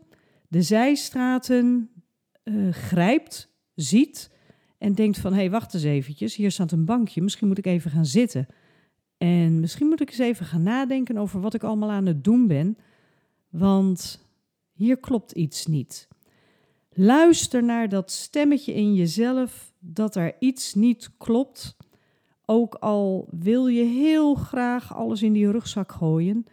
de 0.48 0.62
zijstraten 0.62 1.90
uh, 2.44 2.72
grijpt, 2.72 3.50
ziet 3.74 4.30
en 4.78 4.94
denkt 4.94 5.18
van... 5.18 5.32
hé, 5.32 5.38
hey, 5.38 5.50
wacht 5.50 5.74
eens 5.74 5.82
eventjes, 5.82 6.36
hier 6.36 6.50
staat 6.50 6.72
een 6.72 6.84
bankje, 6.84 7.22
misschien 7.22 7.48
moet 7.48 7.58
ik 7.58 7.66
even 7.66 7.90
gaan 7.90 8.06
zitten... 8.06 8.46
En 9.18 9.60
misschien 9.60 9.86
moet 9.86 10.00
ik 10.00 10.08
eens 10.08 10.18
even 10.18 10.46
gaan 10.46 10.62
nadenken 10.62 11.16
over 11.16 11.40
wat 11.40 11.54
ik 11.54 11.62
allemaal 11.62 11.90
aan 11.90 12.06
het 12.06 12.24
doen 12.24 12.46
ben, 12.46 12.78
want 13.48 14.24
hier 14.72 14.98
klopt 14.98 15.32
iets 15.32 15.66
niet. 15.66 16.07
Luister 17.00 17.64
naar 17.64 17.88
dat 17.88 18.10
stemmetje 18.10 18.74
in 18.74 18.94
jezelf 18.94 19.72
dat 19.78 20.14
er 20.14 20.36
iets 20.38 20.74
niet 20.74 21.10
klopt. 21.18 21.76
Ook 22.44 22.74
al 22.74 23.28
wil 23.30 23.66
je 23.66 23.84
heel 23.84 24.34
graag 24.34 24.94
alles 24.96 25.22
in 25.22 25.32
die 25.32 25.50
rugzak 25.50 25.92
gooien. 25.92 26.46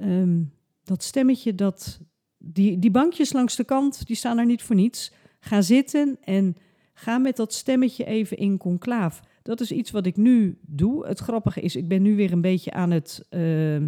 Um, 0.00 0.52
dat 0.84 1.02
stemmetje, 1.02 1.54
dat, 1.54 2.00
die, 2.38 2.78
die 2.78 2.90
bankjes 2.90 3.32
langs 3.32 3.56
de 3.56 3.64
kant, 3.64 4.06
die 4.06 4.16
staan 4.16 4.38
er 4.38 4.46
niet 4.46 4.62
voor 4.62 4.76
niets. 4.76 5.12
Ga 5.40 5.62
zitten 5.62 6.16
en 6.20 6.56
ga 6.94 7.18
met 7.18 7.36
dat 7.36 7.52
stemmetje 7.52 8.04
even 8.04 8.36
in 8.36 8.58
conclaaf. 8.58 9.20
Dat 9.42 9.60
is 9.60 9.72
iets 9.72 9.90
wat 9.90 10.06
ik 10.06 10.16
nu 10.16 10.58
doe. 10.60 11.06
Het 11.06 11.18
grappige 11.18 11.60
is, 11.60 11.76
ik 11.76 11.88
ben 11.88 12.02
nu 12.02 12.16
weer 12.16 12.32
een 12.32 12.40
beetje 12.40 12.72
aan 12.72 12.90
het 12.90 13.26
uh, 13.30 13.80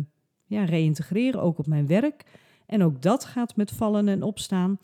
ja, 0.44 0.64
reïntegreren, 0.64 1.42
ook 1.42 1.58
op 1.58 1.66
mijn 1.66 1.86
werk. 1.86 2.24
En 2.66 2.82
ook 2.82 3.02
dat 3.02 3.24
gaat 3.24 3.56
met 3.56 3.70
vallen 3.70 4.08
en 4.08 4.22
opstaan. 4.22 4.78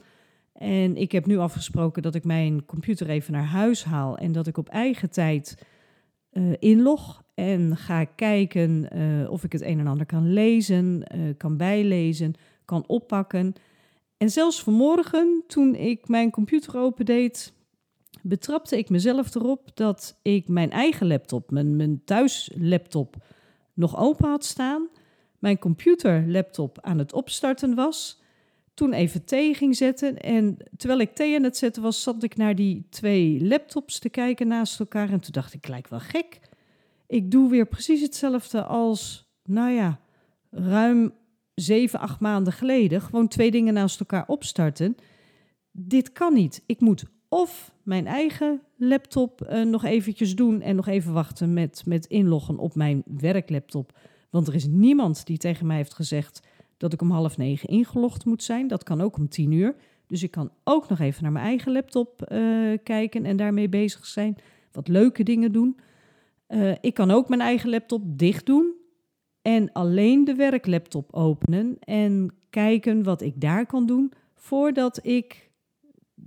En 0.52 0.96
ik 0.96 1.12
heb 1.12 1.26
nu 1.26 1.38
afgesproken 1.38 2.02
dat 2.02 2.14
ik 2.14 2.24
mijn 2.24 2.64
computer 2.64 3.08
even 3.08 3.32
naar 3.32 3.44
huis 3.44 3.84
haal 3.84 4.18
en 4.18 4.32
dat 4.32 4.46
ik 4.46 4.56
op 4.56 4.68
eigen 4.68 5.10
tijd 5.10 5.66
uh, 6.32 6.52
inlog 6.58 7.22
en 7.34 7.76
ga 7.76 8.04
kijken 8.04 8.88
uh, 8.96 9.30
of 9.30 9.44
ik 9.44 9.52
het 9.52 9.62
een 9.62 9.78
en 9.78 9.86
ander 9.86 10.06
kan 10.06 10.32
lezen, 10.32 11.04
uh, 11.14 11.34
kan 11.36 11.56
bijlezen, 11.56 12.34
kan 12.64 12.84
oppakken. 12.86 13.54
En 14.16 14.30
zelfs 14.30 14.62
vanmorgen, 14.62 15.44
toen 15.46 15.74
ik 15.74 16.08
mijn 16.08 16.30
computer 16.30 16.78
opendeed, 16.78 17.52
betrapte 18.22 18.78
ik 18.78 18.88
mezelf 18.88 19.34
erop 19.34 19.70
dat 19.74 20.18
ik 20.22 20.48
mijn 20.48 20.70
eigen 20.70 21.06
laptop, 21.06 21.50
mijn, 21.50 21.76
mijn 21.76 22.02
thuislaptop, 22.04 23.16
nog 23.74 23.96
open 23.96 24.28
had 24.28 24.44
staan. 24.44 24.88
Mijn 25.38 25.58
computerlaptop 25.58 26.78
aan 26.80 26.98
het 26.98 27.12
opstarten 27.12 27.74
was. 27.74 28.21
Toen 28.74 28.92
even 28.92 29.24
thee 29.24 29.54
ging 29.54 29.76
zetten. 29.76 30.18
En 30.18 30.56
terwijl 30.76 31.00
ik 31.00 31.14
thee 31.14 31.36
aan 31.36 31.42
het 31.42 31.56
zetten 31.56 31.82
was, 31.82 32.02
zat 32.02 32.22
ik 32.22 32.36
naar 32.36 32.54
die 32.54 32.86
twee 32.90 33.46
laptops 33.46 33.98
te 33.98 34.08
kijken 34.08 34.48
naast 34.48 34.80
elkaar. 34.80 35.10
En 35.10 35.20
toen 35.20 35.32
dacht 35.32 35.54
ik, 35.54 35.64
ik 35.64 35.68
lijk 35.68 35.88
wel 35.88 36.00
gek. 36.00 36.40
Ik 37.06 37.30
doe 37.30 37.50
weer 37.50 37.66
precies 37.66 38.00
hetzelfde 38.00 38.64
als, 38.64 39.30
nou 39.44 39.70
ja, 39.70 40.00
ruim 40.50 41.12
zeven, 41.54 41.98
acht 41.98 42.20
maanden 42.20 42.52
geleden. 42.52 43.00
Gewoon 43.00 43.28
twee 43.28 43.50
dingen 43.50 43.74
naast 43.74 44.00
elkaar 44.00 44.26
opstarten. 44.26 44.96
Dit 45.70 46.12
kan 46.12 46.34
niet. 46.34 46.62
Ik 46.66 46.80
moet 46.80 47.04
of 47.28 47.74
mijn 47.82 48.06
eigen 48.06 48.62
laptop 48.76 49.48
uh, 49.50 49.64
nog 49.64 49.84
eventjes 49.84 50.34
doen 50.34 50.60
en 50.60 50.76
nog 50.76 50.86
even 50.86 51.12
wachten 51.12 51.52
met, 51.52 51.82
met 51.86 52.06
inloggen 52.06 52.58
op 52.58 52.74
mijn 52.74 53.02
werklaptop. 53.06 53.98
Want 54.30 54.48
er 54.48 54.54
is 54.54 54.66
niemand 54.66 55.26
die 55.26 55.38
tegen 55.38 55.66
mij 55.66 55.76
heeft 55.76 55.94
gezegd 55.94 56.40
dat 56.82 56.92
ik 56.92 57.00
om 57.00 57.10
half 57.10 57.36
negen 57.36 57.68
ingelogd 57.68 58.24
moet 58.24 58.42
zijn. 58.42 58.66
Dat 58.66 58.82
kan 58.82 59.00
ook 59.00 59.16
om 59.16 59.28
tien 59.28 59.52
uur. 59.52 59.74
Dus 60.06 60.22
ik 60.22 60.30
kan 60.30 60.50
ook 60.64 60.88
nog 60.88 61.00
even 61.00 61.22
naar 61.22 61.32
mijn 61.32 61.44
eigen 61.44 61.72
laptop 61.72 62.28
uh, 62.32 62.78
kijken 62.82 63.24
en 63.24 63.36
daarmee 63.36 63.68
bezig 63.68 64.06
zijn. 64.06 64.36
Wat 64.72 64.88
leuke 64.88 65.22
dingen 65.22 65.52
doen. 65.52 65.76
Uh, 66.48 66.74
ik 66.80 66.94
kan 66.94 67.10
ook 67.10 67.28
mijn 67.28 67.40
eigen 67.40 67.70
laptop 67.70 68.02
dicht 68.04 68.46
doen 68.46 68.72
en 69.42 69.72
alleen 69.72 70.24
de 70.24 70.34
werklaptop 70.34 71.12
openen 71.14 71.76
en 71.80 72.34
kijken 72.50 73.02
wat 73.02 73.20
ik 73.20 73.40
daar 73.40 73.66
kan 73.66 73.86
doen 73.86 74.12
voordat 74.34 75.06
ik 75.06 75.50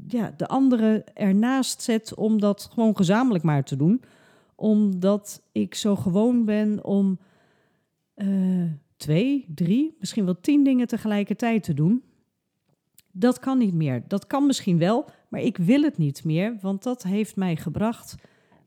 ja, 0.08 0.34
de 0.38 0.48
andere 0.48 1.04
ernaast 1.14 1.82
zet 1.82 2.14
om 2.14 2.40
dat 2.40 2.70
gewoon 2.74 2.96
gezamenlijk 2.96 3.44
maar 3.44 3.64
te 3.64 3.76
doen. 3.76 4.02
Omdat 4.56 5.42
ik 5.52 5.76
zo 5.76 5.96
gewoon 5.96 6.46
ben 6.46 6.84
om 6.84 7.20
uh, 8.16 8.72
twee, 8.96 9.46
drie, 9.56 9.96
misschien 10.00 10.26
wel 10.26 10.40
tien 10.40 10.64
dingen 10.64 10.88
tegelijkertijd 10.88 11.64
te 11.64 11.74
doen. 11.74 12.04
Dat 13.12 13.40
kan 13.40 13.58
niet 13.58 13.74
meer. 13.74 14.04
Dat 14.08 14.28
kan 14.28 14.46
misschien 14.46 14.78
wel, 14.78 15.10
maar 15.30 15.42
ik 15.42 15.58
wil 15.58 15.82
het 15.82 15.98
niet 15.98 16.24
meer, 16.24 16.58
want 16.62 16.84
dat 16.84 17.04
heeft 17.04 17.36
mij 17.36 17.56
gebracht 17.56 18.16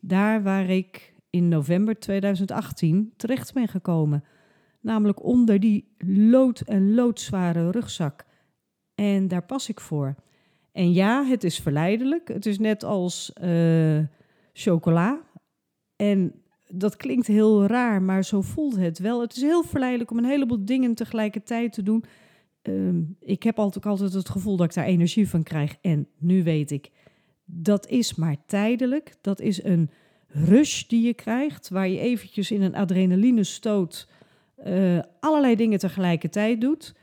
daar 0.00 0.42
waar 0.42 0.70
ik 0.70 1.14
in 1.30 1.48
november 1.48 1.98
2018 1.98 3.12
terecht 3.16 3.52
ben 3.52 3.68
gekomen. 3.68 4.24
Namelijk 4.80 5.24
onder 5.24 5.60
die 5.60 5.94
lood- 5.98 6.60
en 6.60 6.94
loodzware 6.94 7.70
rugzak. 7.70 8.24
En 8.94 9.28
daar 9.28 9.44
pas 9.44 9.68
ik 9.68 9.80
voor. 9.80 10.14
En 10.72 10.92
ja, 10.92 11.24
het 11.24 11.44
is 11.44 11.58
verleidelijk. 11.58 12.28
Het 12.28 12.46
is 12.46 12.58
net 12.58 12.84
als 12.84 13.32
uh, 13.42 13.98
chocola. 14.52 15.20
En 15.96 16.42
dat 16.68 16.96
klinkt 16.96 17.26
heel 17.26 17.66
raar, 17.66 18.02
maar 18.02 18.24
zo 18.24 18.40
voelt 18.40 18.76
het 18.76 18.98
wel. 18.98 19.20
Het 19.20 19.36
is 19.36 19.42
heel 19.42 19.62
verleidelijk 19.62 20.10
om 20.10 20.18
een 20.18 20.24
heleboel 20.24 20.64
dingen 20.64 20.94
tegelijkertijd 20.94 21.72
te 21.72 21.82
doen. 21.82 22.04
Uh, 22.62 22.94
ik 23.20 23.42
heb 23.42 23.58
altijd, 23.58 23.86
altijd 23.86 24.12
het 24.12 24.28
gevoel 24.28 24.56
dat 24.56 24.66
ik 24.66 24.74
daar 24.74 24.84
energie 24.84 25.28
van 25.28 25.42
krijg. 25.42 25.76
En 25.80 26.08
nu 26.18 26.42
weet 26.42 26.70
ik, 26.70 26.90
dat 27.44 27.86
is 27.86 28.14
maar 28.14 28.36
tijdelijk. 28.46 29.14
Dat 29.20 29.40
is 29.40 29.64
een 29.64 29.90
rush 30.26 30.82
die 30.82 31.06
je 31.06 31.14
krijgt, 31.14 31.68
waar 31.68 31.88
je 31.88 31.98
eventjes 31.98 32.50
in 32.50 32.62
een 32.62 32.74
adrenaline 32.74 33.44
stoot 33.44 34.08
uh, 34.66 34.98
allerlei 35.20 35.56
dingen 35.56 35.78
tegelijkertijd 35.78 36.60
doet. 36.60 36.94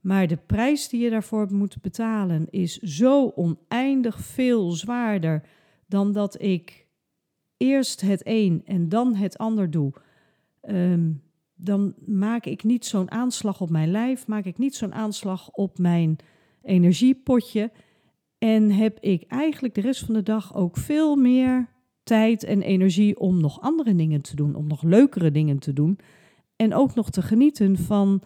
Maar 0.00 0.26
de 0.26 0.38
prijs 0.46 0.88
die 0.88 1.00
je 1.00 1.10
daarvoor 1.10 1.52
moet 1.52 1.80
betalen 1.80 2.46
is 2.50 2.78
zo 2.78 3.32
oneindig 3.34 4.20
veel 4.20 4.70
zwaarder 4.70 5.42
dan 5.86 6.12
dat 6.12 6.42
ik 6.42 6.83
eerst 7.56 8.00
het 8.00 8.20
een 8.24 8.62
en 8.64 8.88
dan 8.88 9.14
het 9.14 9.38
ander 9.38 9.70
doe. 9.70 9.92
Um, 10.68 11.22
dan 11.54 11.94
maak 12.06 12.44
ik 12.44 12.64
niet 12.64 12.86
zo'n 12.86 13.10
aanslag 13.10 13.60
op 13.60 13.70
mijn 13.70 13.90
lijf, 13.90 14.26
maak 14.26 14.44
ik 14.44 14.58
niet 14.58 14.74
zo'n 14.74 14.94
aanslag 14.94 15.50
op 15.50 15.78
mijn 15.78 16.16
energiepotje. 16.62 17.70
En 18.38 18.70
heb 18.70 19.00
ik 19.00 19.24
eigenlijk 19.28 19.74
de 19.74 19.80
rest 19.80 20.04
van 20.04 20.14
de 20.14 20.22
dag 20.22 20.54
ook 20.54 20.76
veel 20.76 21.16
meer 21.16 21.68
tijd 22.02 22.44
en 22.44 22.62
energie 22.62 23.18
om 23.18 23.40
nog 23.40 23.60
andere 23.60 23.94
dingen 23.94 24.20
te 24.20 24.36
doen, 24.36 24.54
om 24.54 24.66
nog 24.66 24.82
leukere 24.82 25.30
dingen 25.30 25.58
te 25.58 25.72
doen. 25.72 25.98
En 26.56 26.74
ook 26.74 26.94
nog 26.94 27.10
te 27.10 27.22
genieten 27.22 27.76
van 27.76 28.22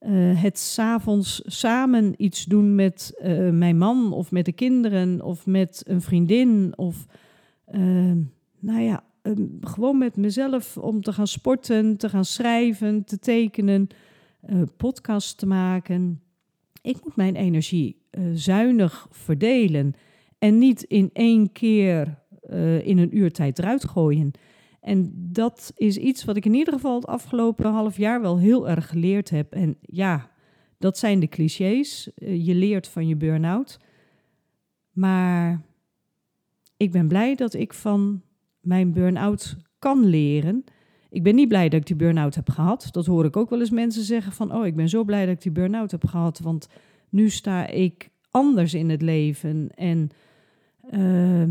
uh, 0.00 0.42
het 0.42 0.58
s'avonds 0.58 1.42
samen 1.44 2.14
iets 2.16 2.44
doen 2.44 2.74
met 2.74 3.20
uh, 3.22 3.50
mijn 3.50 3.78
man 3.78 4.12
of 4.12 4.30
met 4.30 4.44
de 4.44 4.52
kinderen 4.52 5.22
of 5.22 5.46
met 5.46 5.82
een 5.86 6.00
vriendin 6.00 6.72
of 6.76 7.06
uh, 7.74 8.12
nou 8.64 8.80
ja, 8.80 9.04
gewoon 9.60 9.98
met 9.98 10.16
mezelf 10.16 10.76
om 10.76 11.02
te 11.02 11.12
gaan 11.12 11.26
sporten, 11.26 11.96
te 11.96 12.08
gaan 12.08 12.24
schrijven, 12.24 13.04
te 13.04 13.18
tekenen, 13.18 13.88
podcast 14.76 15.38
te 15.38 15.46
maken. 15.46 16.20
Ik 16.82 17.04
moet 17.04 17.16
mijn 17.16 17.36
energie 17.36 18.02
zuinig 18.32 19.06
verdelen 19.10 19.94
en 20.38 20.58
niet 20.58 20.82
in 20.82 21.10
één 21.12 21.52
keer 21.52 22.22
in 22.82 22.98
een 22.98 23.16
uur 23.16 23.32
tijd 23.32 23.58
eruit 23.58 23.84
gooien. 23.84 24.32
En 24.84 25.12
dat 25.14 25.72
is 25.76 25.96
iets 25.96 26.24
wat 26.24 26.36
ik 26.36 26.44
in 26.44 26.54
ieder 26.54 26.74
geval 26.74 26.94
het 26.94 27.06
afgelopen 27.06 27.70
half 27.70 27.96
jaar 27.96 28.20
wel 28.20 28.38
heel 28.38 28.68
erg 28.68 28.88
geleerd 28.88 29.30
heb. 29.30 29.52
En 29.52 29.76
ja, 29.80 30.30
dat 30.78 30.98
zijn 30.98 31.20
de 31.20 31.28
clichés. 31.28 32.14
Eh, 32.14 32.46
je 32.46 32.54
leert 32.54 32.88
van 32.88 33.08
je 33.08 33.16
burn-out. 33.16 33.78
Maar 34.92 35.62
ik 36.76 36.92
ben 36.92 37.08
blij 37.08 37.34
dat 37.34 37.54
ik 37.54 37.72
van 37.72 38.22
mijn 38.64 38.92
burn-out 38.92 39.56
kan 39.78 40.04
leren. 40.04 40.64
Ik 41.10 41.22
ben 41.22 41.34
niet 41.34 41.48
blij 41.48 41.68
dat 41.68 41.80
ik 41.80 41.86
die 41.86 41.96
burn-out 41.96 42.34
heb 42.34 42.50
gehad. 42.50 42.88
Dat 42.90 43.06
hoor 43.06 43.24
ik 43.24 43.36
ook 43.36 43.50
wel 43.50 43.60
eens 43.60 43.70
mensen 43.70 44.02
zeggen 44.02 44.32
van... 44.32 44.54
oh, 44.54 44.66
ik 44.66 44.76
ben 44.76 44.88
zo 44.88 45.04
blij 45.04 45.26
dat 45.26 45.34
ik 45.34 45.42
die 45.42 45.52
burn-out 45.52 45.90
heb 45.90 46.06
gehad... 46.06 46.38
want 46.38 46.68
nu 47.08 47.30
sta 47.30 47.66
ik 47.66 48.10
anders 48.30 48.74
in 48.74 48.90
het 48.90 49.02
leven 49.02 49.70
en 49.74 50.08
uh, 50.90 51.44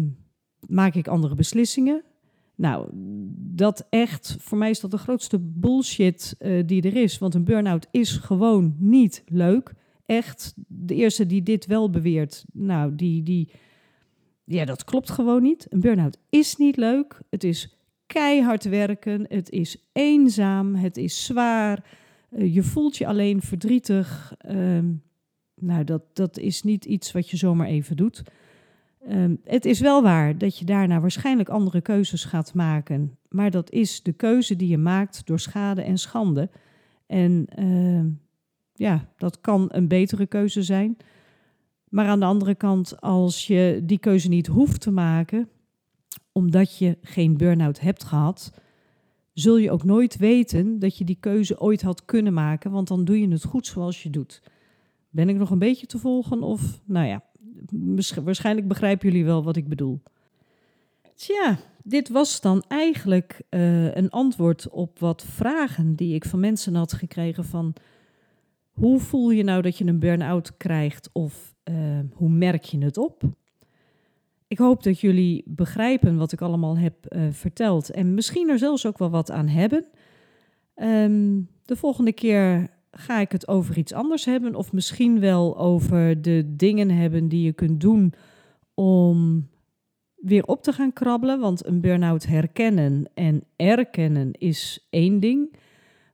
maak 0.68 0.96
ik 0.96 1.08
andere 1.08 1.36
beslissingen. 1.36 2.04
Nou, 2.56 2.90
dat 3.36 3.88
echt, 3.90 4.36
voor 4.40 4.58
mij 4.58 4.70
is 4.70 4.80
dat 4.80 4.92
de 4.92 4.98
grootste 4.98 5.40
bullshit 5.40 6.36
uh, 6.40 6.64
die 6.66 6.82
er 6.82 6.96
is. 6.96 7.18
Want 7.18 7.34
een 7.34 7.44
burn-out 7.44 7.88
is 7.92 8.12
gewoon 8.12 8.76
niet 8.78 9.24
leuk. 9.26 9.74
Echt, 10.06 10.54
de 10.68 10.96
eerste 10.96 11.26
die 11.26 11.44
dit 11.44 11.66
wel 11.66 11.90
beweert, 11.90 12.46
nou, 12.54 12.96
die, 12.96 13.24
die, 13.24 13.50
ja, 14.44 14.66
dat 14.66 14.84
klopt 14.84 15.10
gewoon 15.12 15.42
niet. 15.42 15.66
Een 15.70 15.80
burn-out 15.80 16.18
is 16.30 16.56
niet 16.56 16.78
leuk. 16.78 17.20
Het 17.30 17.44
is 17.44 17.78
keihard 18.08 18.64
werken. 18.64 19.26
Het 19.30 19.50
is 19.50 19.90
eenzaam. 19.92 20.76
Het 20.76 20.98
is 20.98 21.26
zwaar. 21.26 21.86
Uh, 22.32 22.54
je 22.54 22.64
voelt 22.64 22.98
je 22.98 23.08
alleen 23.08 23.42
verdrietig. 23.42 24.36
Uh, 24.50 24.80
nou, 25.56 25.84
dat, 25.84 26.04
dat 26.14 26.38
is 26.38 26.64
niet 26.64 26.86
iets 26.86 27.12
wat 27.12 27.30
je 27.30 27.38
zomaar 27.38 27.68
even 27.68 27.96
doet. 27.96 28.24
Um, 29.10 29.40
het 29.44 29.66
is 29.66 29.80
wel 29.80 30.02
waar 30.02 30.38
dat 30.38 30.58
je 30.58 30.66
daarna 30.66 31.00
waarschijnlijk 31.00 31.50
andere 31.50 31.82
keuzes 31.82 32.26
gaat 32.26 32.54
maken, 32.54 33.18
maar 33.30 33.52
dat 33.52 33.72
is 33.72 34.04
de 34.04 34.14
keuze 34.14 34.56
die 34.56 34.68
je 34.68 34.78
maakt 34.78 35.26
door 35.26 35.40
schade 35.40 35.82
en 35.82 35.98
schande. 35.98 36.50
En 37.06 37.48
uh, 37.60 38.06
ja, 38.74 39.08
dat 39.18 39.42
kan 39.42 39.66
een 39.72 39.88
betere 39.88 40.26
keuze 40.26 40.62
zijn. 40.62 40.98
Maar 41.94 42.08
aan 42.08 42.20
de 42.20 42.26
andere 42.26 42.56
kant, 42.56 43.02
als 43.02 43.48
je 43.48 43.82
die 43.84 43.98
keuze 43.98 44.28
niet 44.28 44.48
hoeft 44.48 44.82
te 44.82 44.92
maken, 44.92 45.50
omdat 46.32 46.78
je 46.78 46.98
geen 47.02 47.38
burn-out 47.38 47.80
hebt 47.80 48.04
gehad, 48.04 48.54
zul 49.34 49.58
je 49.58 49.72
ook 49.72 49.84
nooit 49.84 50.18
weten 50.18 50.80
dat 50.80 50.98
je 50.98 51.04
die 51.04 51.18
keuze 51.20 51.60
ooit 51.60 51.82
had 51.82 52.06
kunnen 52.06 52.34
maken, 52.34 52.72
want 52.72 52.88
dan 52.88 53.06
doe 53.06 53.20
je 53.20 53.28
het 53.28 53.44
goed 53.44 53.68
zoals 53.68 54.04
je 54.04 54.10
doet. 54.10 54.42
Ben 55.10 55.30
ik 55.30 55.36
nog 55.36 55.50
een 55.50 55.60
beetje 55.60 55.86
te 55.86 55.98
volgen 55.98 56.42
of, 56.42 56.82
nou 56.86 57.08
ja, 57.08 57.24
waarschijnlijk 58.24 58.68
begrijpen 58.68 59.10
jullie 59.10 59.26
wel 59.26 59.44
wat 59.44 59.56
ik 59.56 59.68
bedoel. 59.68 60.02
Tja, 61.16 61.58
dit 61.84 62.10
was 62.10 62.42
dan 62.42 62.64
eigenlijk 62.68 63.42
uh, 63.50 63.96
een 63.96 64.10
antwoord 64.10 64.70
op 64.70 65.00
wat 65.00 65.26
vragen 65.26 65.96
die 65.96 66.16
ik 66.16 66.26
van 66.26 66.40
mensen 66.40 66.76
had 66.76 66.94
gekregen 66.94 67.46
van 67.46 67.74
hoe 68.70 69.00
voel 69.00 69.30
je 69.30 69.44
nou 69.44 69.62
dat 69.62 69.78
je 69.78 69.86
een 69.86 70.00
burn-out 70.00 70.58
krijgt 70.58 71.10
of 71.12 71.53
uh, 71.70 72.00
hoe 72.14 72.30
merk 72.30 72.64
je 72.64 72.84
het 72.84 72.98
op? 72.98 73.24
Ik 74.48 74.58
hoop 74.58 74.84
dat 74.84 75.00
jullie 75.00 75.44
begrijpen 75.46 76.18
wat 76.18 76.32
ik 76.32 76.42
allemaal 76.42 76.78
heb 76.78 76.96
uh, 77.10 77.22
verteld 77.32 77.92
en 77.92 78.14
misschien 78.14 78.50
er 78.50 78.58
zelfs 78.58 78.86
ook 78.86 78.98
wel 78.98 79.10
wat 79.10 79.32
aan 79.32 79.48
hebben. 79.48 79.86
Um, 80.76 81.50
de 81.66 81.76
volgende 81.76 82.14
keer 82.14 82.70
ga 82.92 83.20
ik 83.20 83.32
het 83.32 83.48
over 83.48 83.78
iets 83.78 83.94
anders 83.94 84.26
hebben. 84.26 84.56
Of 84.56 84.72
misschien 84.72 85.20
wel 85.20 85.58
over 85.58 86.22
de 86.22 86.54
dingen 86.56 86.90
hebben 86.90 87.28
die 87.28 87.46
je 87.46 87.54
kunt 87.54 87.82
doen 87.82 88.14
om 88.74 89.48
weer 90.16 90.46
op 90.46 90.64
te 90.64 90.74
gaan 90.74 90.94
krabbelen. 90.94 91.40
Want 91.40 91.66
een 91.66 91.82
burn-out 91.82 92.26
herkennen 92.26 93.10
en 93.14 93.44
erkennen 93.56 94.32
is 94.32 94.88
één 94.90 95.20
ding. 95.20 95.56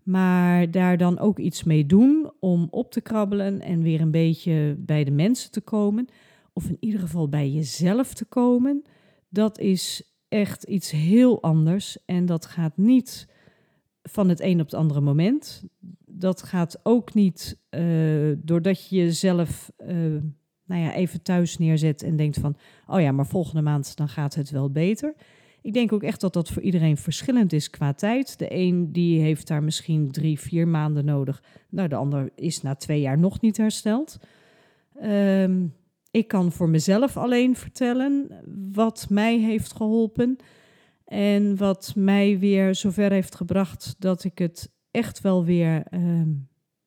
Maar 0.09 0.71
daar 0.71 0.97
dan 0.97 1.19
ook 1.19 1.39
iets 1.39 1.63
mee 1.63 1.85
doen 1.85 2.31
om 2.39 2.67
op 2.71 2.91
te 2.91 3.01
krabbelen 3.01 3.61
en 3.61 3.81
weer 3.81 4.01
een 4.01 4.11
beetje 4.11 4.75
bij 4.79 5.03
de 5.03 5.11
mensen 5.11 5.51
te 5.51 5.61
komen. 5.61 6.07
Of 6.53 6.69
in 6.69 6.77
ieder 6.79 6.99
geval 6.99 7.29
bij 7.29 7.49
jezelf 7.49 8.13
te 8.13 8.25
komen. 8.25 8.83
Dat 9.27 9.59
is 9.59 10.13
echt 10.27 10.63
iets 10.63 10.91
heel 10.91 11.41
anders. 11.41 12.05
En 12.05 12.25
dat 12.25 12.45
gaat 12.45 12.77
niet 12.77 13.27
van 14.03 14.29
het 14.29 14.39
een 14.39 14.59
op 14.59 14.65
het 14.65 14.73
andere 14.73 15.01
moment. 15.01 15.63
Dat 16.05 16.43
gaat 16.43 16.79
ook 16.83 17.13
niet 17.13 17.59
uh, 17.69 18.35
doordat 18.37 18.89
je 18.89 18.95
jezelf 18.95 19.71
uh, 19.77 19.87
nou 20.65 20.81
ja, 20.81 20.93
even 20.93 21.21
thuis 21.21 21.57
neerzet 21.57 22.03
en 22.03 22.15
denkt 22.15 22.39
van, 22.39 22.55
oh 22.87 23.01
ja, 23.01 23.11
maar 23.11 23.27
volgende 23.27 23.61
maand 23.61 23.95
dan 23.95 24.09
gaat 24.09 24.35
het 24.35 24.49
wel 24.49 24.71
beter. 24.71 25.15
Ik 25.61 25.73
denk 25.73 25.93
ook 25.93 26.03
echt 26.03 26.21
dat 26.21 26.33
dat 26.33 26.49
voor 26.49 26.61
iedereen 26.61 26.97
verschillend 26.97 27.53
is 27.53 27.69
qua 27.69 27.93
tijd. 27.93 28.39
De 28.39 28.53
een 28.55 28.91
die 28.91 29.21
heeft 29.21 29.47
daar 29.47 29.63
misschien 29.63 30.11
drie, 30.11 30.39
vier 30.39 30.67
maanden 30.67 31.05
nodig. 31.05 31.43
Nou, 31.69 31.87
de 31.87 31.95
ander 31.95 32.31
is 32.35 32.61
na 32.61 32.75
twee 32.75 33.01
jaar 33.01 33.17
nog 33.17 33.41
niet 33.41 33.57
hersteld. 33.57 34.17
Um, 35.03 35.73
ik 36.11 36.27
kan 36.27 36.51
voor 36.51 36.69
mezelf 36.69 37.17
alleen 37.17 37.55
vertellen 37.55 38.27
wat 38.71 39.07
mij 39.09 39.37
heeft 39.37 39.73
geholpen. 39.73 40.37
En 41.05 41.57
wat 41.57 41.93
mij 41.95 42.39
weer 42.39 42.75
zover 42.75 43.11
heeft 43.11 43.35
gebracht 43.35 43.95
dat 43.99 44.23
ik 44.23 44.37
het 44.37 44.71
echt 44.91 45.21
wel 45.21 45.45
weer 45.45 45.83
uh, 45.91 46.21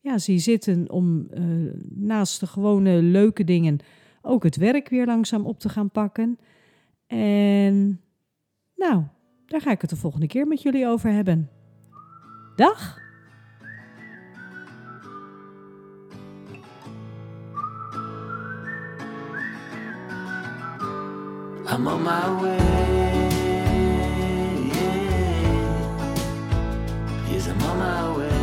ja, 0.01 0.19
zie 0.19 0.39
zitten 0.39 0.91
om 0.91 1.29
uh, 1.35 1.73
naast 1.95 2.41
de 2.41 2.47
gewone 2.47 3.03
leuke 3.03 3.45
dingen 3.45 3.79
ook 4.23 4.43
het 4.43 4.57
werk 4.57 4.89
weer 4.89 5.07
langzaam 5.07 5.47
op 5.47 5.59
te 5.59 5.69
gaan 5.69 5.91
pakken. 5.91 6.39
En 7.07 8.01
nou, 8.77 9.03
daar 9.47 9.61
ga 9.61 9.71
ik 9.71 9.81
het 9.81 9.91
de 9.91 9.97
volgende 9.97 10.27
keer 10.27 10.47
met 10.47 10.63
jullie 10.63 10.87
over 10.87 11.11
hebben. 11.11 11.51
Dag! 12.57 13.01
I'm 21.73 21.87
on 21.87 22.03
my 22.03 22.43
way. 22.43 22.59
Yes, 27.31 27.49
on 27.49 27.57
my 27.57 28.17
way. 28.17 28.42